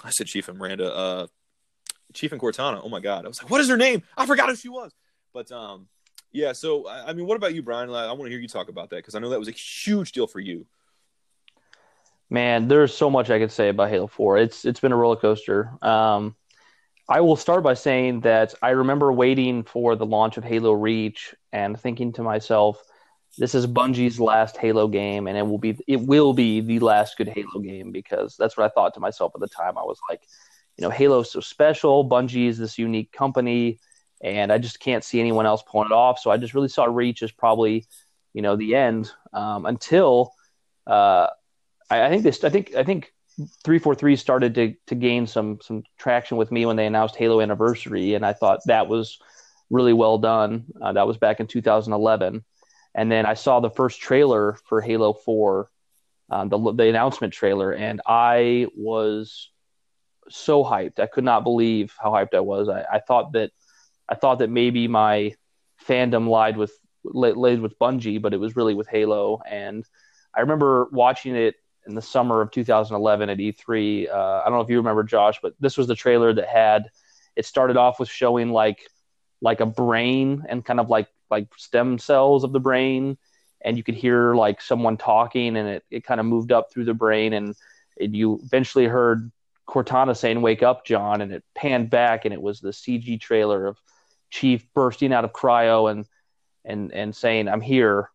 [0.03, 1.27] I said Chief and Miranda.
[2.13, 2.81] Chief and Cortana.
[2.83, 4.03] Oh my god, I was like, what is her name?
[4.17, 4.91] I forgot who she was.
[5.33, 5.87] But um,
[6.31, 6.53] yeah.
[6.53, 7.89] So I mean, what about you, Brian?
[7.89, 10.11] I want to hear you talk about that because I know that was a huge
[10.11, 10.65] deal for you.
[12.29, 14.37] Man, there's so much I could say about Halo Four.
[14.37, 15.71] It's it's been a roller coaster.
[15.81, 16.35] Um,
[17.07, 21.33] I will start by saying that I remember waiting for the launch of Halo Reach
[21.51, 22.83] and thinking to myself,
[23.39, 27.17] this is Bungie's last Halo game, and it will be it will be the last
[27.17, 29.75] good Halo game because that's what I thought to myself at the time.
[29.75, 30.21] I was like,
[30.79, 32.07] you know, Halo's so special.
[32.07, 33.79] Bungie is this unique company,
[34.23, 36.19] and I just can't see anyone else pulling it off.
[36.19, 37.85] So I just really saw Reach as probably,
[38.33, 40.31] you know, the end um, until
[40.87, 41.27] uh,
[41.89, 42.45] I, I think this.
[42.45, 43.13] I think I think
[43.61, 47.17] three four three started to to gain some some traction with me when they announced
[47.17, 49.19] Halo Anniversary, and I thought that was
[49.69, 50.63] really well done.
[50.81, 52.45] Uh, that was back in 2011,
[52.95, 55.69] and then I saw the first trailer for Halo Four,
[56.29, 59.49] um, the the announcement trailer, and I was
[60.29, 60.99] so hyped.
[60.99, 62.69] I could not believe how hyped I was.
[62.69, 63.51] I, I thought that
[64.07, 65.35] I thought that maybe my
[65.87, 66.73] fandom lied with
[67.03, 69.41] laid with Bungie, but it was really with Halo.
[69.49, 69.85] And
[70.35, 71.55] I remember watching it
[71.87, 74.09] in the summer of 2011 at E3.
[74.09, 76.89] Uh, I don't know if you remember, Josh, but this was the trailer that had.
[77.35, 78.87] It started off with showing like
[79.41, 83.17] like a brain and kind of like like stem cells of the brain,
[83.61, 86.85] and you could hear like someone talking, and it it kind of moved up through
[86.85, 87.55] the brain, and
[87.95, 89.31] it, you eventually heard
[89.69, 93.67] Cortana saying "Wake up, John," and it panned back, and it was the CG trailer
[93.67, 93.77] of
[94.29, 96.05] Chief bursting out of cryo and
[96.65, 98.09] and and saying, "I'm here."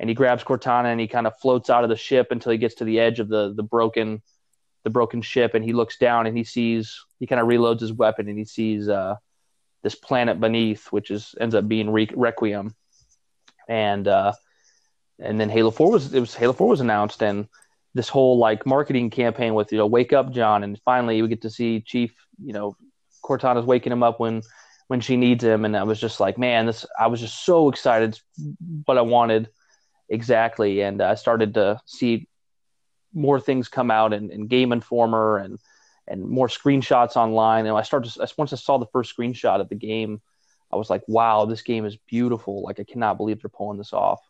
[0.00, 2.58] and he grabs Cortana and he kind of floats out of the ship until he
[2.58, 4.22] gets to the edge of the the broken
[4.82, 7.92] the broken ship and he looks down and he sees he kind of reloads his
[7.92, 9.14] weapon and he sees uh,
[9.82, 12.74] this planet beneath which is ends up being Re- Requiem
[13.68, 14.32] and uh,
[15.18, 17.46] and then Halo 4 was it was Halo 4 was announced and
[17.94, 21.42] this whole like marketing campaign with you know wake up John and finally we get
[21.42, 22.12] to see Chief
[22.42, 22.76] you know
[23.22, 24.42] Cortana's waking him up when
[24.88, 27.68] when she needs him and I was just like man this I was just so
[27.68, 28.18] excited
[28.84, 29.48] what I wanted
[30.10, 32.28] exactly, and I started to see
[33.14, 35.58] more things come out in, in Game Informer and
[36.06, 37.66] and more screenshots online.
[37.66, 40.20] And I started to, once I saw the first screenshot of the game,
[40.72, 42.62] I was like, wow, this game is beautiful.
[42.62, 44.20] Like I cannot believe they're pulling this off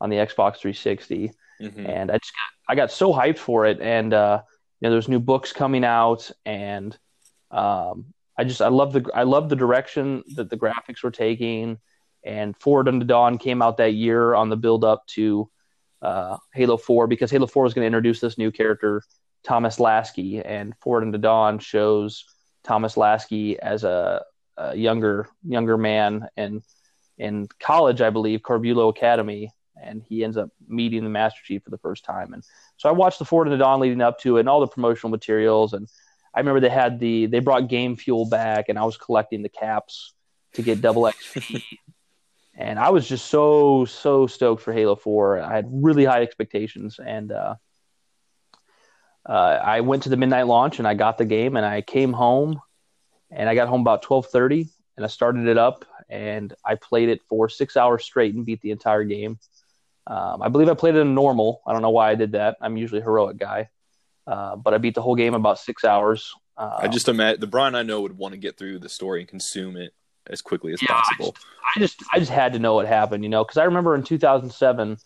[0.00, 1.30] on the Xbox 360.
[1.60, 1.86] Mm-hmm.
[1.86, 3.80] And I just got, I got so hyped for it.
[3.80, 4.42] And uh,
[4.80, 6.96] you know, there's new books coming out, and
[7.50, 8.06] um,
[8.38, 11.78] I just I love the I love the direction that the graphics were taking
[12.24, 15.50] and Forward Unto Dawn came out that year on the build up to
[16.02, 19.02] uh, Halo 4 because Halo 4 is going to introduce this new character,
[19.44, 22.24] Thomas Lasky, and Forward Unto Dawn shows
[22.62, 24.22] Thomas Lasky as a,
[24.56, 26.62] a younger younger man and
[27.16, 29.52] in college, I believe, Corbulo Academy,
[29.82, 32.32] and he ends up meeting the Master Chief for the first time.
[32.34, 32.44] And
[32.76, 35.10] so I watched the Forward the Dawn leading up to it and all the promotional
[35.10, 35.72] materials.
[35.72, 35.88] And
[36.34, 39.48] I remember they had the they brought Game Fuel back, and I was collecting the
[39.48, 40.12] caps
[40.54, 41.62] to get double XP
[42.60, 45.40] and I was just so so stoked for Halo Four.
[45.40, 47.54] I had really high expectations, and uh,
[49.26, 52.12] uh, I went to the midnight launch and I got the game, and I came
[52.12, 52.60] home,
[53.30, 57.08] and I got home about twelve thirty, and I started it up, and I played
[57.08, 59.38] it for six hours straight and beat the entire game.
[60.06, 61.62] Um, I believe I played it in normal.
[61.66, 62.56] I don't know why I did that.
[62.60, 63.68] I'm usually a heroic guy,
[64.26, 66.32] uh, but I beat the whole game in about six hours.
[66.56, 69.28] I just imagine the Brian I know would want to get through the story and
[69.28, 69.94] consume it
[70.26, 71.34] as quickly as yeah, possible.
[71.64, 74.02] I just, I just had to know what happened, you know, because I remember in
[74.02, 74.98] 2007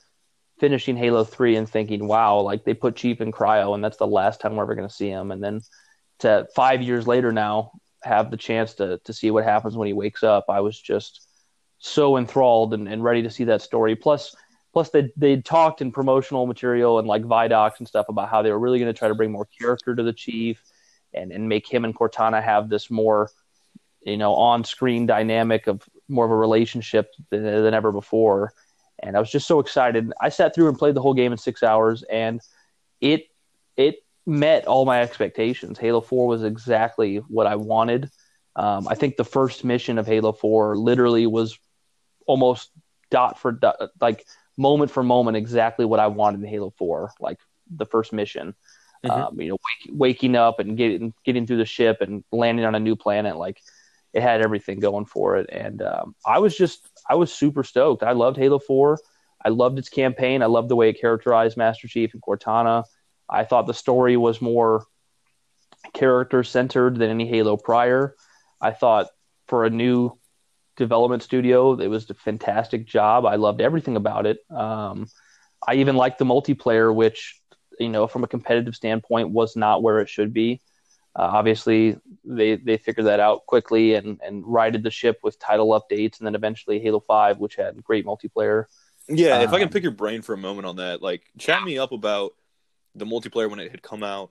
[0.59, 4.07] finishing Halo 3 and thinking, wow, like they put Chief in cryo, and that's the
[4.07, 5.31] last time we're ever going to see him.
[5.31, 5.61] And then
[6.21, 7.71] to five years later now,
[8.03, 10.47] have the chance to to see what happens when he wakes up.
[10.49, 11.27] I was just
[11.79, 13.97] so enthralled and, and ready to see that story.
[13.97, 14.35] Plus,
[14.75, 18.51] plus they they talked in promotional material and like Vidocs and stuff about how they
[18.51, 20.61] were really going to try to bring more character to the Chief
[21.15, 23.31] and and make him and Cortana have this more
[24.03, 28.53] you know on-screen dynamic of more of a relationship than, than ever before.
[29.03, 30.13] And i was just so excited.
[30.21, 32.41] I sat through and played the whole game in six hours and
[33.01, 33.29] it
[33.77, 35.79] it met all my expectations.
[35.79, 38.11] Halo 4 was exactly what i wanted.
[38.57, 41.59] Um, i think the first mission of halo 4 literally was
[42.27, 42.71] almost
[43.11, 44.25] dot for dot like
[44.57, 47.39] moment for moment exactly what i wanted in halo 4 like
[47.71, 48.55] the first mission
[49.05, 49.11] mm-hmm.
[49.11, 52.75] um, you know wake, waking up and getting getting through the ship and landing on
[52.75, 53.61] a new planet like
[54.15, 55.51] it had everything going for it.
[55.51, 58.05] And um, I was just, I was super stoked.
[58.05, 58.99] I loved Halo 4.
[59.45, 60.41] I loved its campaign.
[60.41, 62.85] I loved the way it characterized Master Chief and Cortana.
[63.29, 64.87] I thought the story was more
[65.93, 68.15] character centered than any Halo prior.
[68.61, 69.09] I thought
[69.49, 70.17] for a new
[70.77, 73.25] development studio, it was a fantastic job.
[73.27, 74.39] I loved everything about it.
[74.51, 75.09] Um,
[75.67, 77.41] I even liked the multiplayer, which,
[77.79, 80.61] you know, from a competitive standpoint, was not where it should be.
[81.17, 85.69] Uh, obviously, they they figured that out quickly and and righted the ship with title
[85.69, 88.65] updates, and then eventually Halo Five, which had great multiplayer.
[89.09, 91.63] Yeah, if I can um, pick your brain for a moment on that, like chat
[91.63, 92.33] me up about
[92.97, 94.31] the multiplayer when it had come out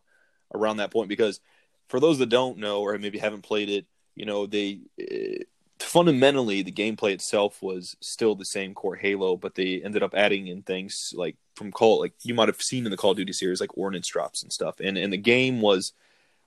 [0.53, 1.39] around that point, because
[1.87, 3.85] for those that don't know or maybe haven't played it,
[4.15, 5.43] you know, they uh,
[5.83, 10.47] fundamentally the gameplay itself was still the same core Halo, but they ended up adding
[10.47, 13.33] in things like from Call, like you might have seen in the Call of Duty
[13.33, 15.93] series, like ordnance drops and stuff, and and the game was.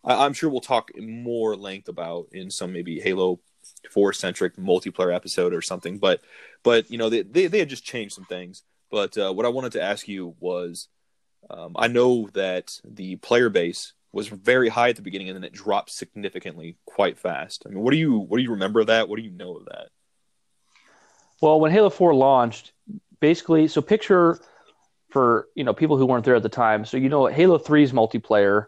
[0.04, 3.40] I, I'm sure we'll talk more length about in some maybe Halo
[3.90, 5.98] four centric multiplayer episode or something.
[5.98, 6.20] But
[6.62, 8.62] but you know they they, they had just changed some things.
[8.90, 10.88] But uh, what I wanted to ask you was,
[11.50, 15.44] um, I know that the player base was very high at the beginning and then
[15.44, 17.64] it dropped significantly quite fast.
[17.66, 19.08] I mean, what do you what do you remember of that?
[19.08, 19.88] What do you know of that?
[21.40, 22.72] Well, when Halo Four launched,
[23.20, 24.40] basically, so picture
[25.10, 26.84] for you know people who weren't there at the time.
[26.84, 28.66] So you know Halo 3's multiplayer.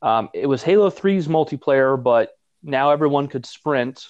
[0.00, 2.30] Um, it was Halo 3's multiplayer, but
[2.62, 4.08] now everyone could sprint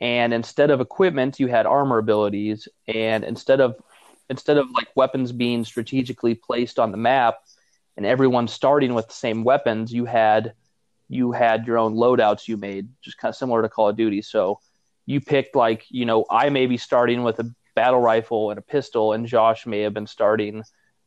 [0.00, 3.76] and instead of equipment you had armor abilities and instead of
[4.30, 7.36] instead of like weapons being strategically placed on the map
[7.98, 10.54] and everyone starting with the same weapons you had
[11.08, 14.22] you had your own loadouts you made just kind of similar to call of duty.
[14.22, 14.60] So
[15.04, 18.62] you picked like you know i may be starting with a battle rifle and a
[18.62, 20.62] pistol and josh may have been starting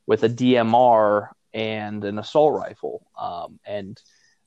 [0.05, 3.05] with a dmr and an assault rifle.
[3.17, 3.99] Um, and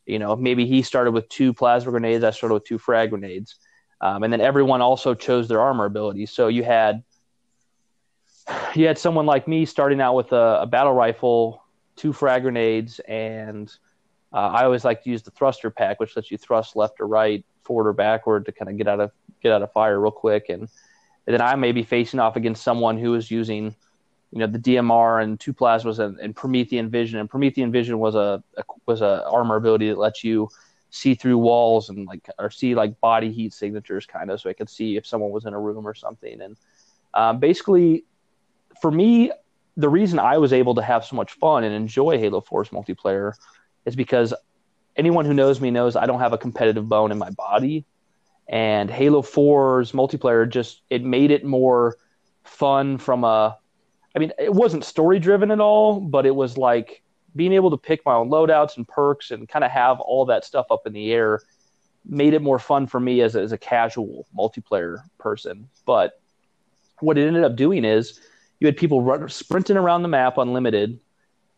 [0.05, 3.57] you know maybe he started with two plasma grenades i started with two frag grenades.
[4.03, 6.30] Um, and then everyone also chose their armor abilities.
[6.30, 7.05] So you had
[8.74, 11.63] you had someone like me starting out with a, a battle rifle,
[11.97, 13.72] two frag grenades, and
[14.32, 17.07] uh, I always like to use the thruster pack, which lets you thrust left or
[17.07, 20.11] right, forward or backward to kind of get out of get out of fire real
[20.11, 20.49] quick.
[20.49, 20.62] And,
[21.26, 23.74] and then I may be facing off against someone who is using,
[24.32, 27.20] you know, the DMR and two plasmas and, and Promethean Vision.
[27.20, 30.49] And Promethean Vision was a, a was a armor ability that lets you
[30.95, 34.53] see through walls and like or see like body heat signatures kind of so i
[34.53, 36.57] could see if someone was in a room or something and
[37.14, 38.05] um, basically
[38.80, 39.32] for me
[39.76, 43.32] the reason i was able to have so much fun and enjoy halo 4's multiplayer
[43.84, 44.34] is because
[44.96, 47.84] anyone who knows me knows i don't have a competitive bone in my body
[48.48, 51.96] and halo 4's multiplayer just it made it more
[52.44, 53.58] fun from a
[54.14, 57.02] i mean it wasn't story driven at all but it was like
[57.36, 60.44] being able to pick my own loadouts and perks and kind of have all that
[60.44, 61.40] stuff up in the air
[62.06, 65.68] made it more fun for me as a, as a casual multiplayer person.
[65.86, 66.20] But
[67.00, 68.20] what it ended up doing is
[68.64, 70.98] you had people run, sprinting around the map unlimited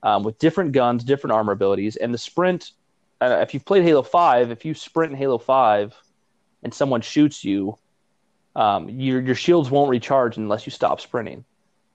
[0.02, 2.72] um, with different guns, different armor abilities, and the sprint.
[3.20, 5.94] Uh, if you've played Halo Five, if you sprint in Halo Five
[6.64, 7.78] and someone shoots you,
[8.56, 11.44] um, your your shields won't recharge unless you stop sprinting.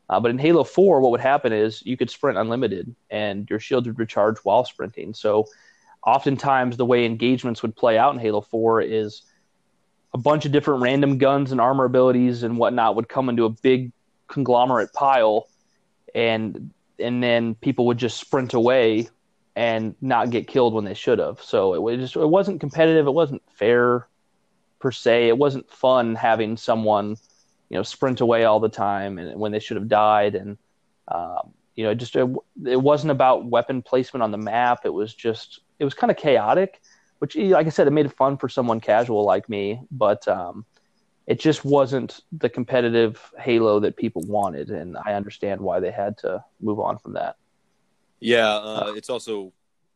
[0.09, 3.59] Uh, but in Halo 4, what would happen is you could sprint unlimited and your
[3.59, 5.14] shield would recharge while sprinting.
[5.14, 5.47] So
[6.05, 9.22] oftentimes the way engagements would play out in Halo 4 is
[10.14, 13.49] a bunch of different random guns and armor abilities and whatnot would come into a
[13.49, 13.93] big
[14.32, 15.48] conglomerate pile
[16.16, 19.10] and and then people would just sprint away
[19.56, 21.42] and not get killed when they should have.
[21.42, 24.08] So it was just it wasn't competitive, it wasn't fair
[24.80, 25.28] per se.
[25.28, 27.18] It wasn't fun having someone–
[27.72, 30.58] you know sprint away all the time and when they should have died and
[31.08, 32.30] um, you know just it,
[32.66, 36.18] it, wasn't about weapon placement on the map it was just it was kind of
[36.18, 36.82] chaotic
[37.20, 40.66] which like i said it made it fun for someone casual like me but um,
[41.32, 46.18] it just wasn't the competitive halo that people wanted and i understand why they had
[46.18, 47.36] to move on from that
[48.20, 49.52] yeah uh, it's also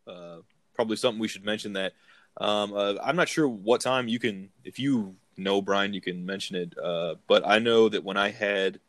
[0.08, 0.38] uh,
[0.74, 1.94] probably something we should mention that
[2.38, 6.26] um, uh, i'm not sure what time you can if you know, Brian, you can
[6.26, 6.78] mention it.
[6.82, 8.80] Uh, but I know that when I had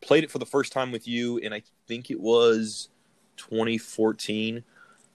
[0.00, 2.88] played it for the first time with you, and I think it was
[3.36, 4.64] 2014,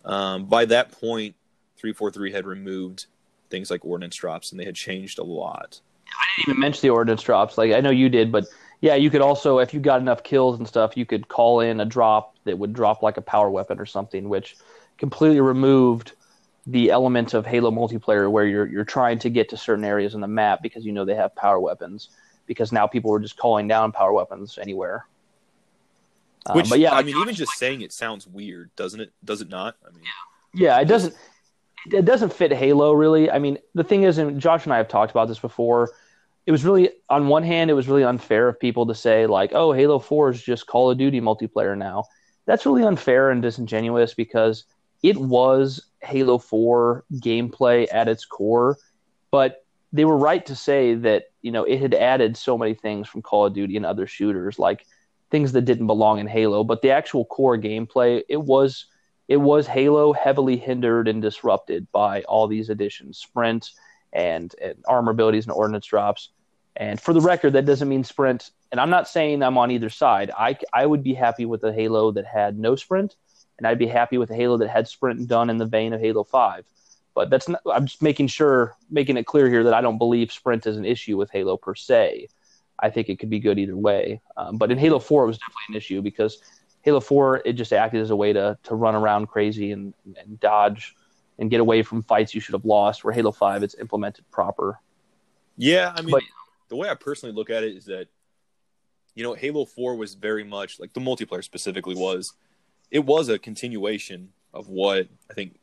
[0.05, 1.35] um, by that point,
[1.77, 3.07] 343 had removed
[3.49, 5.81] things like ordinance drops, and they had changed a lot.
[6.17, 7.57] I didn't even mention the ordnance drops.
[7.57, 8.45] Like I know you did, but
[8.81, 11.79] yeah, you could also, if you got enough kills and stuff, you could call in
[11.79, 14.57] a drop that would drop like a power weapon or something, which
[14.97, 16.13] completely removed
[16.67, 20.21] the element of Halo multiplayer where you're you're trying to get to certain areas on
[20.21, 22.09] the map because you know they have power weapons
[22.45, 25.05] because now people are just calling down power weapons anywhere.
[26.45, 29.11] Um, Which, but yeah, I mean, even just saying it sounds weird, doesn't it?
[29.23, 29.75] Does it not?
[29.87, 30.03] I mean,
[30.53, 31.15] yeah, it doesn't.
[31.89, 33.31] It doesn't fit Halo really.
[33.31, 35.91] I mean, the thing is, and Josh and I have talked about this before.
[36.45, 39.51] It was really, on one hand, it was really unfair of people to say like,
[39.53, 42.05] "Oh, Halo Four is just Call of Duty multiplayer now."
[42.45, 44.65] That's really unfair and disingenuous because
[45.03, 48.77] it was Halo 4 gameplay at its core,
[49.31, 49.63] but
[49.93, 53.21] they were right to say that, you know, it had added so many things from
[53.21, 54.85] Call of Duty and other shooters, like
[55.29, 58.85] things that didn't belong in Halo, but the actual core gameplay, it was
[59.31, 63.71] it was Halo heavily hindered and disrupted by all these additions, sprint
[64.11, 66.31] and, and armor abilities and ordnance drops.
[66.75, 68.49] And for the record, that doesn't mean sprint.
[68.73, 70.31] And I'm not saying I'm on either side.
[70.37, 73.15] I, I would be happy with a Halo that had no sprint,
[73.57, 76.01] and I'd be happy with a Halo that had sprint done in the vein of
[76.01, 76.65] Halo 5.
[77.15, 80.33] But that's not, I'm just making sure, making it clear here that I don't believe
[80.33, 82.27] sprint is an issue with Halo per se.
[82.79, 84.19] I think it could be good either way.
[84.35, 86.41] Um, but in Halo 4, it was definitely an issue because
[86.83, 90.39] Halo 4, it just acted as a way to, to run around crazy and, and
[90.39, 90.95] dodge
[91.37, 93.03] and get away from fights you should have lost.
[93.03, 94.79] Where Halo 5, it's implemented proper.
[95.57, 96.23] Yeah, I mean, But-
[96.69, 98.07] the way I personally look at it is that,
[99.13, 102.33] you know, Halo 4 was very much like the multiplayer specifically was,
[102.89, 105.59] it was a continuation of what I think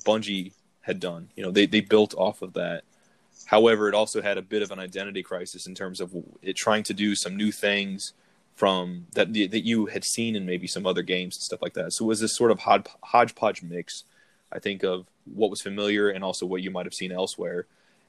[0.00, 1.30] Bungie had done.
[1.36, 2.82] You know, they, they built off of that.
[3.46, 6.12] However, it also had a bit of an identity crisis in terms of
[6.42, 8.14] it trying to do some new things
[8.58, 11.92] from that that you had seen in maybe some other games and stuff like that.
[11.92, 14.02] So it was this sort of hod, hodgepodge mix,
[14.50, 17.66] I think, of what was familiar and also what you might have seen elsewhere.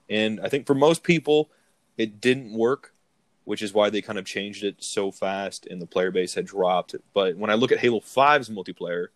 [0.10, 1.52] And I think for most people,
[2.00, 2.94] it didn't work,
[3.46, 6.48] which is why they kind of changed it so fast and the player base had
[6.48, 6.96] dropped.
[7.14, 9.10] But when I look at Halo 5's multiplayer,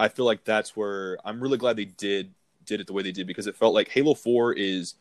[0.00, 2.34] I feel like that's where I'm really glad they did
[2.66, 4.94] did it the way they did because it felt like Halo 4 is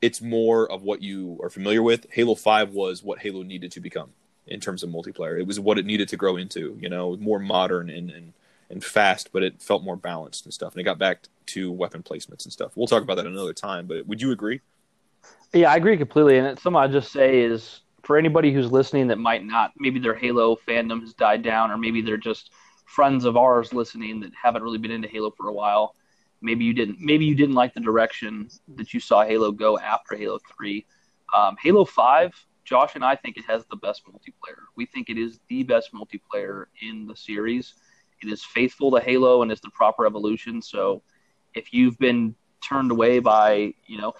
[0.00, 2.06] it's more of what you are familiar with.
[2.10, 4.10] Halo 5 was what Halo needed to become
[4.46, 5.38] in terms of multiplayer.
[5.38, 8.32] It was what it needed to grow into, you know, more modern and and,
[8.70, 10.72] and fast, but it felt more balanced and stuff.
[10.74, 12.72] And it got back to weapon placements and stuff.
[12.76, 14.60] We'll talk about that another time, but would you agree?
[15.52, 16.38] Yeah, I agree completely.
[16.38, 19.98] And it's something I just say is for anybody who's listening that might not, maybe
[19.98, 22.50] their Halo fandom has died down, or maybe they're just
[22.84, 25.94] friends of ours listening that haven't really been into Halo for a while.
[26.40, 27.00] Maybe you didn't.
[27.00, 30.86] Maybe you didn't like the direction that you saw Halo go after Halo Three.
[31.34, 32.32] Um, Halo Five,
[32.64, 34.62] Josh and I think it has the best multiplayer.
[34.76, 37.74] We think it is the best multiplayer in the series.
[38.22, 40.62] It is faithful to Halo and is the proper evolution.
[40.62, 41.02] So,
[41.54, 44.12] if you've been turned away by you know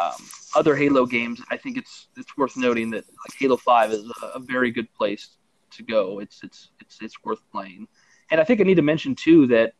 [0.00, 0.16] um,
[0.54, 4.26] other Halo games, I think it's it's worth noting that like Halo Five is a,
[4.26, 5.36] a very good place
[5.72, 6.18] to go.
[6.18, 7.86] It's it's it's it's worth playing,
[8.30, 9.74] and I think I need to mention too that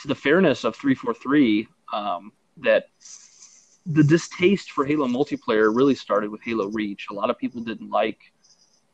[0.00, 2.86] to the fairness of three four three, um, that
[3.86, 7.06] the distaste for Halo multiplayer really started with Halo Reach.
[7.10, 8.18] A lot of people didn't like.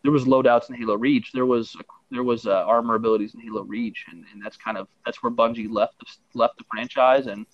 [0.03, 1.33] There was loadouts in Halo Reach.
[1.33, 1.77] There was
[2.11, 5.33] there was uh, armor abilities in Halo Reach, and, and that's kind of that's where
[5.33, 6.07] Bungie left the,
[6.39, 7.47] left the franchise and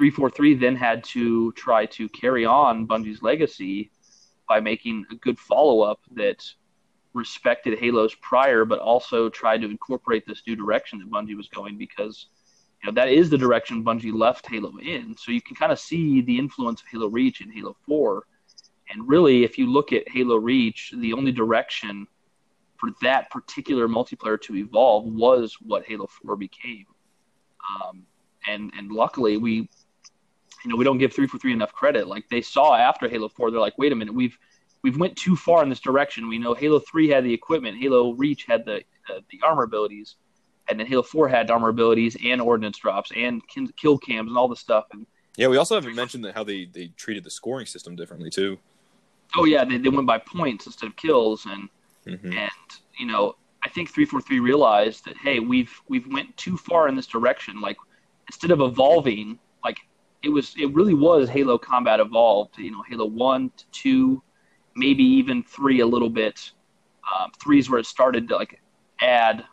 [0.00, 3.90] 343 then had to try to carry on Bungie's legacy
[4.48, 6.42] by making a good follow up that
[7.12, 11.76] respected Halo's prior, but also tried to incorporate this new direction that Bungie was going
[11.76, 12.28] because
[12.82, 15.16] you know that is the direction Bungie left Halo in.
[15.16, 18.24] So you can kind of see the influence of Halo Reach in Halo 4.
[18.92, 22.06] And really, if you look at Halo Reach, the only direction
[22.78, 26.86] for that particular multiplayer to evolve was what Halo 4 became.
[27.68, 28.06] Um,
[28.46, 29.68] and and luckily we
[30.64, 33.60] you know we don't give 343 enough credit like they saw after halo 4 they're
[33.60, 34.38] like wait a minute we've
[34.82, 38.12] we've went too far in this direction we know halo 3 had the equipment halo
[38.12, 40.16] reach had the uh, the armor abilities
[40.70, 43.42] and then halo 4 had armor abilities and ordnance drops and
[43.76, 44.86] kill cams and all the stuff.
[44.92, 45.06] And
[45.36, 48.58] Yeah, we also haven't mentioned that how they they treated the scoring system differently too.
[49.36, 51.46] oh yeah they, they went by points instead of kills.
[51.46, 51.68] And
[52.06, 52.50] hmm and
[52.98, 57.06] you know i think 343 realized that hey we've we've went too far in this
[57.06, 57.60] direction.
[57.60, 57.76] Like
[58.28, 59.78] instead of evolving like
[60.22, 64.22] it was it really was halo combat evolved you know halo 1 to 2
[64.76, 66.52] maybe even 3 a little bit.
[67.10, 68.60] Um, 3 is where it started to like
[69.02, 69.44] add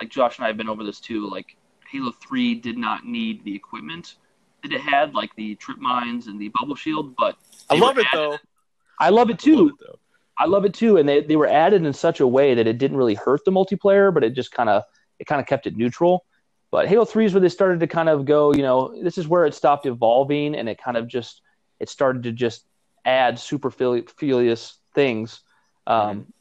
[0.00, 1.56] like josh and i have been over this too like
[1.90, 4.16] halo 3 did not need the equipment
[4.62, 7.36] that it had like the trip mines and the bubble shield but
[7.68, 8.38] I love it though.
[8.98, 10.00] i love it too Love it.
[10.40, 12.78] I love it too, and they, they were added in such a way that it
[12.78, 14.84] didn't really hurt the multiplayer, but it just kind of
[15.18, 16.24] it kind of kept it neutral.
[16.70, 19.28] But Halo Three is where they started to kind of go, you know, this is
[19.28, 21.42] where it stopped evolving, and it kind of just
[21.78, 22.64] it started to just
[23.04, 25.40] add superfluous things
[25.86, 26.32] um,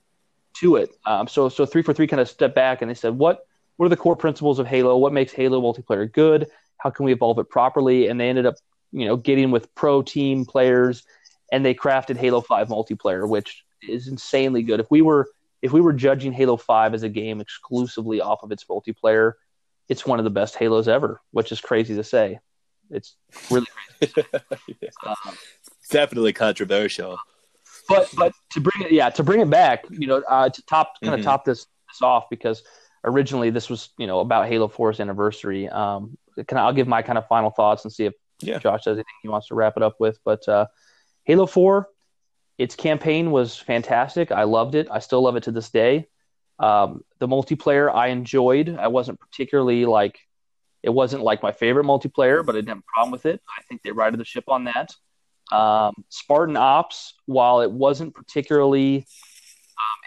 [0.53, 0.91] to it.
[1.05, 3.45] Um, so so three kind of stepped back and they said, what
[3.79, 4.97] what are the core principles of Halo?
[4.97, 6.47] What makes Halo multiplayer good?
[6.79, 8.09] How can we evolve it properly?
[8.09, 8.55] And they ended up,
[8.91, 11.03] you know, getting with pro team players,
[11.49, 14.81] and they crafted Halo Five multiplayer, which is insanely good.
[14.81, 15.29] If we were
[15.61, 19.33] if we were judging Halo 5 as a game exclusively off of its multiplayer,
[19.87, 22.39] it's one of the best Halos ever, which is crazy to say.
[22.89, 23.15] It's
[23.49, 23.65] really
[23.99, 24.13] crazy.
[24.81, 24.89] Yeah.
[25.05, 25.35] Um,
[25.89, 27.17] Definitely controversial.
[27.87, 30.95] but but to bring it yeah to bring it back, you know, uh, to top
[31.01, 31.23] kind of Mhm.
[31.23, 32.61] top this, this off because
[33.03, 35.67] originally this was you know about Halo 4's anniversary.
[35.69, 38.59] Um, can I, I'll give my kind of final thoughts and see if Yeah.
[38.59, 40.19] Josh has anything he wants to wrap it up with.
[40.23, 40.67] But uh,
[41.25, 41.87] Halo 4,
[42.57, 44.31] its campaign was fantastic.
[44.31, 44.87] I loved it.
[44.91, 46.07] I still love it to this day.
[46.59, 48.75] Um, the multiplayer I enjoyed.
[48.77, 50.19] I wasn't particularly like
[50.83, 53.41] it wasn't like my favorite multiplayer, but I didn't have a problem with it.
[53.57, 54.93] I think they righted the ship on that.
[55.55, 59.05] Um, Spartan Ops, while it wasn't particularly,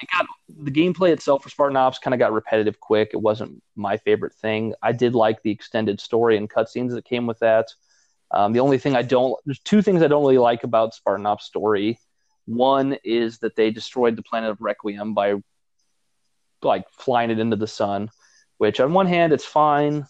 [0.03, 3.11] it got the gameplay itself for Spartan Ops kind of got repetitive quick.
[3.13, 4.75] It wasn't my favorite thing.
[4.83, 7.69] I did like the extended story and cutscenes that came with that.
[8.31, 11.27] Um, the only thing I don't, there's two things I don't really like about Spartan
[11.27, 11.99] Ops story.
[12.47, 15.35] One is that they destroyed the planet of Requiem by
[16.63, 18.11] like flying it into the sun,
[18.59, 20.07] which on one hand it's fine,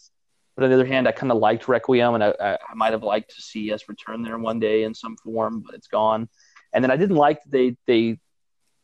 [0.55, 3.03] but on the other hand I kind of liked Requiem and I, I might have
[3.03, 6.29] liked to see us return there one day in some form, but it's gone.
[6.73, 8.19] And then I didn't like they they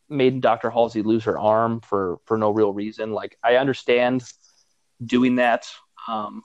[0.09, 0.70] made Dr.
[0.70, 3.12] Halsey lose her arm for for no real reason.
[3.12, 4.24] Like I understand
[5.04, 5.68] doing that
[6.06, 6.42] um,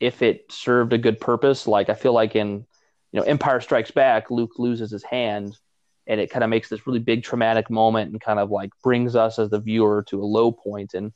[0.00, 1.66] if it served a good purpose.
[1.66, 2.66] Like I feel like in
[3.12, 5.56] you know Empire Strikes Back, Luke loses his hand
[6.06, 9.14] and it kind of makes this really big traumatic moment and kind of like brings
[9.14, 11.12] us as the viewer to a low point and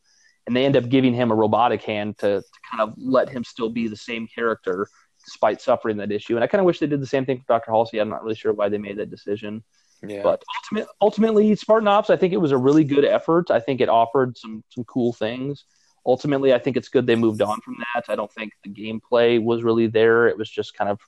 [0.46, 3.42] and they end up giving him a robotic hand to, to kind of let him
[3.42, 4.88] still be the same character
[5.24, 7.44] despite suffering that issue and i kind of wish they did the same thing for
[7.48, 9.62] dr halsey i'm not really sure why they made that decision
[10.08, 10.22] yeah.
[10.22, 13.50] but ultimate, ultimately spartan ops i think it was a really good effort.
[13.50, 15.64] I think it offered some some cool things.
[16.04, 18.04] Ultimately i think it's good they moved on from that.
[18.08, 20.28] I don't think the gameplay was really there.
[20.28, 21.00] It was just kind of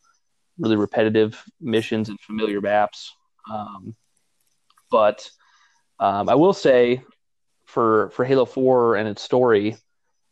[0.59, 3.15] really repetitive missions and familiar maps.
[3.51, 3.95] Um,
[4.91, 5.31] but
[6.01, 7.03] um, I will say
[7.67, 9.77] for for Halo Four and its story,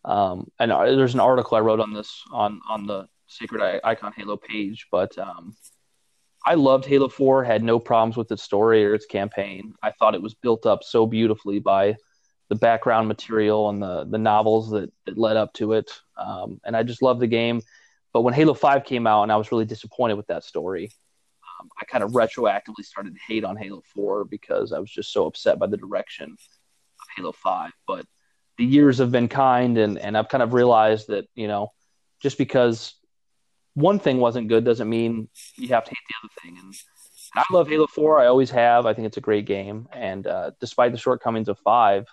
[0.04, 4.36] um, and there's an article I wrote on this on on the Sacred Icon Halo
[4.36, 5.56] page, but um,
[6.46, 7.44] I loved Halo Four.
[7.44, 9.74] Had no problems with its story or its campaign.
[9.82, 11.96] I thought it was built up so beautifully by
[12.48, 15.90] the background material and the the novels that, that led up to it.
[16.16, 17.60] Um, and I just loved the game.
[18.12, 20.90] But when Halo Five came out, and I was really disappointed with that story
[21.60, 25.12] um, I kind of retroactively started to hate on Halo 4 because I was just
[25.12, 26.38] so upset by the direction of
[27.16, 27.70] Halo 5.
[27.86, 28.06] But
[28.58, 31.72] the years have been kind, and, and I've kind of realized that, you know,
[32.20, 32.94] just because
[33.76, 36.58] one thing wasn't good doesn't mean you have to hate the other thing.
[36.58, 36.74] And,
[37.34, 38.18] and I love Halo 4.
[38.18, 38.86] I always have.
[38.86, 39.86] I think it's a great game.
[39.92, 42.06] And uh, despite the shortcomings of 5,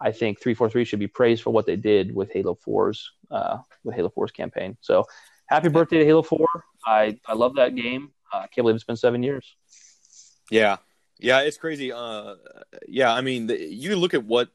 [0.00, 3.94] I think 343 should be praised for what they did with Halo 4's uh, with
[3.94, 4.78] Halo 4's campaign.
[4.80, 5.04] So
[5.48, 6.46] happy birthday to Halo 4.
[6.86, 8.12] I, I love that game.
[8.32, 9.54] Uh, I can't believe it's been seven years.
[10.50, 10.78] Yeah,
[11.18, 11.92] yeah, it's crazy.
[11.92, 12.36] Uh,
[12.88, 14.48] yeah, I mean, the, you look at what,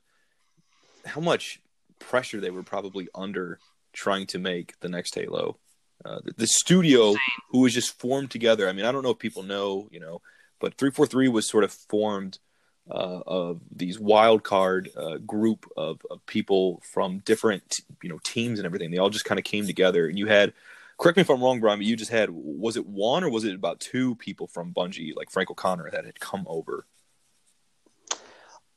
[1.05, 1.61] how much
[1.99, 3.59] pressure they were probably under
[3.93, 5.57] trying to make the next Halo.
[6.03, 7.15] Uh, the, the, studio,
[7.49, 8.67] who was just formed together.
[8.67, 10.21] I mean, I don't know if people know, you know,
[10.59, 12.39] but 343 was sort of formed
[12.89, 18.59] uh, of these wild card uh, group of, of people from different, you know, teams
[18.59, 18.89] and everything.
[18.89, 20.53] They all just kind of came together, and you had
[20.97, 23.43] correct me if I'm wrong, Brian, but you just had was it one or was
[23.43, 26.85] it about two people from Bungie, like Frank O'Connor, that had come over?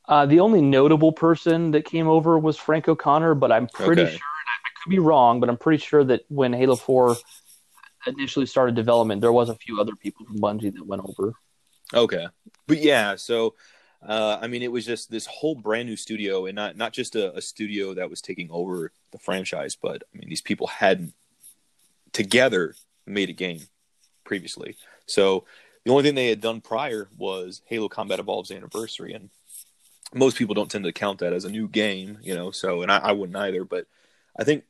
[0.07, 4.11] Uh, the only notable person that came over was Frank O'Connor, but I'm pretty okay.
[4.11, 4.34] sure I
[4.85, 7.17] could be wrong, but I'm pretty sure that when Halo Four
[8.07, 11.33] initially started development, there was a few other people from Bungie that went over.
[11.93, 12.27] Okay,
[12.67, 13.55] but yeah, so
[14.07, 17.17] uh, I mean, it was just this whole brand new studio, and not not just
[17.17, 21.15] a, a, studio that was taking over the franchise, but I mean, these people hadn't
[22.13, 22.75] together
[23.07, 23.61] made a game
[24.25, 24.77] previously.
[25.07, 25.45] So
[25.85, 29.31] the only thing they had done prior was Halo Combat Evolved's anniversary, and
[30.13, 32.51] most people don't tend to count that as a new game, you know.
[32.51, 33.65] So, and I, I wouldn't either.
[33.65, 33.87] But
[34.39, 34.65] I think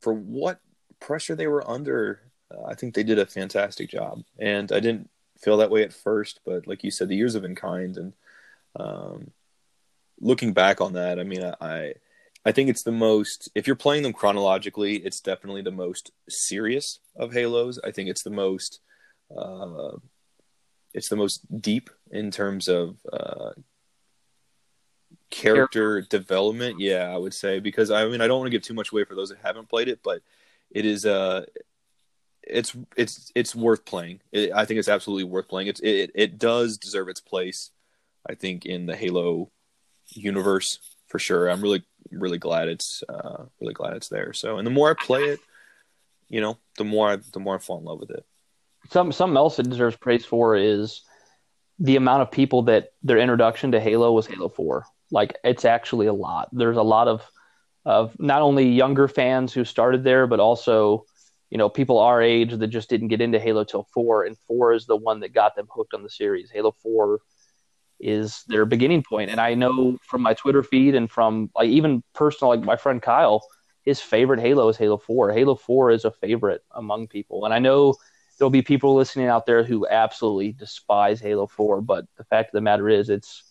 [0.00, 0.60] for what
[1.00, 2.20] pressure they were under,
[2.54, 4.22] uh, I think they did a fantastic job.
[4.38, 7.42] And I didn't feel that way at first, but like you said, the years have
[7.42, 7.96] been kind.
[7.96, 8.12] And
[8.76, 9.30] um,
[10.20, 11.94] looking back on that, I mean, I, I
[12.44, 17.00] I think it's the most if you're playing them chronologically, it's definitely the most serious
[17.16, 17.78] of Halos.
[17.84, 18.80] I think it's the most
[19.36, 19.96] uh,
[20.94, 23.50] it's the most deep in terms of uh,
[25.30, 26.80] character development.
[26.80, 29.04] Yeah, I would say because I mean I don't want to give too much away
[29.04, 30.22] for those that haven't played it, but
[30.70, 31.44] it is uh
[32.42, 34.20] it's it's it's worth playing.
[34.32, 35.68] It, I think it's absolutely worth playing.
[35.68, 37.70] It's it it does deserve its place.
[38.28, 39.50] I think in the Halo
[40.08, 41.48] universe for sure.
[41.48, 44.32] I'm really really glad it's uh, really glad it's there.
[44.32, 45.40] So, and the more I play it,
[46.28, 48.24] you know, the more I, the more I fall in love with it.
[48.90, 51.02] Some something else it deserves praise for is
[51.78, 54.84] the amount of people that their introduction to Halo was Halo Four.
[55.10, 56.48] Like it's actually a lot.
[56.52, 57.22] There's a lot of
[57.84, 61.04] of not only younger fans who started there, but also
[61.50, 64.72] you know people our age that just didn't get into Halo till four, and four
[64.74, 66.50] is the one that got them hooked on the series.
[66.50, 67.20] Halo Four
[68.00, 69.30] is their beginning point.
[69.30, 73.02] And I know from my Twitter feed and from like even personal, like my friend
[73.02, 73.42] Kyle,
[73.84, 75.32] his favorite Halo is Halo 4.
[75.32, 77.44] Halo 4 is a favorite among people.
[77.44, 77.94] And I know
[78.38, 82.52] there'll be people listening out there who absolutely despise Halo 4, but the fact of
[82.52, 83.42] the matter is it's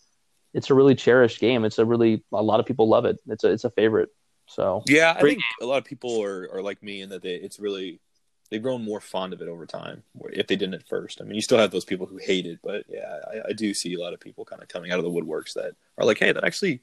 [0.54, 1.64] it's a really cherished game.
[1.64, 3.20] It's a really a lot of people love it.
[3.28, 4.10] It's a it's a favorite.
[4.46, 7.34] So yeah, I think a lot of people are, are like me in that they
[7.34, 8.00] it's really
[8.50, 10.02] they've grown more fond of it over time.
[10.30, 12.60] If they didn't at first, I mean, you still have those people who hate it,
[12.62, 15.04] but yeah, I, I do see a lot of people kind of coming out of
[15.04, 16.80] the woodworks that are like, hey, that actually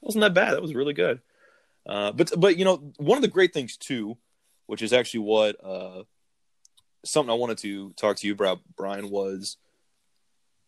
[0.00, 0.54] wasn't that bad.
[0.54, 1.20] That was really good.
[1.86, 4.16] Uh, but but you know, one of the great things too,
[4.66, 6.04] which is actually what uh,
[7.04, 9.58] something I wanted to talk to you about, Brian, was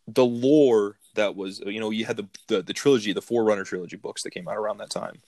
[0.07, 3.97] the lore that was you know you had the the, the trilogy, the Forerunner trilogy
[3.97, 5.21] books that came out around that time.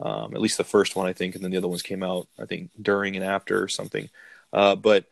[0.00, 2.26] Um, at least the first one, I think, and then the other ones came out,
[2.38, 4.08] I think, during and after or something.
[4.52, 5.04] Uh, but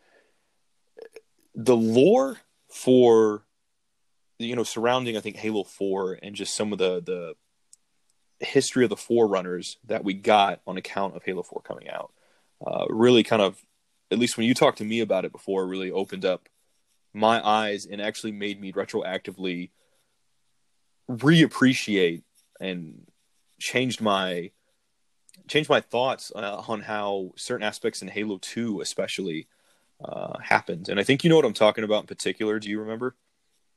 [1.55, 2.37] the lore
[2.69, 3.43] for
[4.39, 7.35] you know surrounding, I think, Halo Four and just some of the the
[8.45, 12.11] history of the Forerunners that we got on account of Halo Four coming out
[12.65, 13.63] uh, really kind of,
[14.11, 16.49] at least when you talked to me about it before, really opened up
[17.13, 19.69] my eyes and actually made me retroactively
[21.17, 22.23] reappreciate
[22.59, 23.07] and
[23.59, 24.51] changed my
[25.47, 29.47] changed my thoughts uh, on how certain aspects in Halo 2 especially
[30.03, 30.89] uh, happened.
[30.89, 32.59] And I think you know what I'm talking about in particular.
[32.59, 33.15] Do you remember?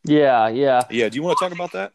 [0.04, 0.82] Yeah, yeah.
[0.90, 1.92] Yeah, do you want to talk about that?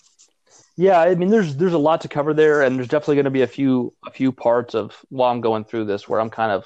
[0.75, 3.31] Yeah, I mean there's there's a lot to cover there and there's definitely going to
[3.31, 6.51] be a few a few parts of while I'm going through this where I'm kind
[6.51, 6.65] of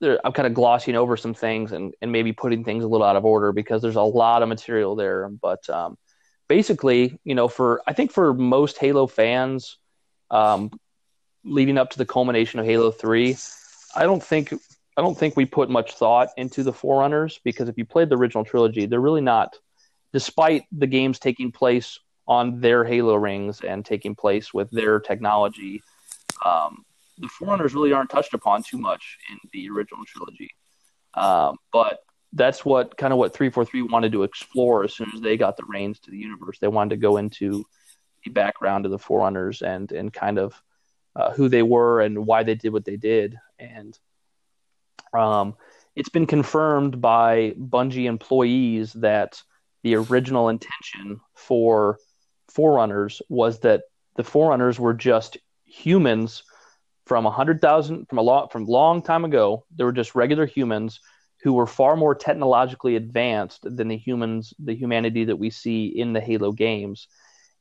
[0.00, 3.06] there I'm kind of glossing over some things and, and maybe putting things a little
[3.06, 5.28] out of order because there's a lot of material there.
[5.28, 5.96] But um,
[6.48, 9.78] basically, you know, for I think for most Halo fans,
[10.30, 10.70] um,
[11.44, 13.36] leading up to the culmination of Halo Three,
[13.94, 14.52] I don't think
[14.96, 18.16] I don't think we put much thought into the Forerunners because if you played the
[18.16, 19.56] original trilogy, they're really not.
[20.12, 25.82] Despite the games taking place on their Halo rings and taking place with their technology,
[26.44, 26.84] um,
[27.18, 30.50] the Forerunners really aren't touched upon too much in the original trilogy.
[31.14, 32.00] Um, but
[32.32, 35.64] that's what kind of what 343 wanted to explore as soon as they got the
[35.66, 36.58] reins to the universe.
[36.58, 37.64] They wanted to go into
[38.24, 40.60] the background of the Forerunners and and kind of
[41.16, 43.38] uh, who they were and why they did what they did.
[43.58, 43.98] And
[45.12, 45.56] um,
[45.96, 49.42] it's been confirmed by Bungie employees that
[49.82, 51.98] the original intention for
[52.48, 53.82] Forerunners was that
[54.16, 56.42] the Forerunners were just humans
[57.06, 59.64] from a hundred thousand from a lot from long time ago.
[59.74, 61.00] They were just regular humans
[61.42, 66.12] who were far more technologically advanced than the humans, the humanity that we see in
[66.12, 67.08] the Halo games,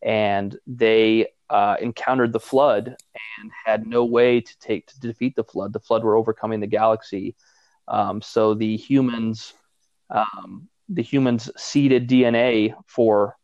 [0.01, 2.95] and they uh, encountered the flood
[3.39, 5.73] and had no way to take to defeat the flood.
[5.73, 7.35] The flood were overcoming the galaxy,
[7.87, 9.53] um, so the humans,
[10.09, 13.37] um, the humans seeded DNA for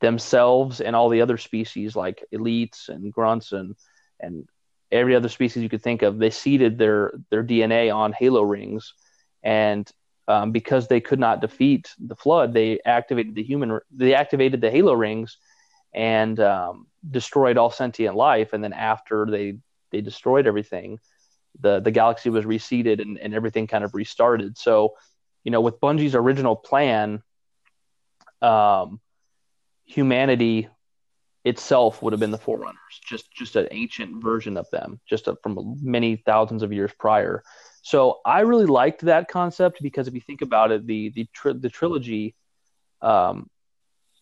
[0.00, 3.76] themselves and all the other species like elites and grunts and
[4.18, 4.48] and
[4.90, 6.18] every other species you could think of.
[6.18, 8.94] They seeded their their DNA on halo rings,
[9.42, 9.90] and
[10.28, 13.80] um, because they could not defeat the flood, they activated the human.
[13.90, 15.38] They activated the halo rings
[15.92, 18.52] and um, destroyed all sentient life.
[18.52, 19.58] And then after they
[19.90, 21.00] they destroyed everything,
[21.58, 24.56] the the galaxy was reseeded and, and everything kind of restarted.
[24.56, 24.94] So,
[25.42, 27.22] you know, with Bungie's original plan,
[28.40, 29.00] um,
[29.84, 30.68] humanity
[31.44, 35.36] itself would have been the Forerunners, just just an ancient version of them, just a,
[35.42, 37.42] from many thousands of years prior.
[37.82, 41.54] So I really liked that concept because if you think about it, the the tri-
[41.54, 42.34] the trilogy
[43.00, 43.48] um,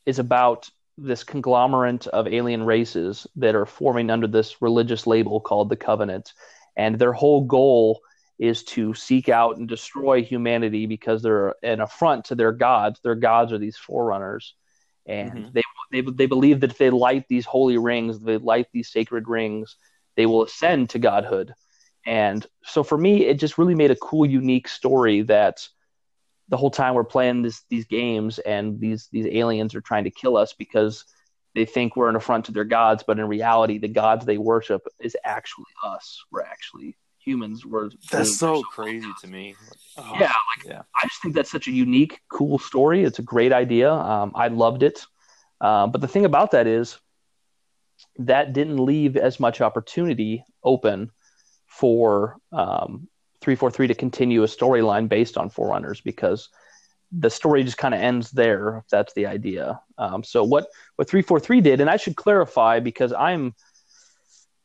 [0.06, 5.68] is about this conglomerate of alien races that are forming under this religious label called
[5.68, 6.32] the Covenant,
[6.76, 8.00] and their whole goal
[8.38, 13.00] is to seek out and destroy humanity because they're an affront to their gods.
[13.02, 14.54] Their gods are these forerunners
[15.08, 15.48] and mm-hmm.
[15.52, 19.26] they, they they believe that if they light these holy rings, they light these sacred
[19.26, 19.76] rings,
[20.16, 21.54] they will ascend to godhood.
[22.08, 25.68] And so for me, it just really made a cool, unique story that
[26.48, 30.10] the whole time we're playing this, these games and these these aliens are trying to
[30.10, 31.04] kill us because
[31.54, 34.86] they think we're an affront to their gods, but in reality, the gods they worship
[34.98, 36.24] is actually us.
[36.30, 37.66] We're actually humans.
[37.66, 39.54] We're that's so crazy to me.
[39.98, 40.82] Oh, yeah, like, yeah.
[40.96, 43.04] I just think that's such a unique, cool story.
[43.04, 43.92] It's a great idea.
[43.92, 45.04] Um, I loved it.
[45.60, 46.98] Uh, but the thing about that is
[48.16, 51.10] that didn't leave as much opportunity open
[51.68, 53.08] for um,
[53.40, 56.48] 343 to continue a storyline based on Forerunners because
[57.12, 59.80] the story just kind of ends there if that's the idea.
[59.96, 60.66] Um, so what
[60.96, 63.54] what 343 did, and I should clarify because I'm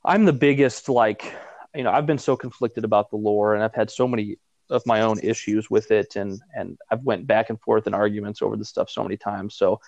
[0.04, 1.34] I'm the biggest like
[1.76, 4.38] you know I've been so conflicted about the lore and I've had so many
[4.70, 8.42] of my own issues with it and and I've went back and forth in arguments
[8.42, 9.56] over the stuff so many times.
[9.56, 9.80] So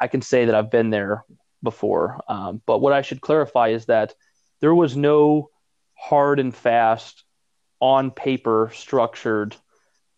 [0.00, 1.24] I can say that I've been there
[1.62, 2.20] before.
[2.28, 4.14] Um, but what I should clarify is that
[4.60, 5.49] there was no
[6.00, 7.24] hard and fast,
[7.80, 9.56] on paper structured,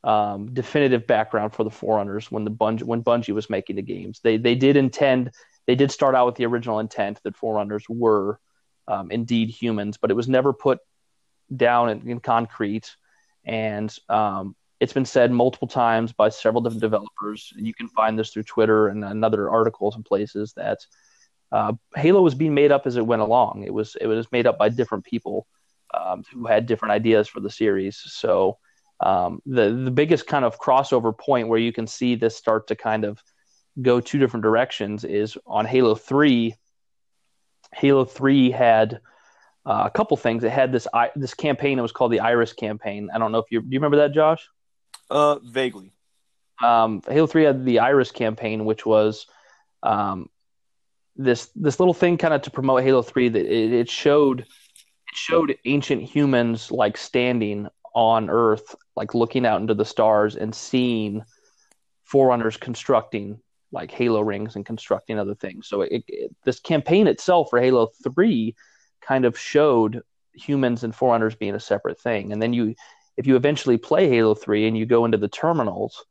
[0.05, 4.21] um, definitive background for the Forerunners when the Bungie when Bungie was making the games.
[4.23, 5.33] They they did intend
[5.67, 8.39] they did start out with the original intent that Forerunners were
[8.89, 10.81] um, indeed humans, but it was never put
[11.55, 12.97] down in, in concrete.
[13.45, 17.53] And um, it's been said multiple times by several different developers.
[17.57, 20.79] And you can find this through Twitter and, other articles and places that
[21.53, 23.63] uh, Halo was being made up as it went along.
[23.65, 25.47] It was it was made up by different people
[25.95, 27.97] um, who had different ideas for the series.
[27.97, 28.59] So
[29.01, 32.77] um, the the biggest kind of crossover point where you can see this start to
[32.77, 33.23] kind of
[33.81, 36.55] go two different directions is on Halo Three.
[37.75, 39.01] Halo Three had
[39.67, 40.45] uh, a couple things.
[40.45, 40.87] It had this
[41.17, 41.79] this campaign.
[41.79, 43.11] It was called the Iris campaign.
[43.13, 44.49] I don't know if you do you remember that, Josh?
[45.11, 45.93] Uh, vaguely.
[46.63, 49.27] Um, Halo Three had the Iris campaign, which was
[49.83, 50.29] um,
[51.17, 53.29] this this little thing kind of to promote Halo Three.
[53.29, 54.47] That it, it showed
[55.13, 61.23] showed ancient humans like standing on Earth, like looking out into the stars and seeing
[62.05, 63.41] forerunners constructing
[63.73, 65.67] like Halo rings and constructing other things.
[65.67, 68.55] So it, it, this campaign itself for Halo Three
[69.01, 70.03] kind of showed
[70.35, 72.33] humans and forerunners being a separate thing.
[72.33, 72.75] And then you,
[73.17, 76.05] if you eventually play Halo Three and you go into the terminals,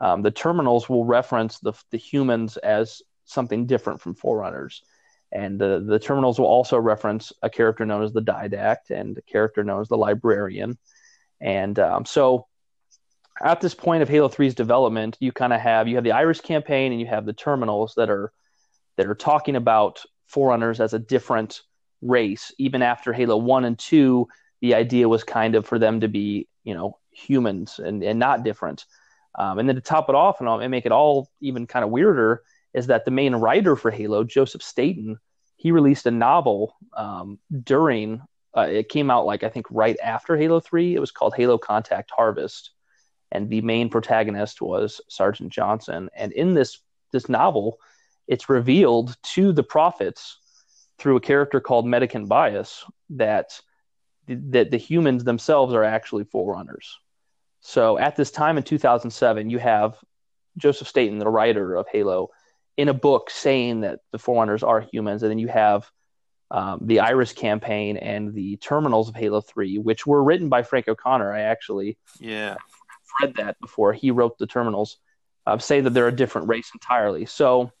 [0.00, 4.82] um, the terminals will reference the the humans as something different from forerunners.
[5.32, 9.22] And the, the terminals will also reference a character known as the Didact and a
[9.22, 10.78] character known as the Librarian.
[11.40, 12.46] And um, so
[13.42, 16.40] at this point of Halo 3's development, you kind of have you have the Iris
[16.40, 18.32] campaign and you have the terminals that are
[18.96, 21.60] that are talking about forerunners as a different
[22.02, 22.52] race.
[22.58, 24.26] Even after Halo 1 and 2,
[24.60, 28.42] the idea was kind of for them to be, you know, humans and, and not
[28.42, 28.86] different.
[29.38, 31.90] Um, and then to top it off and, and make it all even kind of
[31.90, 32.42] weirder
[32.76, 35.18] is that the main writer for Halo, Joseph Staten,
[35.56, 38.22] he released a novel um, during
[38.56, 40.94] uh, it came out like I think right after Halo 3.
[40.94, 42.70] It was called Halo Contact Harvest
[43.32, 46.08] and the main protagonist was Sergeant Johnson.
[46.14, 46.78] And in this
[47.12, 47.78] this novel,
[48.26, 50.38] it's revealed to the prophets
[50.98, 53.60] through a character called Mendicant Bias that
[54.28, 56.98] that the humans themselves are actually forerunners.
[57.60, 59.96] So at this time in 2007, you have
[60.56, 62.30] Joseph Staten, the writer of Halo,
[62.76, 65.90] in a book saying that the forerunners are humans, and then you have
[66.50, 70.88] um, the Iris campaign and the terminals of Halo 3, which were written by Frank
[70.88, 71.32] O'Connor.
[71.32, 72.56] I actually yeah
[73.20, 73.92] read that before.
[73.92, 74.98] He wrote the terminals,
[75.46, 77.26] uh, say that they're a different race entirely.
[77.26, 77.72] So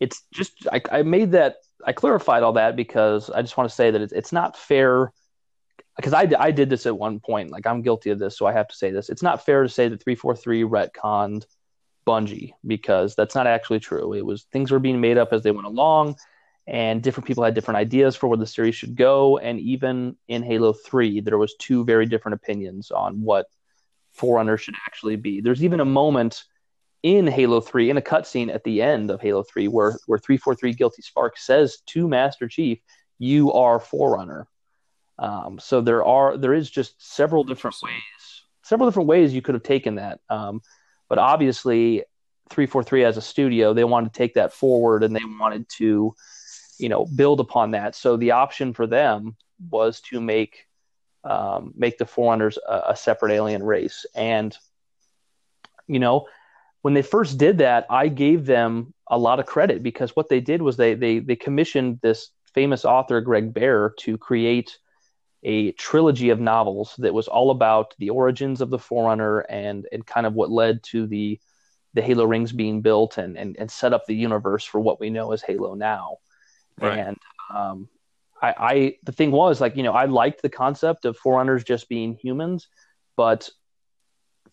[0.00, 3.74] it's just I, I made that I clarified all that because I just want to
[3.74, 5.12] say that it's it's not fair
[5.96, 7.50] because I, I did this at one point.
[7.50, 9.08] Like I'm guilty of this, so I have to say this.
[9.08, 11.46] It's not fair to say that 343 retconned
[12.06, 14.14] Bungie because that's not actually true.
[14.14, 16.16] It was things were being made up as they went along,
[16.66, 19.38] and different people had different ideas for where the series should go.
[19.38, 23.46] And even in Halo 3, there was two very different opinions on what
[24.12, 25.40] Forerunner should actually be.
[25.40, 26.44] There's even a moment
[27.02, 30.72] in Halo 3, in a cutscene at the end of Halo 3, where, where 343
[30.72, 32.78] Guilty Spark says to Master Chief,
[33.18, 34.48] You are Forerunner.
[35.18, 39.54] Um, so there are there is just several different ways, several different ways you could
[39.54, 40.20] have taken that.
[40.28, 40.60] Um,
[41.14, 42.02] but obviously,
[42.50, 46.12] 343 as a studio, they wanted to take that forward and they wanted to,
[46.76, 47.94] you know, build upon that.
[47.94, 49.36] So the option for them
[49.70, 50.66] was to make
[51.22, 54.06] um, make the Forerunners a, a separate alien race.
[54.12, 54.58] And,
[55.86, 56.26] you know,
[56.82, 60.40] when they first did that, I gave them a lot of credit because what they
[60.40, 64.78] did was they they they commissioned this famous author Greg Bear to create
[65.44, 70.06] a trilogy of novels that was all about the origins of the Forerunner and and
[70.06, 71.38] kind of what led to the
[71.92, 75.10] the Halo rings being built and and, and set up the universe for what we
[75.10, 76.16] know as Halo now.
[76.80, 76.98] Right.
[76.98, 77.16] And
[77.54, 77.88] um,
[78.42, 81.88] I, I the thing was like you know I liked the concept of Forerunners just
[81.88, 82.68] being humans,
[83.16, 83.48] but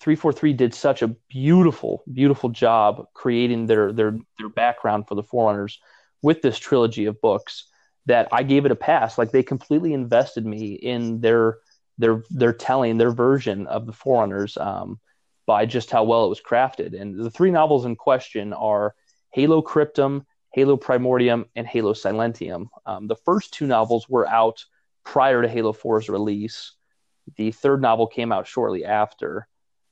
[0.02, 5.80] 343 did such a beautiful beautiful job creating their their their background for the Forerunners
[6.22, 7.71] with this trilogy of books
[8.06, 9.18] that I gave it a pass.
[9.18, 11.60] Like they completely invested me in their
[11.98, 15.00] their their telling their version of the Forerunners um,
[15.46, 17.00] by just how well it was crafted.
[17.00, 18.96] And the three novels in question are
[19.32, 22.68] Halo Cryptum, Halo Primordium, and Halo Silentium.
[22.86, 24.64] Um, the first two novels were out
[25.04, 26.74] prior to Halo 4's release.
[27.38, 29.48] The third novel came out shortly after.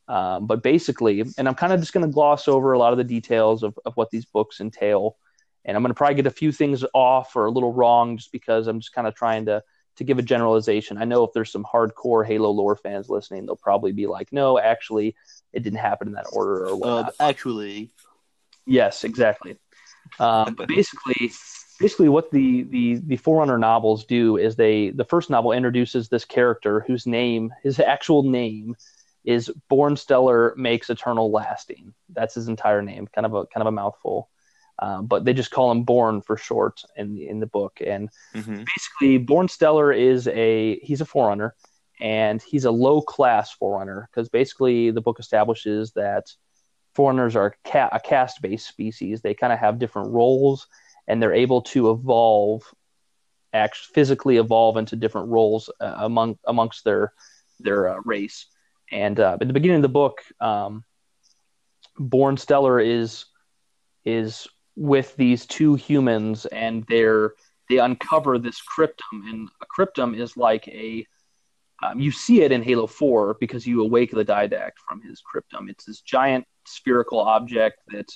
[0.08, 2.98] Um, but basically, and I'm kind of just going to gloss over a lot of
[2.98, 5.18] the details of, of what these books entail.
[5.66, 8.32] And I'm going to probably get a few things off or a little wrong just
[8.32, 9.64] because I'm just kind of trying to
[9.98, 10.98] to give a generalization.
[10.98, 14.58] I know if there's some hardcore Halo lore fans listening, they'll probably be like, "No,
[14.58, 15.16] actually,
[15.52, 16.88] it didn't happen in that order." Or.
[16.88, 17.92] Uh, actually,
[18.66, 19.58] yes, exactly.
[20.18, 21.32] Um, but basically,
[21.80, 26.26] basically, what the, the the Forerunner novels do is they the first novel introduces this
[26.26, 28.76] character whose name, his actual name,
[29.26, 31.94] is Born Stellar makes eternal lasting.
[32.10, 33.08] That's his entire name.
[33.08, 34.30] Kind of a kind of a mouthful.
[34.82, 37.82] Um, but they just call him Born for short in the, in the book.
[37.86, 38.66] And Mhm.
[38.66, 41.56] basically, Born Stellar is a he's a forerunner,
[42.00, 46.34] and he's a low class forerunner because basically the book establishes that
[46.96, 49.22] forerunners are ca- a caste based species.
[49.22, 50.68] They kind of have different roles,
[51.08, 52.64] and they're able to evolve,
[53.54, 57.14] act physically evolve into different roles uh, among amongst their
[57.60, 58.46] their uh, race.
[58.92, 60.84] And uh, at the beginning of the book, um,
[61.98, 63.26] Born Stellar is
[64.06, 64.48] is
[64.80, 67.34] with these two humans, and they're
[67.68, 71.06] they uncover this cryptum, and a cryptum is like a
[71.84, 75.70] um, you see it in Halo Four because you awake the didact from his cryptum.
[75.70, 78.10] It's this giant spherical object that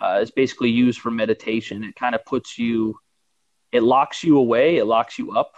[0.00, 1.82] uh, is basically used for meditation.
[1.82, 2.98] It kind of puts you,
[3.72, 5.52] it locks you away, it locks you up,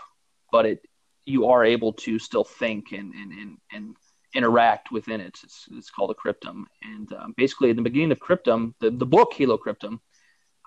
[0.52, 0.86] but it
[1.24, 3.96] you are able to still think and and and, and
[4.34, 5.36] interact within it.
[5.42, 9.06] It's, it's called a cryptum, and um, basically, in the beginning of Cryptum, the, the
[9.06, 9.98] book Halo Cryptum,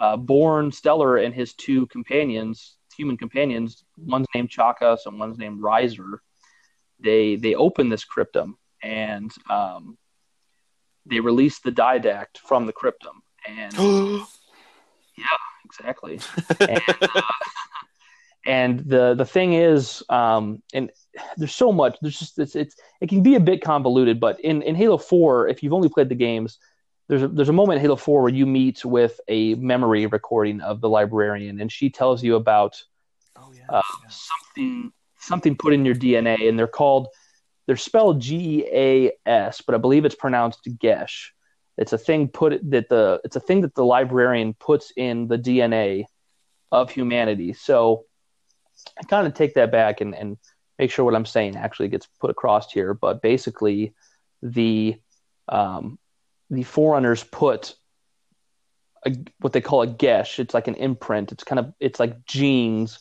[0.01, 5.61] uh, Born Stellar and his two companions, human companions, one's named Chakas and one's named
[5.61, 6.21] Riser.
[6.99, 9.97] They they open this cryptum and um,
[11.05, 13.73] they release the didact from the cryptum, and
[15.17, 16.19] yeah, exactly.
[16.59, 17.21] and, uh,
[18.47, 20.91] and the the thing is, um, and
[21.37, 21.97] there's so much.
[22.01, 25.47] There's just it's, it's it can be a bit convoluted, but in in Halo Four,
[25.47, 26.57] if you've only played the games,
[27.11, 30.61] there's a, there's a moment in Halo Four where you meet with a memory recording
[30.61, 32.81] of the librarian, and she tells you about
[33.35, 33.65] oh yeah.
[33.67, 37.09] uh, something something put in your DNA, and they're called
[37.67, 41.31] they're spelled G E A S, but I believe it's pronounced Gesh.
[41.77, 45.37] It's a thing put that the it's a thing that the librarian puts in the
[45.37, 46.05] DNA
[46.71, 47.51] of humanity.
[47.51, 48.05] So
[48.97, 50.37] I kind of take that back and, and
[50.79, 52.93] make sure what I'm saying actually gets put across here.
[52.93, 53.93] But basically,
[54.41, 54.95] the
[55.49, 55.99] um,
[56.51, 57.73] the forerunners put
[59.05, 60.39] a, what they call a gesh.
[60.39, 61.31] It's like an imprint.
[61.31, 62.99] It's kind of it's like genes.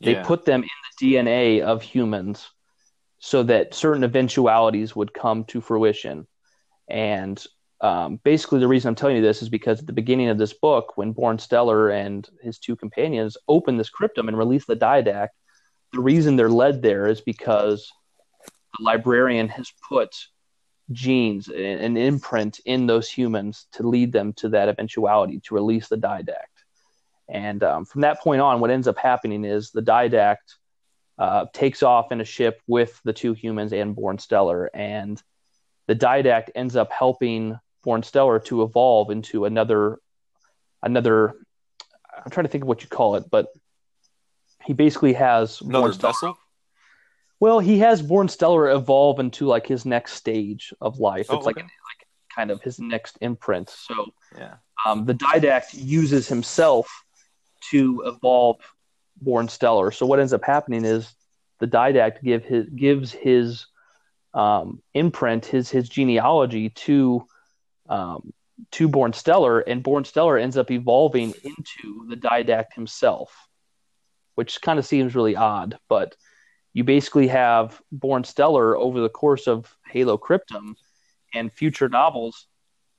[0.00, 0.22] They Yeah.
[0.22, 2.48] put them in the DNA of humans
[3.18, 6.26] so that certain eventualities would come to fruition.
[6.88, 7.44] And
[7.80, 10.52] um, basically, the reason I'm telling you this is because at the beginning of this
[10.52, 15.30] book, when Born Stellar and his two companions open this cryptum and release the didact,
[15.92, 17.92] the reason they're led there is because
[18.78, 20.14] the librarian has put
[20.92, 25.88] genes, an an imprint in those humans to lead them to that eventuality to release
[25.88, 26.52] the didact.
[27.28, 30.56] And um, from that point on, what ends up happening is the didact
[31.18, 35.22] uh, takes off in a ship with the two humans and Born Stellar, and
[35.86, 39.98] the didact ends up helping Born Stellar to evolve into another
[40.82, 41.34] another.
[42.24, 43.48] I'm trying to think of what you call it, but
[44.64, 46.38] he basically has Another Born Stellar- vessel.
[47.42, 51.26] Well, he has Born Stellar evolve into like his next stage of life.
[51.28, 53.68] Oh, it's like like kind of his next imprint.
[53.68, 54.58] So Yeah.
[54.86, 56.86] um, the didact uses himself
[57.72, 58.60] to evolve
[59.20, 59.90] Born Stellar.
[59.90, 61.12] So what ends up happening is
[61.58, 63.66] the didact give his gives his
[64.34, 67.26] um, imprint, his his genealogy to
[67.88, 68.32] um,
[68.70, 73.48] to Born Stellar, and Born Stellar ends up evolving into the didact himself,
[74.36, 76.14] which kind of seems really odd, but
[76.74, 80.74] you basically have Born Stellar over the course of Halo Cryptum
[81.34, 82.46] and future novels.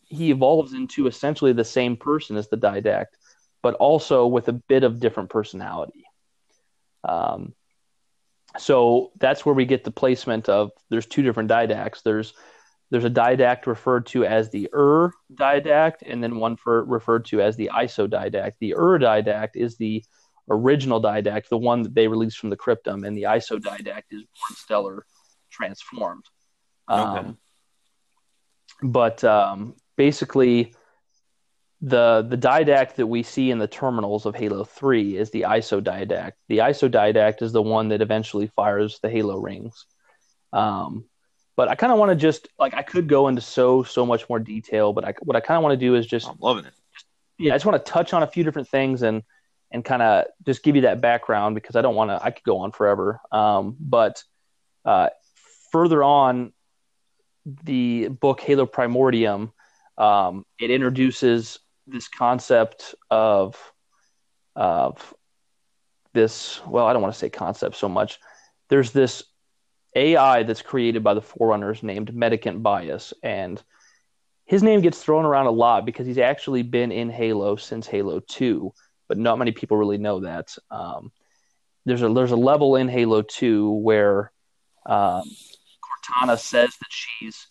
[0.03, 3.17] He evolves into essentially the same person as the didact,
[3.61, 6.05] but also with a bit of different personality.
[7.03, 7.53] Um,
[8.57, 12.01] so that's where we get the placement of there's two different didacts.
[12.01, 12.33] There's
[12.91, 17.41] there's a didact referred to as the Ur didact, and then one for referred to
[17.41, 18.53] as the ISO didact.
[18.59, 20.03] The Ur didact is the
[20.49, 24.23] original didact, the one that they released from the cryptum, and the ISO didact is
[24.23, 25.05] Born Stellar
[25.51, 26.25] transformed.
[26.87, 27.33] Um, Okay.
[28.81, 30.73] But um, basically,
[31.81, 35.81] the the didact that we see in the terminals of Halo Three is the ISO
[35.81, 36.33] didact.
[36.49, 39.85] The ISO didact is the one that eventually fires the Halo rings.
[40.51, 41.05] Um,
[41.55, 44.27] but I kind of want to just like I could go into so so much
[44.27, 46.65] more detail, but I, what I kind of want to do is just I'm loving
[46.65, 46.73] it.
[47.37, 49.23] yeah, I just want to touch on a few different things and
[49.73, 52.23] and kind of just give you that background because I don't want to.
[52.23, 53.19] I could go on forever.
[53.31, 54.23] Um, but
[54.85, 55.09] uh,
[55.71, 56.53] further on,
[57.63, 59.51] the book Halo Primordium,
[59.97, 63.59] um, it introduces this concept of
[64.55, 65.13] of
[66.13, 66.61] this.
[66.65, 68.19] Well, I don't want to say concept so much.
[68.69, 69.23] There's this
[69.95, 73.61] AI that's created by the Forerunners named Mendicant Bias, and
[74.45, 78.19] his name gets thrown around a lot because he's actually been in Halo since Halo
[78.19, 78.71] 2,
[79.07, 80.55] but not many people really know that.
[80.71, 81.11] Um,
[81.85, 84.31] there's a there's a level in Halo 2 where
[84.85, 85.23] um,
[85.81, 87.47] Cortana says that she's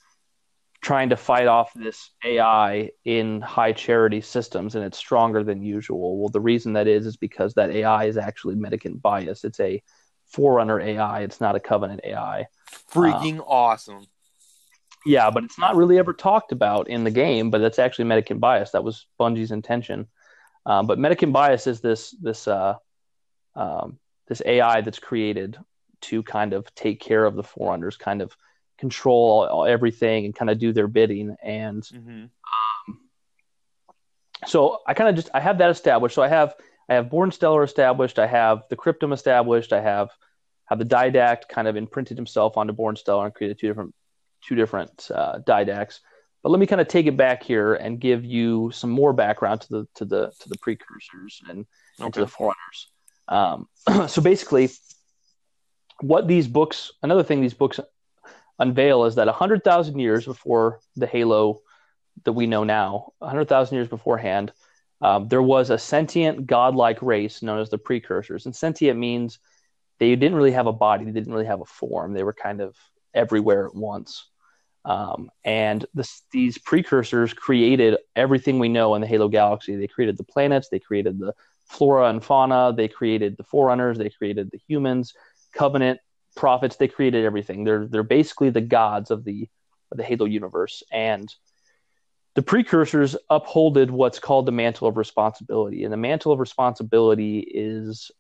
[0.82, 6.18] trying to fight off this AI in high charity systems, and it's stronger than usual.
[6.18, 9.44] Well, the reason that is is because that AI is actually mendicant bias.
[9.44, 9.82] It's a
[10.26, 11.20] Forerunner AI.
[11.22, 12.46] It's not a Covenant AI.
[12.92, 14.06] Freaking um, awesome.
[15.04, 17.50] Yeah, but it's not really ever talked about in the game.
[17.50, 18.70] But that's actually mendicant bias.
[18.70, 20.08] That was Bungie's intention.
[20.64, 22.74] Um, but Mendicant bias is this this uh,
[23.54, 23.98] um,
[24.28, 25.58] this AI that's created
[26.02, 28.36] to kind of take care of the Forerunners, kind of
[28.78, 31.36] control all, everything and kind of do their bidding.
[31.42, 32.24] And mm-hmm.
[32.88, 33.00] um,
[34.46, 36.14] so I kind of just I have that established.
[36.14, 36.54] So I have
[36.88, 38.18] I have Born Stellar established.
[38.18, 39.72] I have the Cryptum established.
[39.72, 40.10] I have
[40.66, 43.94] have the Didact kind of imprinted himself onto Born Stellar and created two different
[44.44, 46.00] two different uh, Didacts.
[46.42, 49.60] But let me kind of take it back here and give you some more background
[49.62, 52.04] to the to the to the precursors and, okay.
[52.04, 52.88] and to the forerunners.
[53.28, 53.68] Um,
[54.08, 54.70] so basically,
[56.00, 57.78] what these books, another thing these books
[58.58, 61.62] unveil is that 100,000 years before the Halo
[62.24, 64.52] that we know now, 100,000 years beforehand,
[65.00, 68.46] um, there was a sentient godlike race known as the precursors.
[68.46, 69.38] And sentient means
[69.98, 72.12] they didn't really have a body, they didn't really have a form.
[72.12, 72.76] They were kind of
[73.14, 74.28] everywhere at once.
[74.84, 79.76] Um, and this, these precursors created everything we know in the Halo galaxy.
[79.76, 81.34] They created the planets, they created the
[81.66, 85.14] flora and fauna, they created the forerunners, they created the humans,
[85.52, 86.00] Covenant,
[86.34, 86.76] prophets.
[86.76, 87.64] They created everything.
[87.64, 89.48] They're they're basically the gods of the
[89.90, 91.32] of the Halo universe, and
[92.34, 95.84] the precursors upholded what's called the mantle of responsibility.
[95.84, 98.10] And the mantle of responsibility is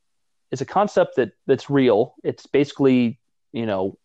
[0.50, 2.14] is a concept that that's real.
[2.22, 3.18] It's basically
[3.52, 3.98] you know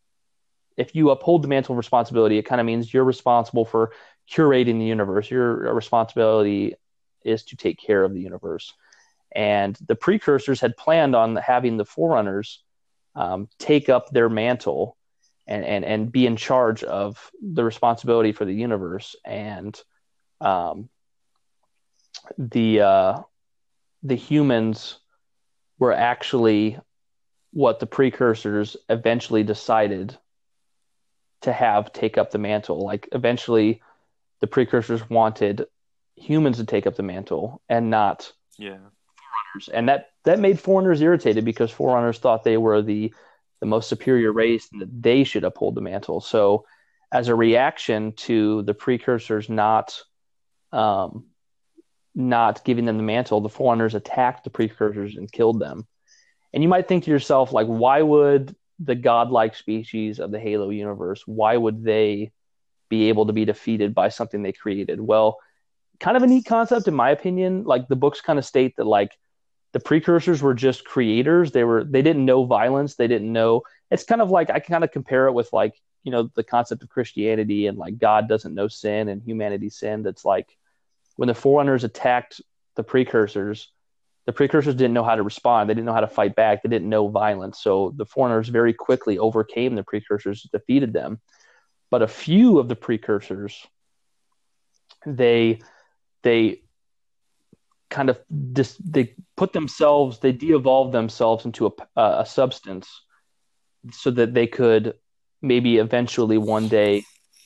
[0.78, 3.92] if you uphold the mantle of responsibility, it kind of means you're responsible for
[4.32, 5.30] curating the universe.
[5.30, 6.76] Your responsibility
[7.24, 8.74] is to take care of the universe.
[9.36, 12.64] And the precursors had planned on having the forerunners
[13.16, 14.96] um, take up their mantle
[15.48, 19.16] and, and, and be in charge of the responsibility for the universe.
[19.26, 19.80] And
[20.40, 20.90] um,
[22.38, 23.22] the, uh,
[24.04, 25.00] the humans
[25.80, 26.80] were actually
[27.52, 30.18] what the precursors eventually decided
[31.48, 32.82] to have take up the mantle.
[32.82, 33.82] Like eventually,
[34.42, 35.66] the precursors wanted
[36.16, 41.02] humans to take up the mantle and not yeah forerunners, and that that made forerunners
[41.02, 43.14] irritated because forerunners thought they were the
[43.62, 46.20] the most superior race and that they should uphold the mantle.
[46.20, 46.66] So,
[47.14, 50.02] as a reaction to the precursors not
[50.74, 51.28] um,
[52.14, 55.88] not giving them the mantle, the forerunners attacked the precursors and killed them.
[56.52, 60.70] And you might think to yourself, like, why would the godlike species of the Halo
[60.70, 62.32] universe, why would they
[62.90, 65.02] be able to be defeated by something they created?
[65.02, 65.40] Well,
[66.00, 67.64] kind of a neat concept in my opinion.
[67.64, 69.18] Like the books kind of state that like
[69.74, 71.52] the precursors were just creators.
[71.52, 72.96] They were they didn't know violence.
[72.96, 73.64] They didn't know.
[73.92, 76.84] It's kind of like I kind of compare it with like you know the concept
[76.84, 80.08] of Christianity and like God doesn't know sin and humanity sinned.
[80.08, 80.56] It's like
[81.16, 82.42] when the forerunners attacked
[82.76, 83.72] the precursors,
[84.28, 85.70] the precursors didn't know how to respond.
[85.70, 86.62] They didn't know how to fight back.
[86.62, 87.64] They didn't know violence.
[87.64, 91.22] So the forerunners very quickly overcame the precursors, defeated them.
[91.90, 93.66] But a few of the precursors,
[95.06, 95.62] they
[96.24, 96.62] they
[97.90, 98.20] kind of
[98.52, 102.90] dis- they put themselves they de-evolved themselves into a, a substance
[103.94, 104.96] so that they could
[105.42, 107.02] maybe eventually one day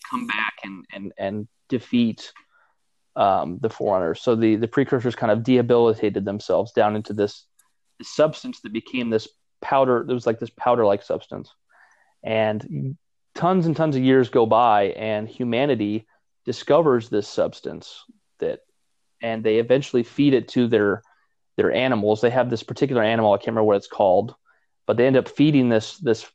[0.09, 2.33] come back and and and defeat
[3.15, 4.21] um, the forerunners.
[4.21, 7.45] So the the precursors kind of debilitated themselves down into this,
[8.01, 9.27] substance that became this
[9.61, 10.01] powder.
[10.01, 11.53] It was like this powder like substance,
[12.23, 12.97] and
[13.35, 16.07] tons and tons of years go by, and humanity
[16.45, 18.03] discovers this substance
[18.39, 18.61] that
[19.21, 21.03] and they eventually feed it to their
[21.57, 22.21] their animals.
[22.21, 24.35] They have this particular animal, I can't remember what it's called,
[24.87, 26.27] but they end up feeding this this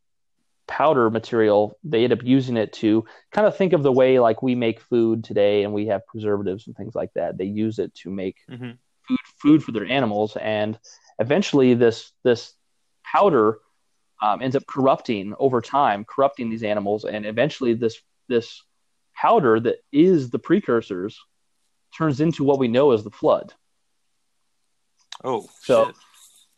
[0.67, 1.79] powder material.
[1.85, 4.81] They end up using it to kind of think of the way like we make
[4.81, 7.39] food today and we have preservatives and things like that.
[7.39, 8.73] They use it to make mm-hmm.
[9.07, 10.79] food food for their animals and
[11.19, 12.55] eventually this this
[13.05, 13.59] powder
[14.23, 18.63] um, ends up corrupting over time, corrupting these animals, and eventually this this
[19.15, 21.19] powder that is the precursors
[21.97, 23.53] turns into what we know as the flood.
[25.25, 25.97] Oh, so shit.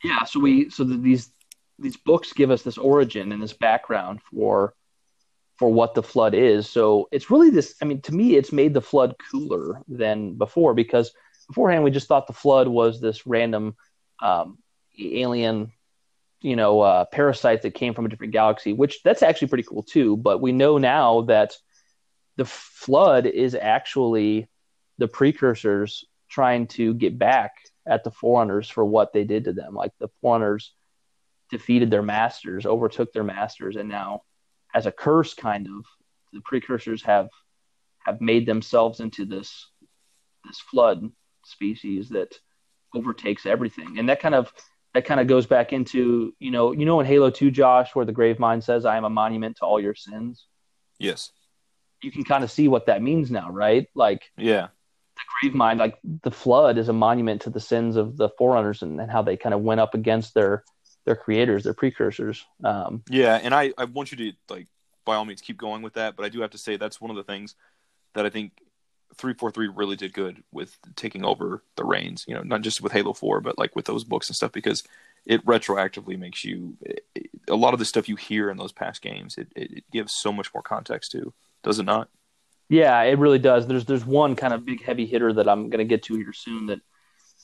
[0.05, 1.31] yeah, so we so these
[1.79, 4.75] these books give us this origin and this background for
[5.57, 6.69] for what the flood is.
[6.69, 7.75] So it's really this.
[7.83, 11.13] I mean, to me, it's made the flood cooler than before because
[11.49, 13.77] beforehand we just thought the flood was this random
[14.23, 14.59] um,
[15.01, 15.73] alien,
[16.41, 18.73] you know, uh, parasite that came from a different galaxy.
[18.73, 20.17] Which that's actually pretty cool too.
[20.17, 21.57] But we know now that
[22.37, 24.49] the flood is actually
[24.99, 27.53] the precursors trying to get back
[27.87, 29.75] at the forerunners for what they did to them.
[29.75, 30.73] Like the forerunners
[31.51, 34.23] defeated their masters, overtook their masters, and now,
[34.75, 35.85] as a curse, kind of,
[36.33, 37.29] the precursors have
[38.07, 39.71] have made themselves into this
[40.45, 41.11] this flood
[41.45, 42.35] species that
[42.95, 43.99] overtakes everything.
[43.99, 44.53] And that kind of
[44.95, 48.07] that kind of goes back into, you know, you know in Halo 2, Josh, where
[48.07, 50.47] the Gravemind says, I am a monument to all your sins.
[50.99, 51.31] Yes.
[52.03, 53.87] You can kind of see what that means now, right?
[53.95, 54.69] Like Yeah.
[55.43, 58.99] the Gravemind, like the flood is a monument to the sins of the Forerunners and,
[59.01, 60.65] and how they kind of went up against their
[61.09, 62.45] their creators, their precursors.
[62.63, 64.67] Um, Yeah, and I, I want you to like
[65.07, 67.11] by all means keep going with that, but I do have to say that's one
[67.11, 67.55] of the things
[68.15, 68.53] that I think
[69.17, 73.15] 343 really did good with taking over the reins, you know, not just with Halo
[73.15, 74.85] 4, but like with those books and stuff because
[75.25, 78.73] it retroactively makes you it, it- a lot of the stuff you hear in those
[78.73, 81.33] past games, it, it, gives so much more context to,
[81.63, 82.11] does it not?
[82.69, 83.67] Yeah, it really does.
[83.67, 86.35] There's there's one kind of big heavy hitter that I'm going to get to here
[86.35, 86.81] soon that,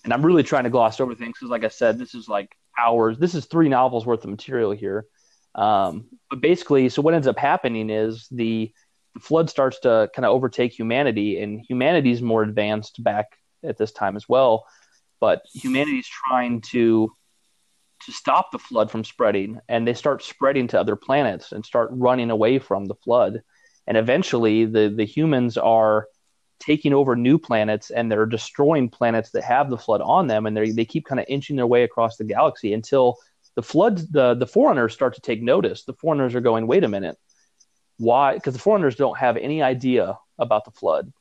[0.05, 2.55] and I'm really trying to gloss over things because, like I said, this is like
[2.79, 3.19] hours.
[3.19, 5.07] This is three novels worth of material here.
[5.55, 8.73] Um, but basically, so what ends up happening is the,
[9.21, 13.27] flood starts to kind of overtake humanity, and humanity's more advanced back
[13.63, 14.67] at this time as well.
[15.21, 17.13] But humanity's trying to
[18.07, 21.91] to stop the flood from spreading, and they start spreading to other planets and start
[21.93, 23.41] running away from the flood
[23.87, 26.07] and eventually the the humans are
[26.65, 30.57] taking over new planets and they're destroying planets that have the flood on them and
[30.57, 33.17] they they keep kind of inching their way across the galaxy until
[33.55, 35.85] the floods the the forerunners start to take notice.
[35.85, 37.17] The forerunners are going wait a minute.
[37.99, 38.35] Why?
[38.35, 41.13] Because the forerunners don't have any idea about the flood.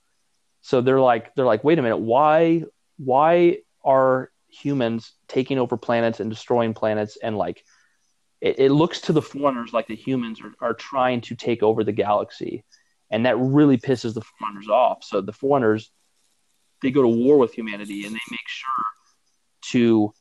[0.61, 1.97] So they're like they're like wait a minute.
[1.97, 2.63] Why
[2.97, 7.17] why are humans taking over planets and destroying planets?
[7.21, 7.63] And like
[8.39, 11.83] it, it looks to the forerunners like the humans are, are trying to take over
[11.83, 12.63] the galaxy
[13.13, 15.03] and that really pisses the forerunners off.
[15.03, 15.91] So the forerunners
[16.81, 18.85] they go to war with humanity and they make sure
[19.71, 20.13] to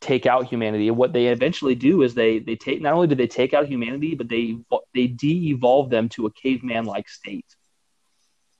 [0.00, 0.88] take out humanity.
[0.88, 3.68] And what they eventually do is they they take not only do they take out
[3.68, 4.58] humanity but they
[4.94, 7.46] they de-evolve them to a caveman like state.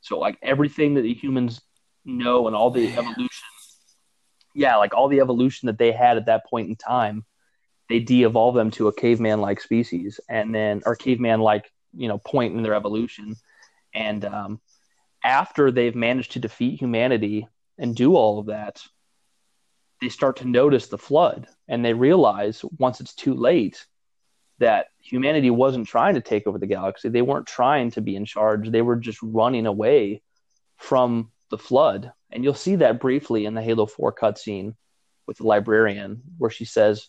[0.01, 1.61] So like everything that the humans
[2.05, 3.29] know and all the evolution
[4.55, 7.25] yeah like all the evolution that they had at that point in time
[7.89, 12.19] they de-evolve them to a caveman like species and then or caveman like you know
[12.19, 13.35] point in their evolution
[13.95, 14.61] and um,
[15.25, 17.49] after they've managed to defeat humanity
[17.79, 18.83] and do all of that
[20.01, 23.87] they start to notice the flood and they realize once it's too late
[24.59, 27.09] that humanity wasn't trying to take over the galaxy.
[27.09, 28.71] They weren't trying to be in charge.
[28.71, 30.23] They were just running away
[30.77, 32.13] from the flood.
[32.31, 34.75] And you'll see that briefly in the halo 4 cutscene
[35.27, 37.09] with the librarian where she says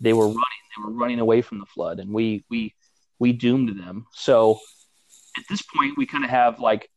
[0.00, 2.74] they were running they were running away from the flood and we we
[3.18, 4.06] we doomed them.
[4.12, 4.58] So
[5.36, 6.88] at this point we kind of have like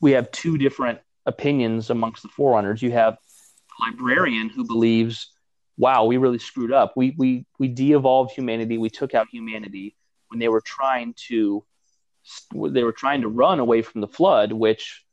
[0.00, 2.82] we have two different opinions amongst the forerunners.
[2.82, 5.30] You have the librarian who believes
[5.76, 6.94] wow we really screwed up.
[6.96, 8.78] We we we de-evolved humanity.
[8.78, 9.96] We took out humanity
[10.28, 11.64] when they were trying to
[12.52, 15.04] they were trying to run away from the flood which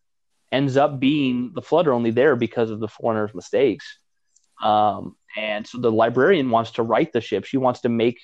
[0.51, 3.99] ends up being the flood are only there because of the forerunners mistakes.
[4.61, 7.45] Um, and so the librarian wants to right the ship.
[7.45, 8.19] She wants to make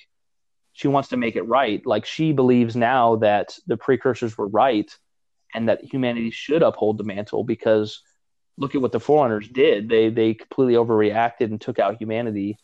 [0.78, 1.84] she wants to make it right.
[1.84, 4.88] Like she believes now that the precursors were right
[5.52, 8.00] and that humanity should uphold the mantle because
[8.56, 9.88] look at what the forerunners did.
[9.88, 12.58] They they completely overreacted and took out humanity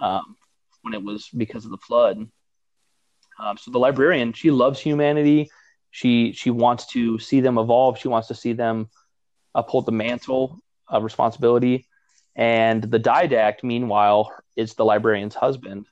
[0.00, 0.34] um,
[0.80, 2.26] when it was because of the flood.
[3.38, 5.50] Um, so the librarian she loves humanity.
[5.90, 7.98] She she wants to see them evolve.
[7.98, 8.88] She wants to see them
[9.54, 10.58] uphold the mantle
[10.88, 11.86] of responsibility.
[12.34, 15.84] And the didact, meanwhile, is the librarian's husband.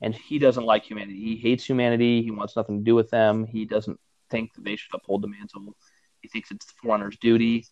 [0.00, 1.18] And he doesn't like humanity.
[1.18, 2.22] He hates humanity.
[2.22, 3.46] He wants nothing to do with them.
[3.46, 3.98] He doesn't
[4.30, 5.74] think that they should uphold the mantle.
[6.20, 7.66] He thinks it's the forerunner's duty.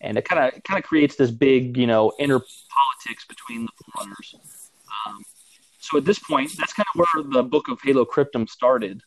[0.00, 3.72] And it kind of kind of creates this big, you know, inner politics between the
[3.84, 4.34] forerunners.
[5.06, 5.22] Um,
[5.78, 9.02] so at this point, that's kind of where the book of Halo Cryptum started.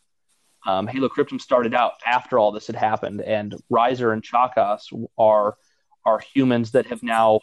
[0.66, 4.82] Um, Halo Cryptum started out after all this had happened, and Riser and Chakas
[5.18, 5.56] are
[6.04, 7.40] are humans that have now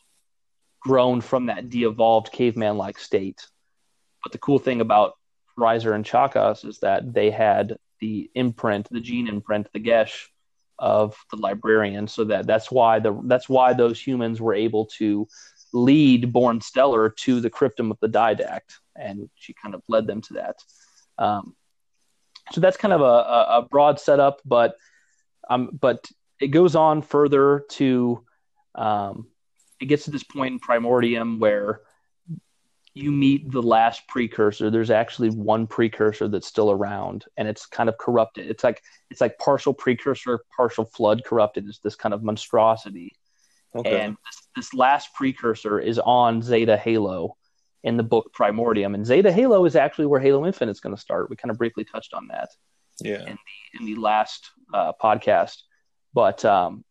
[0.79, 3.47] grown from that de-evolved caveman-like state.
[4.23, 5.13] But the cool thing about
[5.57, 10.29] Riser and Chakas is that they had the imprint, the gene imprint, the Geas
[10.79, 15.27] of the librarian, so that that's why the that's why those humans were able to
[15.73, 20.21] lead Born Stellar to the cryptum of the Didact, and she kind of led them
[20.21, 20.55] to that.
[21.17, 21.55] Um,
[22.51, 24.75] so that's kind of a, a broad setup, but
[25.49, 26.05] um, but
[26.39, 28.23] it goes on further to
[28.75, 29.27] um,
[29.81, 31.81] it gets to this point in Primordium where
[32.97, 34.69] you meet the last precursor.
[34.69, 38.49] There's actually one precursor that's still around, and it's kind of corrupted.
[38.49, 41.67] It's like it's like partial precursor, partial flood corrupted.
[41.67, 43.15] It's this kind of monstrosity.
[43.75, 44.01] Okay.
[44.01, 47.37] And this, this last precursor is on Zeta Halo
[47.83, 51.01] in the book Primordium, and Zeta Halo is actually where Halo Infinite is going to
[51.01, 51.29] start.
[51.29, 52.49] We kind of briefly touched on that
[53.01, 53.21] yeah.
[53.21, 55.57] in the in the last uh, podcast,
[56.13, 56.83] but um,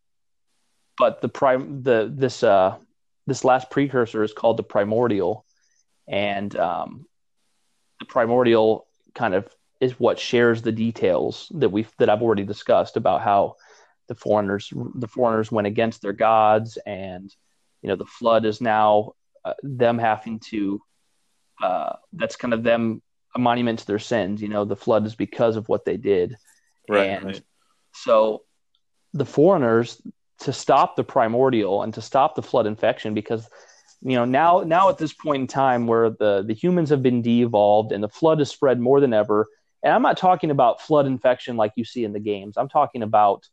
[0.98, 2.76] but the prime the this uh
[3.26, 5.45] this last precursor is called the primordial,
[6.08, 7.06] and um,
[8.00, 9.48] the primordial kind of
[9.80, 13.56] is what shares the details that we that I've already discussed about how
[14.08, 17.34] the forerunners the forerunners went against their gods and
[17.82, 19.12] you know the flood is now
[19.44, 20.80] uh, them having to
[21.62, 23.02] uh, that's kind of them
[23.34, 26.36] a monument to their sins you know the flood is because of what they did
[26.88, 27.10] Right.
[27.10, 27.42] and right.
[27.92, 28.42] so
[29.12, 30.00] the forerunners
[30.40, 33.48] to stop the primordial and to stop the flood infection because
[34.06, 37.22] you know now now at this point in time where the the humans have been
[37.22, 39.48] de-evolved and the flood has spread more than ever
[39.82, 42.56] and i'm not talking about flood infection like you see in the games.
[42.56, 43.48] I'm talking about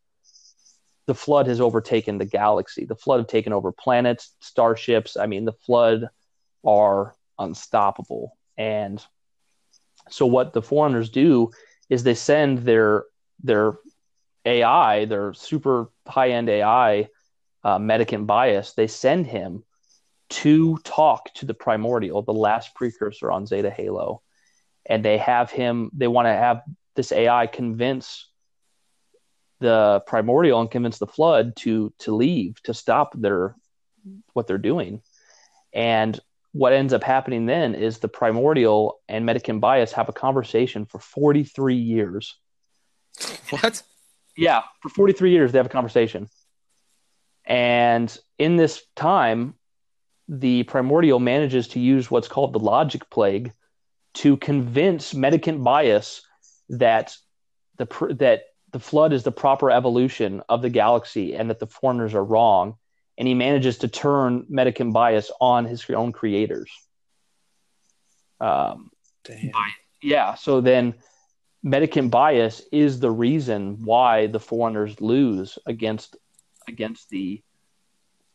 [1.05, 2.85] the flood has overtaken the galaxy.
[2.85, 5.17] The flood have taken over planets starships.
[5.17, 6.07] I mean the flood
[6.65, 8.37] are unstoppable.
[8.57, 9.03] And
[10.09, 11.51] so what the forerunners do
[11.89, 13.05] is they send their
[13.43, 13.77] their
[14.45, 17.09] AI, their super high end AI,
[17.63, 19.63] uh, Mendicant Bias, they send him
[20.33, 24.21] to talk to the primordial, the last precursor on Zeta Halo.
[24.85, 26.61] And they have him, they want to have
[26.95, 28.29] this AI convince
[29.59, 33.55] the primordial and convince the flood to to leave, to stop their
[34.33, 35.01] what they're doing.
[35.71, 36.19] And
[36.51, 40.99] what ends up happening then is the primordial and Mendicant Bias have a conversation for
[40.99, 42.35] 43 years
[43.49, 43.81] What?
[44.35, 46.27] yeah, for 43 years they have a conversation.
[47.45, 49.55] And in this time,
[50.27, 53.51] the primordial manages to use what's called the logic plague
[54.15, 56.21] to convince Mendicant bias
[56.69, 57.15] that
[57.77, 61.67] the pr- that the flood is the proper evolution of the galaxy and that the
[61.67, 62.75] forerunners are wrong.
[63.17, 66.71] And he manages to turn Mendicant bias on his own creators.
[68.39, 68.89] Um,
[69.23, 69.51] Damn.
[70.01, 70.95] yeah, so then
[71.61, 76.17] Mendicant bias is the reason why the forerunners lose against
[76.67, 77.43] against the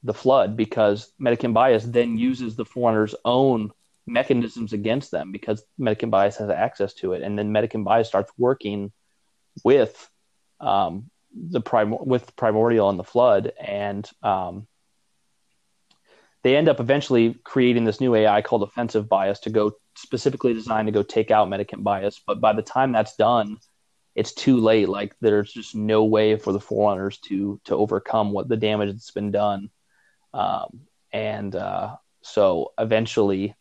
[0.02, 3.72] the flood because Mendicant bias then uses the forerunners' own
[4.06, 8.32] mechanisms against them because Mendicant bias has access to it, and then Mendicant bias starts
[8.38, 8.92] working
[9.64, 10.08] with
[10.60, 14.66] um, the prim- with primordial and the flood, and um,
[16.42, 20.86] they end up eventually creating this new AI called offensive bias to go specifically designed
[20.86, 22.20] to go take out Mendicant bias.
[22.24, 23.58] But by the time that's done,
[24.14, 24.88] it's too late.
[24.88, 29.10] Like there's just no way for the forerunners to to overcome what the damage that's
[29.10, 29.70] been done.
[30.34, 30.80] Um,
[31.12, 33.54] and uh, so eventually,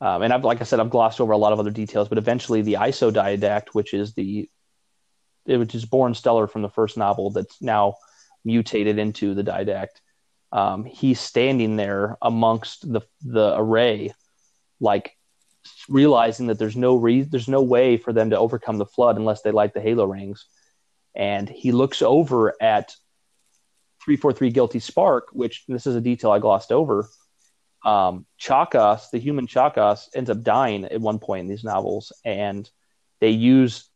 [0.00, 2.18] um, and I've like I said, I've glossed over a lot of other details, but
[2.18, 4.48] eventually the isodiadact, which is the
[5.44, 7.94] which is born stellar from the first novel that's now
[8.44, 10.00] mutated into the didact.
[10.52, 14.12] Um, he's standing there amongst the the array,
[14.80, 15.16] like
[15.88, 19.42] realizing that there's no re- there's no way for them to overcome the flood unless
[19.42, 20.46] they light the halo rings,
[21.14, 22.94] and he looks over at
[24.04, 27.08] three four three guilty spark, which this is a detail I glossed over.
[27.84, 32.68] Um, Chakas, the human Chakas, ends up dying at one point in these novels, and
[33.20, 33.88] they use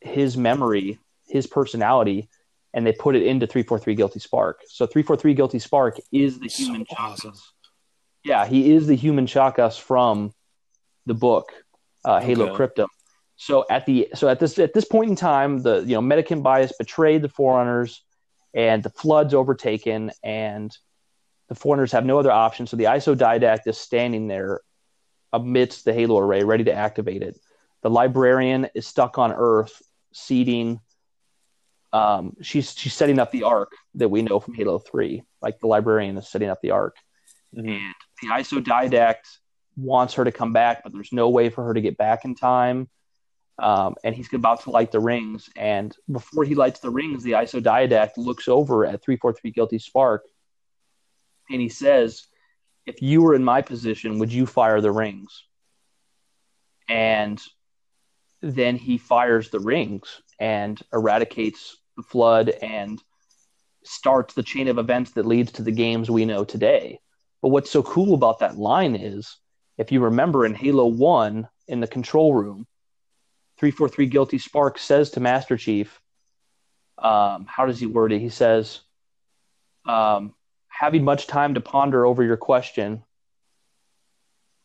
[0.00, 2.28] his memory, his personality,
[2.72, 4.60] and they put it into 343 Guilty Spark.
[4.68, 7.32] So 343 Guilty Spark is the So human awesome.
[7.32, 7.40] Chakas.
[8.24, 10.32] Yeah, he is the human Chakas from
[11.06, 11.52] the book
[12.04, 12.64] uh, Halo Okay.
[12.64, 12.88] Cryptum.
[13.36, 16.42] So at the so at this at this point in time, the you know Mendicant
[16.44, 18.03] bias betrayed the Forerunners,
[18.54, 20.76] and the flood's overtaken, and
[21.48, 22.66] the forerunners have no other option.
[22.66, 24.60] So the ISO Didact is standing there
[25.32, 27.38] amidst the Halo array, ready to activate it.
[27.82, 29.82] The librarian is stuck on Earth,
[30.12, 30.80] seeding.
[31.92, 35.22] Um, she's she's setting up the Ark that we know from Halo Three.
[35.42, 36.96] Like the librarian is setting up the Ark
[37.54, 37.68] Mhm.
[37.68, 39.38] and the ISO Didact
[39.76, 42.34] wants her to come back, but there's no way for her to get back in
[42.34, 42.88] time.
[43.58, 47.32] Um, and he's about to light the rings, and before he lights the rings, the
[47.32, 50.24] ISO Didact looks over at 343 Guilty Spark,
[51.48, 52.26] and he says,
[52.84, 55.44] "If you were in my position, would you fire the rings?"
[56.88, 57.40] And
[58.42, 63.00] then he fires the rings and eradicates the flood and
[63.84, 67.00] starts the chain of events that leads to the games we know today.
[67.40, 69.38] But what's so cool about that line is,
[69.78, 72.66] if you remember in Halo 1 in the control room,
[73.58, 76.00] 343 Guilty Spark says to Master Chief,
[76.98, 78.20] um, how does he word it?
[78.20, 78.80] He says,
[79.86, 80.34] um,
[80.68, 83.02] having much time to ponder over your question,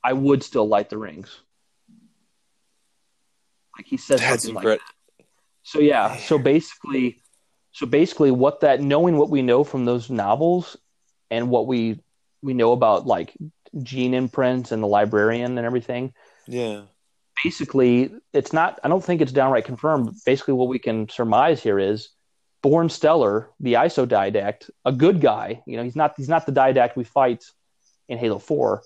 [0.04, 1.42] I would still light the rings.
[3.78, 4.86] Like he says That's something like incredible.
[5.64, 7.22] so yeah, so basically,
[7.72, 10.78] so basically, what that knowing what we know from those novels
[11.30, 12.02] and what we
[12.42, 13.36] we know about like
[13.84, 16.14] gene imprints and the librarian and everything.
[16.48, 16.84] Yeah.
[17.44, 18.80] Basically, it's not.
[18.84, 20.06] I don't think it's downright confirmed.
[20.06, 22.10] But basically, what we can surmise here is
[22.62, 25.62] Born Stellar, the ISO didact, a good guy.
[25.66, 27.46] You know, he's not he's not the didact we fight
[28.08, 28.84] in Halo Four.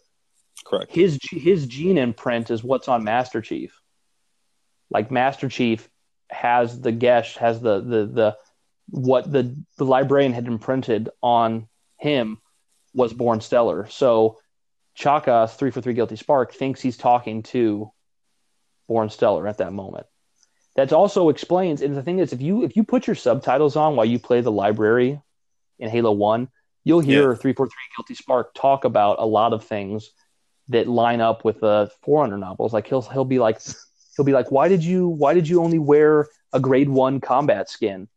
[0.65, 0.91] Correct.
[0.93, 3.79] His his gene imprint is what's on Master Chief.
[4.89, 5.89] Like Master Chief
[6.29, 8.37] has the Geas, has the the the
[8.89, 11.67] what the the librarian had imprinted on
[11.97, 12.39] him
[12.93, 13.87] was Born Stellar.
[13.89, 14.39] So
[14.93, 17.91] Chaka, three for three guilty spark, thinks he's talking to
[18.87, 20.05] Born Stellar at that moment.
[20.75, 23.95] That also explains, and the thing is, if you if you put your subtitles on
[23.95, 25.21] while you play the library
[25.77, 26.49] in Halo One,
[26.83, 30.11] you'll hear four three guilty spark talk about a lot of things
[30.69, 32.73] that line up with the Forerunner novels.
[32.73, 33.61] Like he'll he'll be like
[34.15, 37.69] he'll be like, why did you why did you only wear a grade one combat
[37.69, 38.07] skin?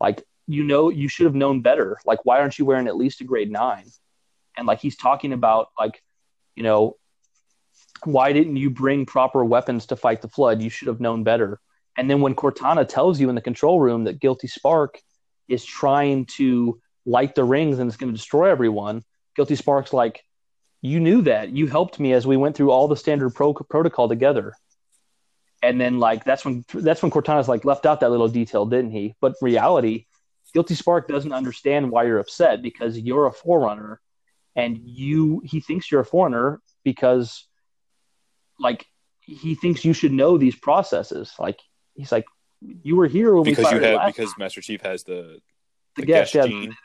[0.00, 1.96] Like you know you should have known better.
[2.04, 3.86] Like why aren't you wearing at least a grade nine?
[4.56, 6.02] And like he's talking about like
[6.56, 6.96] you know
[8.06, 10.62] why didn't you bring proper weapons to fight the flood?
[10.62, 11.60] You should have known better.
[11.96, 15.00] And then when Cortana tells you in the control room that Guilty Spark
[15.48, 19.02] is trying to light the rings and it's going to destroy everyone,
[19.36, 20.24] Guilty Spark's like,
[20.80, 21.50] you knew that.
[21.50, 24.54] You helped me as we went through all the standard pro- protocol together.
[25.62, 28.90] And then like that's when that's when Cortana's like left out that little detail, didn't
[28.90, 29.14] he?
[29.20, 30.06] But reality,
[30.52, 34.00] Guilty Spark doesn't understand why you're upset because you're a forerunner
[34.56, 37.46] and you he thinks you're a forerunner because
[38.62, 38.86] like
[39.20, 41.32] he thinks you should know these processes.
[41.38, 41.60] Like
[41.94, 42.26] he's like,
[42.60, 45.40] you were here when because we you have because Master Chief has the
[45.96, 46.76] the the Geas yeah, gene.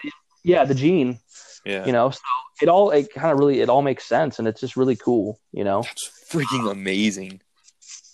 [0.44, 1.20] yeah, the gene.
[1.66, 2.20] yeah You know, so
[2.62, 5.40] it all it kind of really it all makes sense and it's just really cool.
[5.52, 7.42] You know, that's freaking amazing.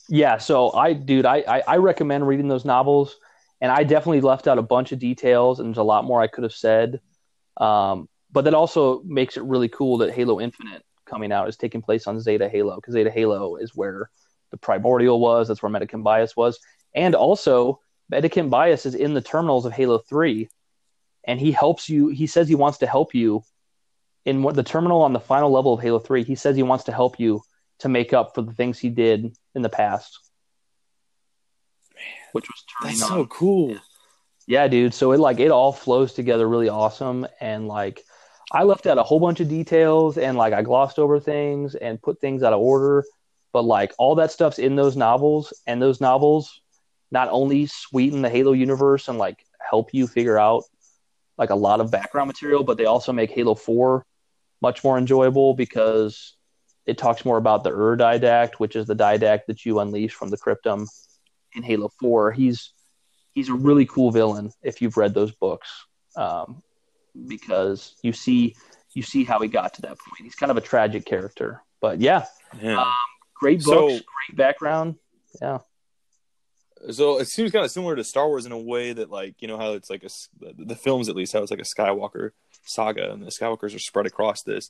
[0.10, 0.38] yeah.
[0.38, 3.16] So I, dude, I, I I recommend reading those novels,
[3.62, 6.28] and I definitely left out a bunch of details and there's a lot more I
[6.28, 7.00] could have said.
[7.58, 11.82] Um, but that also makes it really cool that Halo Infinite coming out is taking
[11.82, 14.10] place on Zeta Halo because Zeta Halo is where
[14.52, 15.48] the primordial was.
[15.48, 16.60] That's where Mendicant Bias was,
[16.94, 20.50] and also Mendicant Bias is in the terminals of Halo Three,
[21.26, 22.10] and he helps you.
[22.10, 23.44] He says he wants to help you
[24.26, 26.24] in what the terminal on the final level of Halo Three.
[26.24, 27.42] He says he wants to help you
[27.80, 30.20] to make up for the things he did in the past,
[32.32, 33.76] which was That's on so cool.
[34.48, 34.94] yeah, dude.
[34.94, 38.04] So it like it all flows together really awesome, and like
[38.54, 42.02] I left out a whole bunch of details, and like I glossed over things and
[42.02, 43.04] put things out of order,
[43.52, 46.62] but like all that stuff's in those novels, and those novels
[47.12, 50.64] not only sweeten the Halo universe and like help you figure out
[51.38, 54.06] like a lot of background material, but they also make Halo Four
[54.62, 56.36] much more enjoyable because
[56.86, 60.30] it talks more about the Ur didact, which is the didact that you unleash from
[60.30, 60.88] the Cryptum
[61.56, 62.32] in Halo Four.
[62.32, 62.72] He's
[63.34, 65.86] he's a really cool villain if you've read those books
[66.16, 66.62] um,
[67.28, 68.56] because you see
[68.94, 72.00] you see how he got to that point he's kind of a tragic character but
[72.02, 72.26] yeah
[72.62, 72.82] Yeah.
[72.82, 72.92] Um,
[73.36, 74.96] great So- books great background
[75.42, 75.60] yeah
[76.92, 79.48] so it seems kind of similar to Star Wars in a way that, like, you
[79.48, 80.10] know how it's like a,
[80.40, 82.32] the, the films at least how it's like a Skywalker
[82.66, 84.70] saga, and the Skywalkers are spread across this.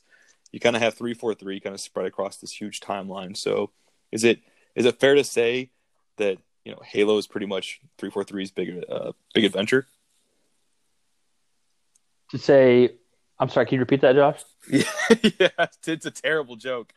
[0.52, 3.36] You kind of have three four three kind of spread across this huge timeline.
[3.36, 3.70] So,
[4.12, 4.40] is it
[4.76, 5.70] is it fair to say
[6.18, 9.88] that you know Halo is pretty much three four three's big uh, big adventure?
[12.34, 12.90] To say
[13.38, 14.84] i'm sorry can you repeat that josh Yeah,
[15.38, 16.92] yeah, it's a terrible joke.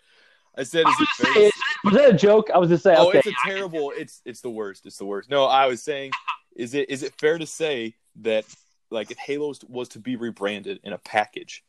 [0.57, 1.51] I said, I is it was, gonna say,
[1.83, 3.93] was that a joke i was just saying Oh, okay it's a terrible.
[3.95, 4.85] It's it's the worst.
[4.85, 5.29] It's the worst.
[5.29, 6.11] No, I was saying,
[6.55, 8.45] is it is it fair to say that
[8.89, 11.63] like if Halo was to be rebranded in a package,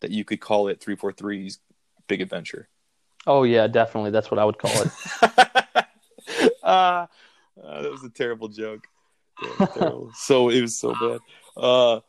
[0.00, 1.60] that you could call it 343's
[2.08, 2.68] Big Adventure?
[3.26, 4.90] oh yeah definitely that's what i would call it
[6.62, 7.08] Ah,
[7.62, 8.86] uh, that was a terrible joke.
[9.42, 10.10] Yeah, terrible.
[10.14, 11.20] so it was so bad.
[11.56, 12.00] Uh,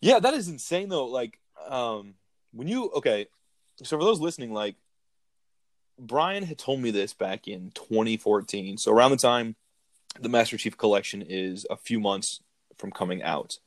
[0.00, 1.06] yeah, that is insane though.
[1.06, 2.14] Like, um,
[2.52, 3.26] when you okay,
[3.82, 4.76] so for those listening, like
[5.98, 8.78] Brian had told me this back in 2014.
[8.78, 9.56] So around the time
[10.18, 12.40] the Master Chief Collection is a few months
[12.76, 13.58] from coming out.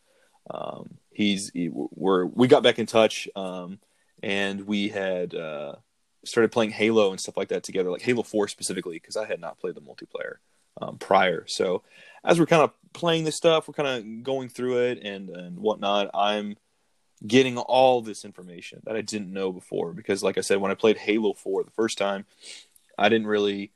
[0.50, 3.80] Um, he's he, we're we got back in touch, um,
[4.22, 5.76] and we had uh,
[6.26, 9.40] started playing Halo and stuff like that together, like Halo Four specifically, because I had
[9.40, 10.36] not played the multiplayer
[10.82, 11.46] um, prior.
[11.48, 11.84] So
[12.24, 15.60] as we're kind of playing this stuff, we're kind of going through it and and
[15.60, 16.10] whatnot.
[16.14, 16.58] I'm
[17.26, 20.76] getting all this information that I didn't know before because, like I said, when I
[20.76, 22.26] played Halo Four the first time,
[22.98, 23.72] I didn't really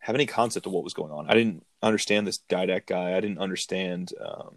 [0.00, 1.28] have any concept of what was going on.
[1.28, 3.16] I didn't understand this Didac guy.
[3.16, 4.56] I didn't understand um,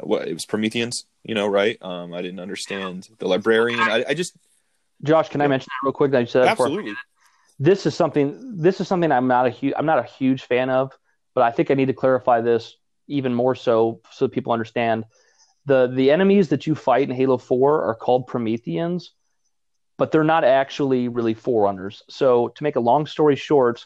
[0.00, 1.78] what it was Prometheans, you know, right?
[1.80, 3.80] Um, I didn't understand the librarian.
[3.80, 4.36] I, I just
[5.02, 6.68] josh can i mention that real quick that you said that before?
[6.68, 6.94] absolutely
[7.58, 10.70] this is something this is something I'm not a huge I'm not a huge fan
[10.70, 10.92] of,
[11.36, 12.76] but I think I need to clarify this
[13.06, 15.04] even more so so people understand.
[15.66, 19.12] The the enemies that you fight in Halo 4 are called Prometheans,
[19.98, 22.02] but they're not actually really forerunners.
[22.08, 23.84] So to make a long story short,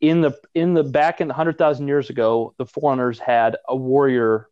[0.00, 4.48] in the in the back in 100,000 years ago, the forerunners had a warrior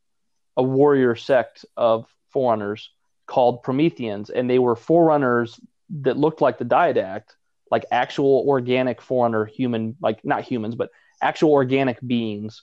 [0.56, 2.90] a warrior sect of forerunners
[3.26, 5.60] called Prometheans, and they were forerunners
[6.00, 7.36] that looked like the Diadact,
[7.70, 10.90] like actual organic forerunner human, like not humans, but
[11.23, 12.62] actual organic beings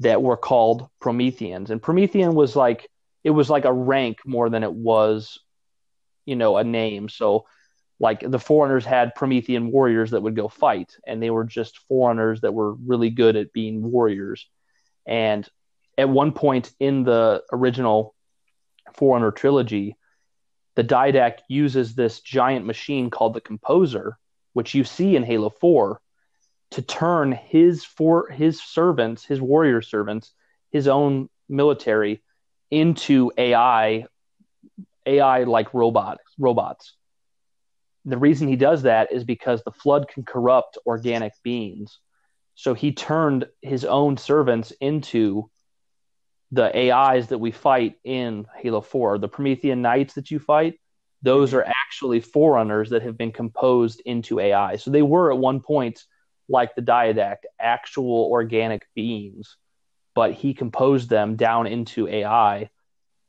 [0.00, 1.70] that were called Prometheans.
[1.70, 2.88] And Promethean was like
[3.24, 5.38] it was like a rank more than it was,
[6.26, 7.08] you know, a name.
[7.08, 7.46] So
[7.98, 12.42] like the forerunners had Promethean warriors that would go fight, and they were just forerunners
[12.42, 14.46] that were really good at being warriors.
[15.06, 15.48] And
[15.96, 18.14] at one point in the original
[18.94, 19.96] Forerunner trilogy,
[20.76, 24.18] the Didact uses this giant machine called the Composer,
[24.52, 26.00] which you see in Halo 4,
[26.72, 30.32] to turn his for his servants, his warrior servants,
[30.70, 32.22] his own military
[32.70, 34.06] into AI
[35.06, 36.94] AI like robots robots.
[38.06, 42.00] The reason he does that is because the flood can corrupt organic beings.
[42.54, 45.50] So he turned his own servants into
[46.52, 49.18] the AIs that we fight in Halo 4.
[49.18, 50.78] The Promethean Knights that you fight,
[51.22, 51.58] those mm-hmm.
[51.58, 54.76] are actually forerunners that have been composed into AI.
[54.76, 56.04] So they were at one point
[56.48, 59.56] like the Diadact, actual organic beings,
[60.14, 62.70] but he composed them down into AI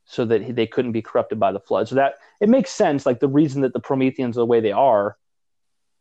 [0.05, 1.87] so that they couldn't be corrupted by the flood.
[1.87, 3.05] So that it makes sense.
[3.05, 5.17] Like the reason that the Prometheans are the way they are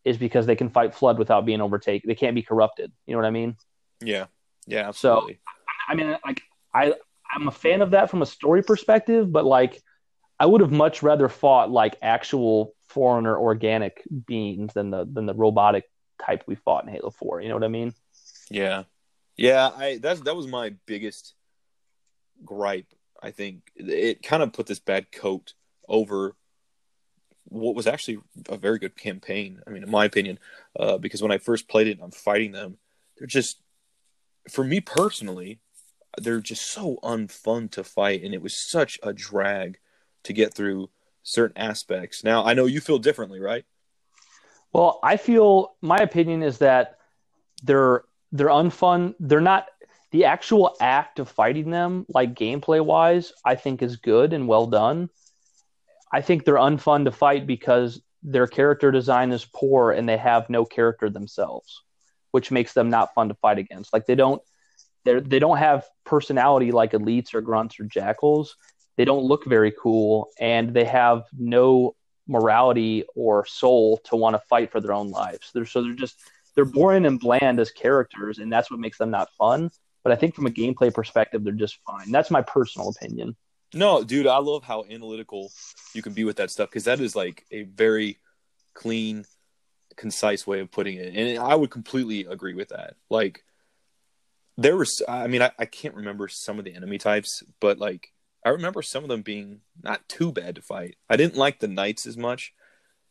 [0.04, 2.08] is because they can fight flood without being overtaken.
[2.08, 2.92] They can't be corrupted.
[3.06, 3.56] You know what I mean?
[4.02, 4.26] Yeah.
[4.66, 4.88] Yeah.
[4.88, 5.34] Absolutely.
[5.34, 5.38] So,
[5.88, 6.42] I mean, like
[6.74, 6.94] I,
[7.32, 9.80] I'm a fan of that from a story perspective, but like
[10.38, 15.34] I would have much rather fought like actual forerunner organic beings than the than the
[15.34, 15.84] robotic
[16.24, 17.40] type we fought in Halo Four.
[17.40, 17.94] You know what I mean?
[18.50, 18.84] Yeah,
[19.36, 19.70] yeah.
[19.74, 21.34] I that's that was my biggest
[22.44, 22.92] gripe.
[23.22, 25.54] I think it kind of put this bad coat
[25.88, 26.34] over
[27.44, 28.18] what was actually
[28.48, 29.60] a very good campaign.
[29.66, 30.38] I mean, in my opinion,
[30.78, 32.78] uh, because when I first played it, I'm fighting them.
[33.16, 33.60] They're just,
[34.50, 35.60] for me personally,
[36.18, 39.78] they're just so unfun to fight, and it was such a drag
[40.24, 40.90] to get through
[41.22, 42.24] certain aspects.
[42.24, 43.64] Now, I know you feel differently, right?
[44.74, 46.98] Well, I feel my opinion is that
[47.62, 48.02] they're
[48.32, 49.14] they're unfun.
[49.20, 49.68] They're not
[50.10, 54.66] the actual act of fighting them, like gameplay wise, I think is good and well
[54.66, 55.10] done.
[56.12, 60.50] I think they're unfun to fight because their character design is poor and they have
[60.50, 61.82] no character themselves,
[62.32, 63.92] which makes them not fun to fight against.
[63.92, 64.42] Like they don't
[65.04, 68.56] they they don't have personality like elites or grunts or jackals.
[68.96, 71.94] They don't look very cool and they have no
[72.26, 75.50] morality or soul to want to fight for their own lives.
[75.52, 76.20] They're so they're just
[76.54, 79.70] they're boring and bland as characters, and that's what makes them not fun.
[80.02, 82.12] But I think from a gameplay perspective, they're just fine.
[82.12, 83.36] That's my personal opinion.
[83.72, 85.50] No, dude, I love how analytical
[85.94, 88.18] you can be with that stuff because that is like a very
[88.74, 89.24] clean,
[89.96, 92.94] concise way of putting it, and I would completely agree with that.
[93.10, 93.42] Like,
[94.56, 98.12] there was, I mean, I, I can't remember some of the enemy types, but like
[98.44, 100.96] I remember some of them being not too bad to fight.
[101.08, 102.52] I didn't like the knights as much.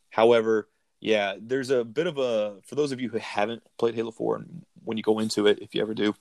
[0.09, 0.69] However,
[0.99, 4.37] yeah, there's a bit of a for those of you who haven't played Halo 4
[4.37, 6.13] and when you go into it, if you ever do,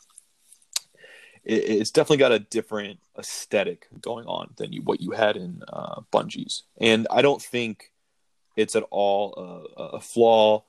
[1.45, 5.63] it, it's definitely got a different aesthetic going on than you, what you had in
[5.69, 6.63] uh, Bungie's.
[6.79, 7.93] And I don't think
[8.57, 10.65] it's at all a, a flaw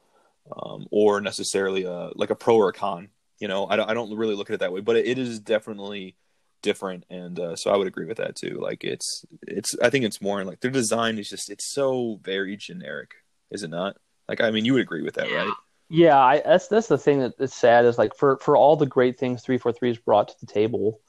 [0.51, 3.09] um, or necessarily a like a pro or a con.
[3.39, 5.39] You know, I don't, I don't really look at it that way, but it is
[5.39, 6.15] definitely
[6.63, 10.03] different and uh, so i would agree with that too like it's it's i think
[10.03, 13.11] it's more like their design is just it's so very generic
[13.51, 13.95] is it not?
[14.27, 15.53] Like i mean you would agree with that right?
[15.89, 18.87] Yeah I, that's that's the thing that is sad is like for for all the
[18.87, 20.99] great things 343 has brought to the table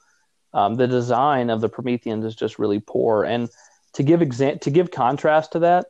[0.53, 3.49] um, the design of the prometheans is just really poor and
[3.93, 5.87] to give exa- to give contrast to that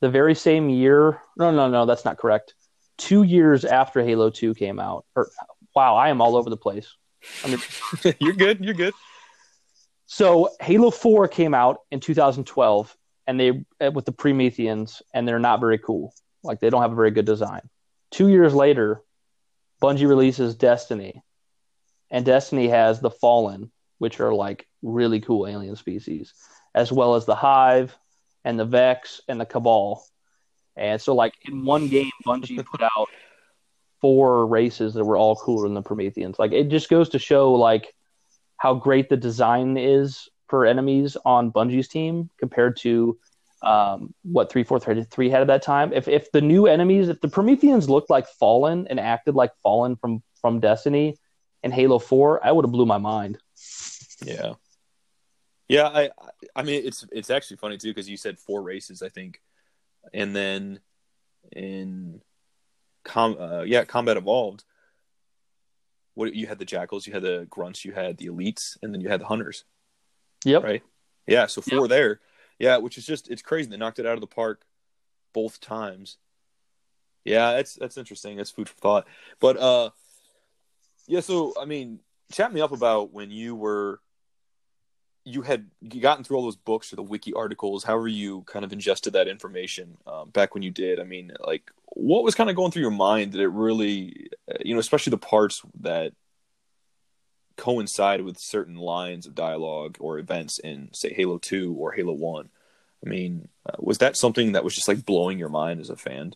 [0.00, 2.54] the very same year no no no that's not correct
[2.96, 5.30] two years after halo 2 came out or
[5.74, 6.94] wow i am all over the place
[7.44, 7.58] I mean,
[8.20, 8.64] you're good.
[8.64, 8.94] You're good.
[10.06, 12.96] So Halo 4 came out in 2012
[13.26, 16.14] and they uh, with the Prometheans and they're not very cool.
[16.42, 17.62] Like they don't have a very good design.
[18.12, 19.02] 2 years later,
[19.82, 21.22] Bungie releases Destiny.
[22.10, 26.32] And Destiny has the Fallen, which are like really cool alien species,
[26.74, 27.94] as well as the Hive
[28.44, 30.02] and the Vex and the Cabal.
[30.74, 33.08] And so like in one game Bungie put out
[34.00, 36.38] four races that were all cooler than the Prometheans.
[36.38, 37.94] Like it just goes to show like
[38.56, 43.18] how great the design is for enemies on Bungie's team compared to
[43.62, 45.92] um, what three four three had at that time.
[45.92, 49.96] If if the new enemies, if the Prometheans looked like Fallen and acted like Fallen
[49.96, 51.16] from from Destiny
[51.62, 53.38] and Halo Four, I would have blew my mind.
[54.24, 54.54] Yeah,
[55.68, 55.88] yeah.
[55.88, 56.10] I
[56.54, 59.40] I mean it's it's actually funny too because you said four races, I think,
[60.12, 60.80] and then
[61.52, 62.20] in
[63.08, 64.64] com uh, yeah combat evolved
[66.14, 69.00] what you had the jackals you had the grunts you had the elites and then
[69.00, 69.64] you had the hunters
[70.44, 70.62] Yep.
[70.62, 70.82] Right.
[71.26, 71.46] Yeah.
[71.46, 71.88] So four yep.
[71.88, 72.20] there.
[72.58, 73.70] Yeah, which is just it's crazy.
[73.70, 74.62] They knocked it out of the park
[75.32, 76.16] both times.
[77.24, 78.36] Yeah, that's that's interesting.
[78.36, 79.06] That's food for thought.
[79.40, 79.90] But uh,
[81.06, 81.20] yeah.
[81.20, 82.00] So I mean,
[82.32, 84.00] chat me up about when you were
[85.28, 85.66] you had
[86.00, 89.28] gotten through all those books or the wiki articles, however you kind of ingested that
[89.28, 90.98] information um, back when you did.
[90.98, 94.56] I mean, like, what was kind of going through your mind that it really, uh,
[94.64, 96.14] you know, especially the parts that
[97.56, 102.48] coincide with certain lines of dialogue or events in, say, Halo 2 or Halo 1?
[103.04, 105.96] I mean, uh, was that something that was just like blowing your mind as a
[105.96, 106.34] fan?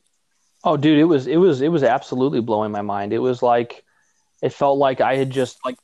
[0.65, 3.13] Oh, dude, it was, it was, it was absolutely blowing my mind.
[3.13, 3.85] It was like,
[4.43, 5.79] it felt like I had just like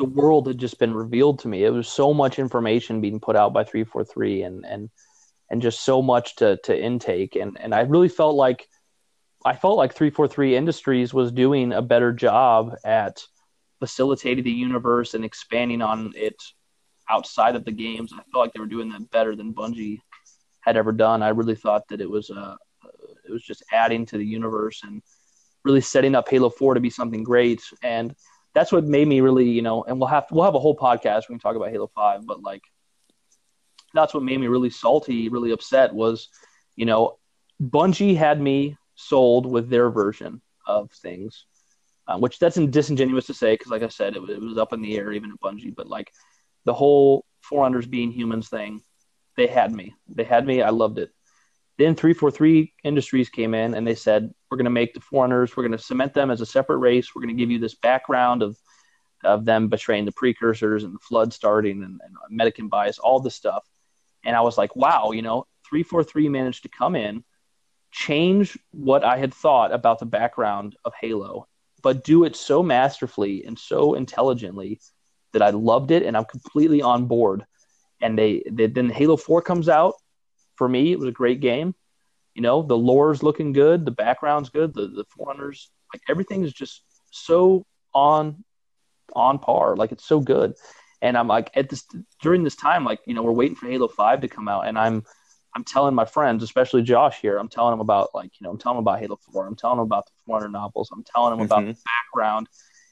[0.00, 1.64] the, world had just been revealed to me.
[1.64, 4.90] It was so much information being put out by 343 and and
[5.50, 8.66] and just so much to to intake and and I really felt like
[9.44, 13.22] I felt like 343 Industries was doing a better job at
[13.78, 16.36] facilitating the universe and expanding on it
[17.08, 18.12] outside of the games.
[18.12, 20.00] I felt like they were doing that better than Bungie
[20.60, 21.22] had ever done.
[21.22, 22.56] I really thought that it was uh
[23.26, 25.02] it was just adding to the universe and
[25.64, 27.62] really setting up Halo 4 to be something great.
[27.82, 28.14] And
[28.54, 31.28] that's what made me really, you know, and we'll have we'll have a whole podcast
[31.28, 32.62] when we talk about Halo 5, but like
[33.94, 36.28] that's what made me really salty, really upset was,
[36.76, 37.18] you know,
[37.60, 41.46] Bungie had me sold with their version of things,
[42.06, 44.82] uh, which that's disingenuous to say because, like I said, it, it was up in
[44.82, 45.74] the air even at Bungie.
[45.74, 46.12] But like
[46.64, 48.82] the whole Forerunners being humans thing,
[49.36, 49.94] they had me.
[50.08, 50.62] They had me.
[50.62, 51.10] I loved it.
[51.80, 55.62] Then 343 Industries came in and they said, we're going to make the forerunners, we're
[55.62, 57.14] going to cement them as a separate race.
[57.14, 58.58] We're going to give you this background of,
[59.24, 63.64] of them betraying the precursors and the flood starting and, and bias, all this stuff.
[64.24, 67.24] And I was like, wow, you know, 343 managed to come in,
[67.90, 71.48] change what I had thought about the background of Halo,
[71.82, 74.80] but do it so masterfully and so intelligently
[75.32, 77.46] that I loved it and I'm completely on board.
[78.02, 79.94] And they, they then Halo 4 comes out
[80.60, 81.74] for me, it was a great game.
[82.34, 86.52] You know, the lore's looking good, the background's good, the the Forerunners, like everything is
[86.52, 87.64] just so
[87.94, 88.44] on
[89.16, 89.74] on par.
[89.74, 90.52] Like it's so good.
[91.00, 91.86] And I'm like at this
[92.20, 94.78] during this time, like, you know, we're waiting for Halo 5 to come out and
[94.78, 95.02] I'm
[95.56, 98.58] I'm telling my friends, especially Josh here, I'm telling him about like, you know, I'm
[98.58, 99.46] telling him about Halo 4.
[99.46, 100.90] I'm telling him about the 400 novels.
[100.92, 101.46] I'm telling him mm-hmm.
[101.46, 102.48] about the background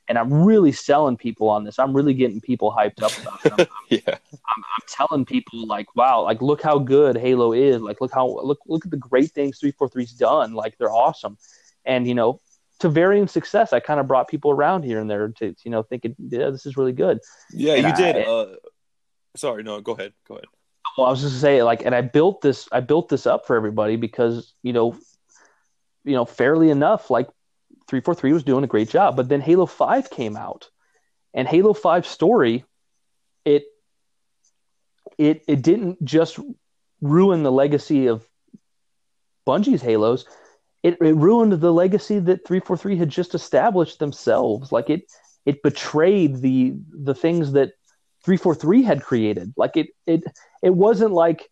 [0.09, 1.79] and I'm really selling people on this.
[1.79, 3.53] I'm really getting people hyped up about it.
[3.61, 4.01] I'm, yeah.
[4.07, 7.83] I'm, I'm, telling people like, wow, like look how good Halo is.
[7.83, 10.55] Like look how look look at the great things 343's done.
[10.55, 11.37] Like they're awesome.
[11.85, 12.41] And you know,
[12.81, 15.83] to varying success, I kind of brought people around here and there to you know
[15.83, 17.21] thinking, yeah, this is really good.
[17.53, 18.17] Yeah, and you did.
[18.17, 18.55] I, uh,
[19.37, 20.15] sorry, no, go ahead.
[20.27, 20.47] Go ahead.
[20.97, 22.69] Well, I was just to say like, and I built this.
[22.73, 24.97] I built this up for everybody because you know,
[26.05, 27.29] you know, fairly enough, like
[27.89, 29.17] 343 was doing a great job.
[29.17, 30.69] But then Halo 5 came out.
[31.35, 32.65] And Halo 5 story,
[33.45, 33.65] it
[35.17, 36.39] it it didn't just
[37.01, 38.27] ruin the legacy of
[39.47, 40.27] Bungie's Halos.
[40.83, 44.71] It, it ruined the legacy that 343 had just established themselves.
[44.71, 45.05] Like it
[45.47, 47.73] it betrayed the the things that
[48.25, 49.55] 343 had created.
[49.57, 50.23] Like it it
[50.63, 51.49] it wasn't like,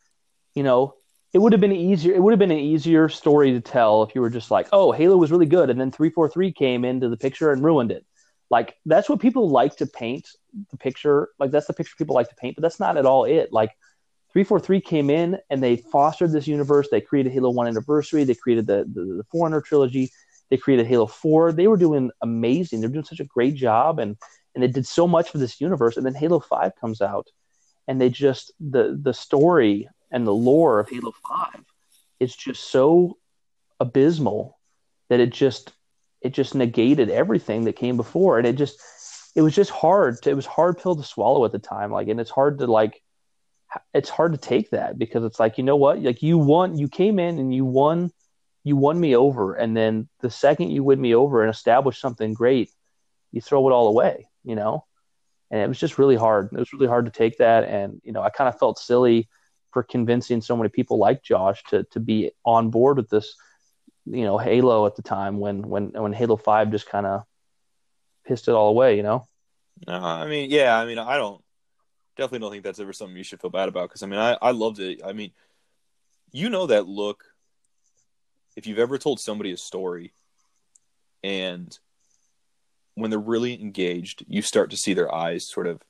[0.54, 0.95] you know,
[1.36, 2.14] it would have been easier.
[2.14, 4.90] It would have been an easier story to tell if you were just like, "Oh,
[4.90, 7.92] Halo was really good," and then three four three came into the picture and ruined
[7.92, 8.06] it.
[8.48, 10.30] Like that's what people like to paint
[10.70, 11.28] the picture.
[11.38, 13.52] Like that's the picture people like to paint, but that's not at all it.
[13.52, 13.72] Like
[14.32, 16.88] three four three came in and they fostered this universe.
[16.90, 18.24] They created Halo One Anniversary.
[18.24, 20.10] They created the the, the Forerunner trilogy.
[20.48, 21.52] They created Halo Four.
[21.52, 22.80] They were doing amazing.
[22.80, 24.16] They're doing such a great job, and
[24.54, 25.98] and they did so much for this universe.
[25.98, 27.28] And then Halo Five comes out,
[27.86, 31.64] and they just the the story and the lore of Halo 5
[32.20, 33.18] is just so
[33.80, 34.58] abysmal
[35.08, 35.72] that it just
[36.22, 38.38] it just negated everything that came before.
[38.38, 38.80] And it just
[39.34, 41.92] it was just hard to, it was hard pill to swallow at the time.
[41.92, 43.02] Like and it's hard to like
[43.92, 46.00] it's hard to take that because it's like you know what?
[46.00, 48.10] Like you won you came in and you won
[48.64, 49.54] you won me over.
[49.54, 52.70] And then the second you win me over and establish something great
[53.32, 54.86] you throw it all away you know?
[55.50, 56.48] And it was just really hard.
[56.52, 57.64] It was really hard to take that.
[57.64, 59.28] And you know i kind of felt silly
[59.76, 63.36] for convincing so many people like Josh to to be on board with this,
[64.06, 67.24] you know, Halo at the time when when when Halo Five just kind of
[68.24, 69.26] pissed it all away, you know.
[69.86, 71.44] Uh, I mean, yeah, I mean, I don't
[72.16, 74.38] definitely don't think that's ever something you should feel bad about because I mean, I
[74.40, 75.02] I loved it.
[75.04, 75.32] I mean,
[76.32, 77.22] you know that look.
[78.56, 80.14] If you've ever told somebody a story,
[81.22, 81.78] and
[82.94, 85.82] when they're really engaged, you start to see their eyes sort of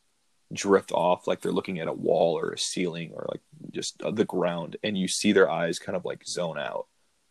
[0.53, 3.41] drift off like they're looking at a wall or a ceiling or like
[3.73, 6.87] just the ground and you see their eyes kind of like zone out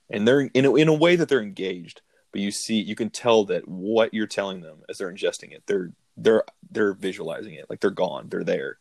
[0.09, 2.01] and they're in a, in a way that they're engaged
[2.31, 5.63] but you see you can tell that what you're telling them as they're ingesting it
[5.65, 8.79] they're they're they're visualizing it like they're gone they're there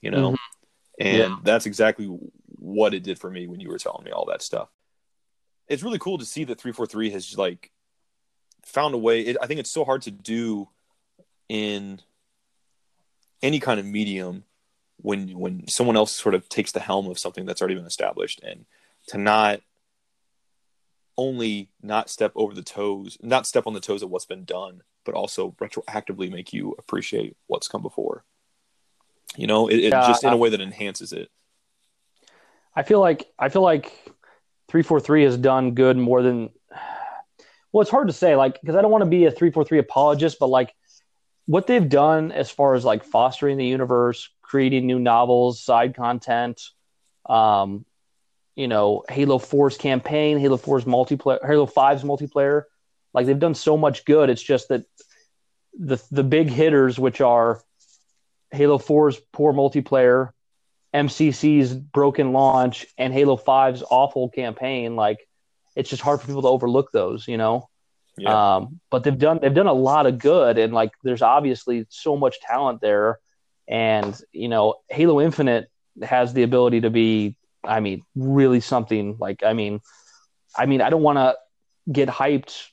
[0.00, 0.36] you know, Mhm.
[0.98, 1.36] and Yeah.
[1.42, 2.04] that's exactly
[2.58, 4.68] what it did for me when you were telling me all that stuff.
[5.66, 7.72] It's really cool to see that 343 has like
[8.66, 9.22] found a way.
[9.22, 10.68] It, I think it's so hard to do
[11.48, 12.02] in
[13.44, 14.42] any kind of medium
[14.96, 18.40] when when someone else sort of takes the helm of something that's already been established
[18.42, 18.64] and
[19.08, 19.60] to not
[21.16, 24.82] only not step over the toes, not step on the toes of what's been done,
[25.04, 28.24] but also retroactively make you appreciate what's come before.
[29.36, 31.28] You know, it, it Yeah, just in I- a way that enhances it.
[32.74, 33.92] I feel like I feel like
[34.68, 36.50] three four three has done good more than.
[37.72, 39.64] Well, it's hard to say, like, because I don't want to be a three four
[39.64, 40.74] three apologist, but like,
[41.46, 46.60] what they've done as far as like fostering the universe, creating new novels, side content,
[47.26, 47.84] um,
[48.54, 52.62] you know, Halo 4's campaign, Halo 4's multiplayer, Halo 5's multiplayer,
[53.12, 54.30] like they've done so much good.
[54.30, 54.84] It's just that
[55.78, 57.60] the the big hitters, which are
[58.52, 60.30] Halo 4's poor multiplayer,
[60.94, 65.18] MCC's broken launch and Halo 5's awful campaign, like
[65.74, 67.68] it's just hard for people to overlook those, you know.
[68.16, 68.56] Yeah.
[68.56, 72.16] Um, but they've done they've done a lot of good, and like there's obviously so
[72.16, 73.18] much talent there,
[73.66, 75.68] and you know Halo Infinite
[76.02, 79.16] has the ability to be, I mean, really something.
[79.18, 79.80] Like I mean,
[80.56, 81.36] I mean I don't want to
[81.90, 82.68] get hyped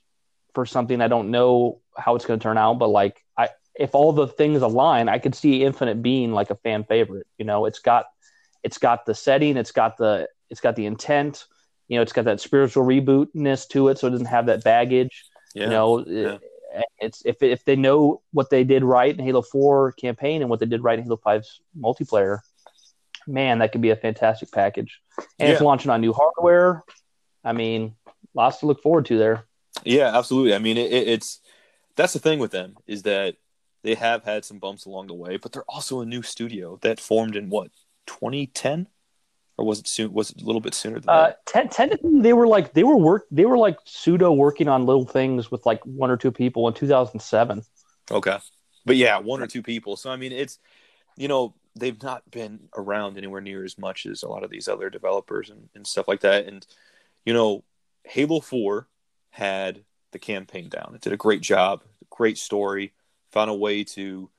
[0.54, 3.96] for something I don't know how it's going to turn out, but like I if
[3.96, 7.26] all the things align, I could see Infinite being like a fan favorite.
[7.38, 8.06] You know, it's got
[8.64, 11.46] it's got the setting, it's got the it's got the intent.
[11.88, 15.26] You know, it's got that spiritual rebootness to it, so it doesn't have that baggage.
[15.54, 15.64] Yeah.
[15.66, 16.34] You know, yeah.
[16.34, 16.42] it-
[17.00, 20.62] it's if if they know what they did right in Halo Four campaign and what
[20.62, 22.40] they did right in Halo 5's multiplayer,
[23.28, 25.02] man, that could be a fantastic package.
[25.38, 26.84] And it's launching on new hardware.
[27.44, 27.96] I mean,
[28.34, 29.44] lots to look forward to there.
[29.84, 30.54] Yeah, absolutely.
[30.56, 31.42] I mean, it, it, it's
[31.98, 33.36] that's the thing with them is that
[33.84, 37.02] they have had some bumps along the way, but they're also a new studio that
[37.02, 37.72] formed in what
[38.06, 38.88] 2010,
[39.62, 40.12] or was it soon?
[40.14, 41.38] Was it a little bit sooner than Uh, that?
[41.46, 45.06] ten, technically, they were like they were work they were like pseudo working on little
[45.06, 47.64] things with like one or two people in 2007.
[48.10, 48.38] Okay,
[48.86, 49.96] but yeah, one or two people.
[49.96, 50.60] So I mean, it's
[51.18, 54.68] you know they've not been around anywhere near as much as a lot of these
[54.68, 56.48] other developers and, and stuff like that.
[56.48, 56.66] And
[57.26, 57.64] you know,
[58.06, 58.88] Halo Four
[59.32, 60.94] had the campaign down.
[60.96, 62.94] It did a great job, great story.
[63.34, 64.30] Found a way to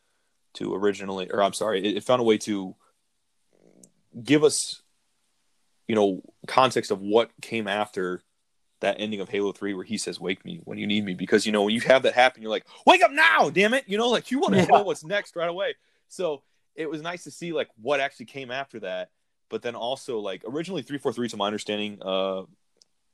[0.55, 2.77] to originally, or I'm sorry, it, it found a way to
[4.23, 4.82] give us,
[5.89, 8.23] you know, context of what came after
[8.81, 11.15] that ending of Halo 3 where he says, Wake me when you need me.
[11.15, 13.85] Because, you know, when you have that happen, you're like, Wake up now, damn it.
[13.87, 14.67] You know, like you want to Yeah.
[14.67, 15.75] know what's next right away.
[16.09, 16.43] So
[16.75, 19.11] it was nice to see like what actually came after that.
[19.51, 22.45] But then also, like, originally 343, to my understanding, uh,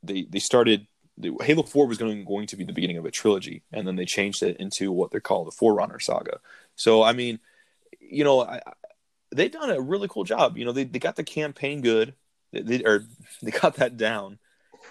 [0.02, 0.86] they, they started.
[1.20, 3.96] The, Halo 4 was going, going to be the beginning of a trilogy, and then
[3.96, 6.38] they changed it into what they call the Forerunner saga.
[6.76, 7.40] So, I mean,
[7.98, 8.72] you know, I, I-
[9.34, 10.56] they've done a really cool job.
[10.56, 12.14] You know, they, they got the campaign good,
[12.52, 13.04] they, they, or
[13.42, 14.38] they got that down.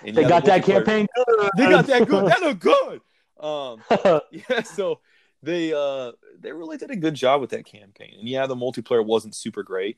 [0.05, 1.07] And They got that campaign.
[1.15, 1.49] Good.
[1.57, 2.27] They got that good.
[2.27, 3.01] That looked good.
[3.39, 3.83] Um,
[4.31, 4.99] yeah, so
[5.43, 8.15] they uh they really did a good job with that campaign.
[8.17, 9.97] And yeah, the multiplayer wasn't super great,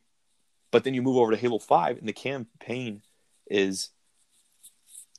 [0.71, 3.01] but then you move over to Halo Five, and the campaign
[3.49, 3.91] is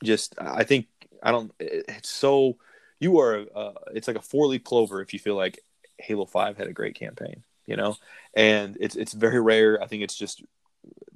[0.04, 0.88] just I think
[1.22, 1.50] I don't.
[1.58, 2.58] It's so
[2.98, 3.46] you are.
[3.54, 5.58] Uh, it's like a four leaf clover if you feel like
[5.98, 7.96] Halo Five had a great campaign, you know.
[8.34, 9.82] And it's it's very rare.
[9.82, 10.42] I think it's just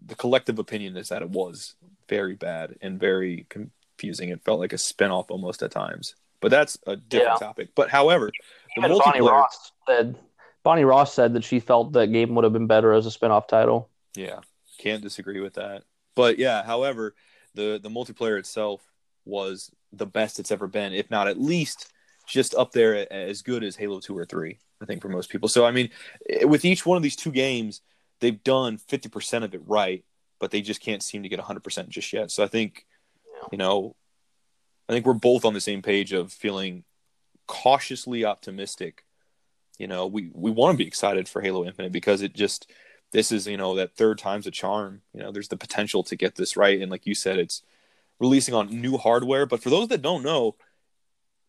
[0.07, 1.75] the collective opinion is that it was
[2.09, 4.29] very bad and very confusing.
[4.29, 6.15] It felt like a spinoff almost at times.
[6.41, 7.71] But that's a different topic.
[7.75, 8.31] But however,
[8.77, 9.21] the Bonnie.
[9.23, 10.17] Ross said
[10.63, 13.47] Bonnie Ross said that she felt that game would have been better as a spin-off
[13.47, 13.89] title.
[14.15, 14.41] Yeah,
[14.79, 15.85] can't disagree with that.
[16.15, 17.15] But yeah, however,
[17.55, 18.83] the the multiplayer itself
[19.25, 21.91] was the best it's ever been, if not at least
[22.27, 25.49] just up there as good as Halo 2 or 3, I think for most people.
[25.49, 25.91] So I mean,
[26.43, 27.81] with each one of these two games,
[28.25, 30.03] they've done 50% of it right,
[30.41, 32.31] but they just can't seem to get 100% just yet.
[32.31, 32.87] So I think
[33.53, 33.95] you know,
[34.89, 36.85] I think we're both on the same page of feeling
[37.47, 39.05] cautiously optimistic.
[39.79, 42.71] You know, we we want to be excited for Halo Infinite because it just
[43.13, 45.03] this is you know that third time's a charm.
[45.13, 47.63] You know, there's the potential to get this right, and like you said, it's
[48.19, 49.45] releasing on new hardware.
[49.45, 50.57] But for those that don't know,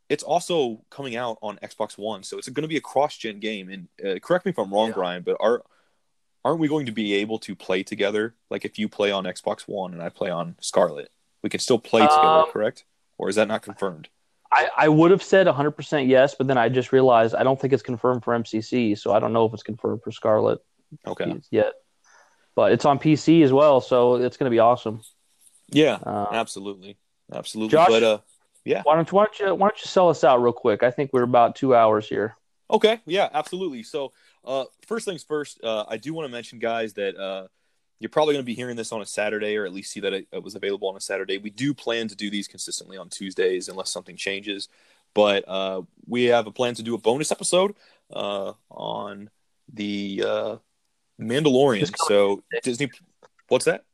[0.09, 3.69] it's also coming out on Xbox One, so it's going to be a cross-gen game.
[3.69, 4.95] And uh, correct me if I'm wrong, Yeah.
[4.95, 5.63] Brian, but are
[6.45, 8.35] aren't we going to be able to play together?
[8.51, 11.09] Like if you play on Xbox One and I play on Scarlett,
[11.41, 12.85] we can still play together, Um, correct?
[13.17, 14.09] Or is that not confirmed?
[14.51, 17.73] I, I would have said 100% yes, but then I just realized I don't think
[17.73, 20.59] it's confirmed for MCC, so I don't know if it's confirmed for Scarlett
[21.05, 21.35] Okay.
[21.49, 21.73] yet.
[22.55, 25.01] But it's on PC as well, so it's going to be awesome.
[25.69, 26.97] Yeah, Uh, absolutely,
[27.33, 27.71] absolutely.
[27.71, 27.89] Josh?
[27.89, 28.19] But uh,
[28.83, 30.83] why don't why don't you why don't you sell us out real quick?
[30.83, 32.37] I think we're about two hours here.
[32.69, 33.83] Okay, yeah, absolutely.
[33.83, 34.13] So
[34.45, 37.47] uh, first things first, uh, I do want to mention, guys, that uh,
[37.99, 40.13] you're probably going to be hearing this on a Saturday, or at least see that
[40.13, 41.37] it, it, was available on a Saturday.
[41.37, 44.69] We do plan to do these consistently on Tuesdays, unless something changes.
[45.13, 47.75] But uh, we have a plan to do a bonus episode
[48.13, 49.29] uh, on
[49.73, 50.55] the uh,
[51.19, 51.89] Mandalorian.
[52.07, 52.91] So Disney,
[53.47, 53.85] what's that?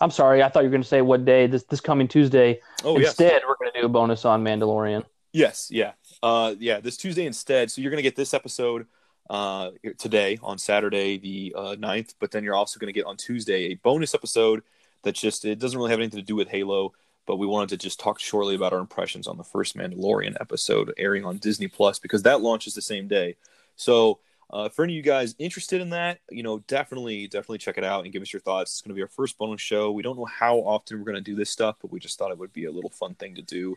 [0.00, 2.60] I'm sorry, I thought you were going to say what day this this coming Tuesday.
[2.84, 3.42] Oh, instead, yes.
[3.46, 5.04] we're going to do a bonus on Mandalorian.
[5.32, 5.92] Yes, yeah,
[6.22, 6.80] uh, yeah.
[6.80, 7.70] This Tuesday instead.
[7.70, 8.86] So you're going to get this episode
[9.30, 13.16] uh, today on Saturday the uh, 9th, but then you're also going to get on
[13.16, 14.62] Tuesday a bonus episode
[15.02, 16.92] that just it doesn't really have anything to do with Halo,
[17.26, 20.92] but we wanted to just talk shortly about our impressions on the first Mandalorian episode
[20.98, 23.36] airing on Disney Plus because that launches the same day.
[23.76, 24.20] So
[24.50, 27.84] uh, for any of you guys interested in that, you know, definitely, definitely check it
[27.84, 28.72] out and give us your thoughts.
[28.72, 29.92] It's going to be our first bonus show.
[29.92, 32.30] We don't know how often we're going to do this stuff, but we just thought
[32.30, 33.76] it would be a little fun thing to do.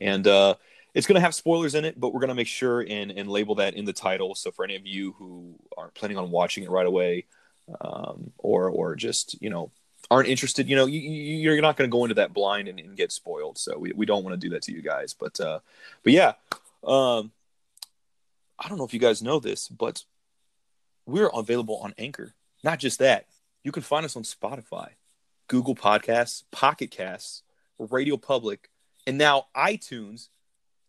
[0.00, 0.54] And uh,
[0.94, 3.28] it's going to have spoilers in it, but we're going to make sure and, and
[3.28, 4.34] label that in the title.
[4.34, 7.26] So for any of you who aren't planning on watching it right away,
[7.80, 9.70] um, or or just you know
[10.10, 12.96] aren't interested, you know, you, you're not going to go into that blind and, and,
[12.96, 13.56] get spoiled.
[13.56, 15.14] So we, we don't want to do that to you guys.
[15.14, 15.60] But uh,
[16.02, 16.34] but yeah,
[16.84, 17.32] um,
[18.58, 20.04] I don't know if you guys know this, but
[21.06, 22.34] we're available on Anchor.
[22.62, 23.26] Not just that,
[23.62, 24.90] you can find us on Spotify,
[25.48, 27.42] Google Podcasts, Pocket Casts,
[27.78, 28.70] Radio Public,
[29.06, 30.28] and now iTunes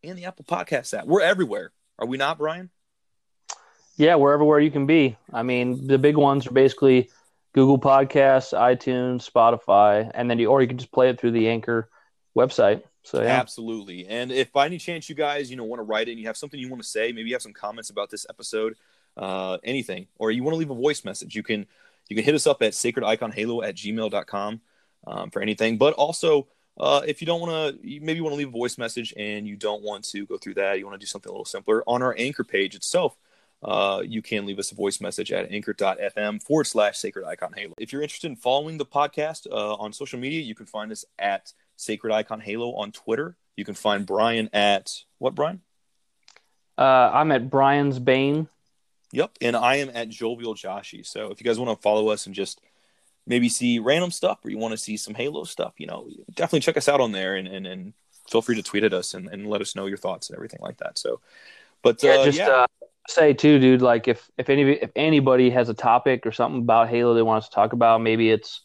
[0.09, 1.05] and the Apple Podcast app.
[1.05, 1.71] We're everywhere.
[1.99, 2.69] Are we not, Brian?
[3.97, 5.17] Yeah, we're everywhere you can be.
[5.31, 7.09] I mean, the big ones are basically
[7.53, 11.47] Google Podcasts, iTunes, Spotify, and then you or you can just play it through the
[11.47, 11.89] Anchor
[12.35, 12.83] website.
[13.03, 13.39] So yeah.
[13.39, 14.07] Absolutely.
[14.07, 16.35] And if by any chance you guys, you know, want to write in, you have
[16.35, 18.75] something you want to say, maybe you have some comments about this episode,
[19.15, 21.65] uh, anything, or you want to leave a voice message, you can
[22.09, 24.61] you can hit us up at sacrediconhalo at gmail.com
[25.07, 25.77] um, for anything.
[25.77, 28.77] But also, uh, if you don't want to, maybe you want to leave a voice
[28.77, 31.33] message and you don't want to go through that, you want to do something a
[31.33, 33.15] little simpler on our anchor page itself.
[33.63, 37.73] Uh, you can leave us a voice message at anchor.fm forward slash sacred icon halo.
[37.79, 41.05] If you're interested in following the podcast uh, on social media, you can find us
[41.17, 43.37] at sacred icon halo on Twitter.
[43.55, 45.61] You can find Brian at what, Brian?
[46.77, 48.49] Uh, I'm at Brian's Bane
[49.15, 51.05] Yep, and I am at Jovial Joshi.
[51.05, 52.59] So if you guys want to follow us and just
[53.27, 56.61] maybe see random stuff, or you want to see some Halo stuff, you know, definitely
[56.61, 57.93] check us out on there, and and, and
[58.29, 60.59] feel free to tweet at us and, and let us know your thoughts and everything
[60.61, 60.97] like that.
[60.97, 61.21] So,
[61.83, 62.49] but yeah, uh, just yeah.
[62.49, 62.67] Uh,
[63.07, 63.81] say too, dude.
[63.81, 67.43] Like if if any if anybody has a topic or something about Halo they want
[67.43, 68.61] us to talk about, maybe it's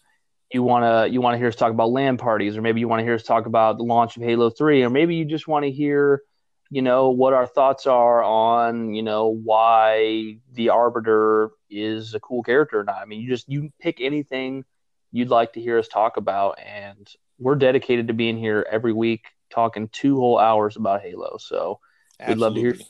[0.52, 2.88] you want to you want to hear us talk about LAN parties, or maybe you
[2.88, 5.46] want to hear us talk about the launch of Halo Three, or maybe you just
[5.46, 6.22] want to hear
[6.70, 12.42] you know what our thoughts are on you know why the arbiter is a cool
[12.42, 12.98] character or not.
[13.02, 14.64] I mean you just you pick anything
[15.12, 19.24] you'd like to hear us talk about and we're dedicated to being here every week
[19.50, 21.36] talking two whole hours about halo.
[21.38, 21.80] So
[22.20, 22.34] Absolutely.
[22.34, 22.88] we'd love to hear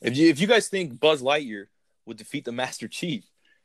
[0.00, 1.66] if you if you guys think buzz lightyear
[2.06, 3.24] would defeat the master chief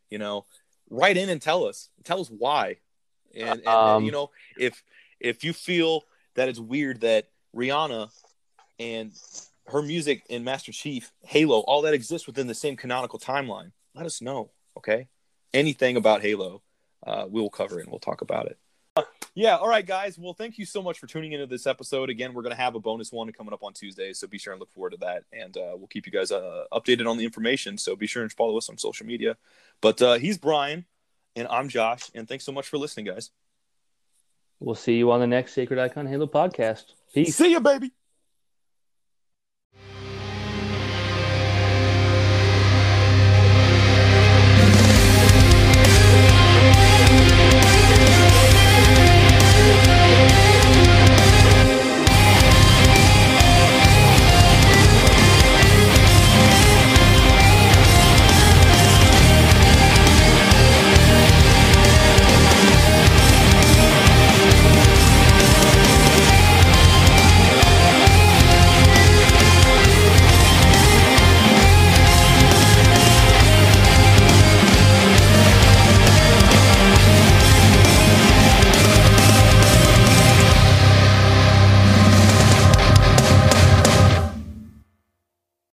[0.09, 0.45] you know
[0.89, 1.89] write in and tell us.
[2.03, 2.77] Tell us why.
[3.35, 4.83] And, and, um, and you know if
[5.19, 6.03] if you feel
[6.35, 8.09] that it's weird that rihanna
[8.79, 9.11] and
[9.67, 13.71] her music in Master Chief, Halo, all that exists within the same canonical timeline.
[13.93, 15.07] Let us know, okay?
[15.53, 16.61] Anything about Halo,
[17.05, 18.57] uh, we will cover it and we'll talk about it.
[18.95, 19.03] Uh,
[19.35, 20.17] yeah, all right, guys.
[20.17, 22.09] Well, thank you so much for tuning into this episode.
[22.09, 24.53] Again, we're going to have a bonus one coming up on Tuesday, so be sure
[24.53, 25.23] and look forward to that.
[25.31, 27.77] And uh, we'll keep you guys uh, updated on the information.
[27.77, 29.37] So be sure and follow us on social media.
[29.81, 30.85] But uh, he's Brian,
[31.35, 32.09] and I'm Josh.
[32.15, 33.29] And thanks so much for listening, guys.
[34.59, 36.85] We'll see you on the next Sacred Icon Halo podcast.
[37.13, 37.35] Peace.
[37.35, 37.91] See you, baby.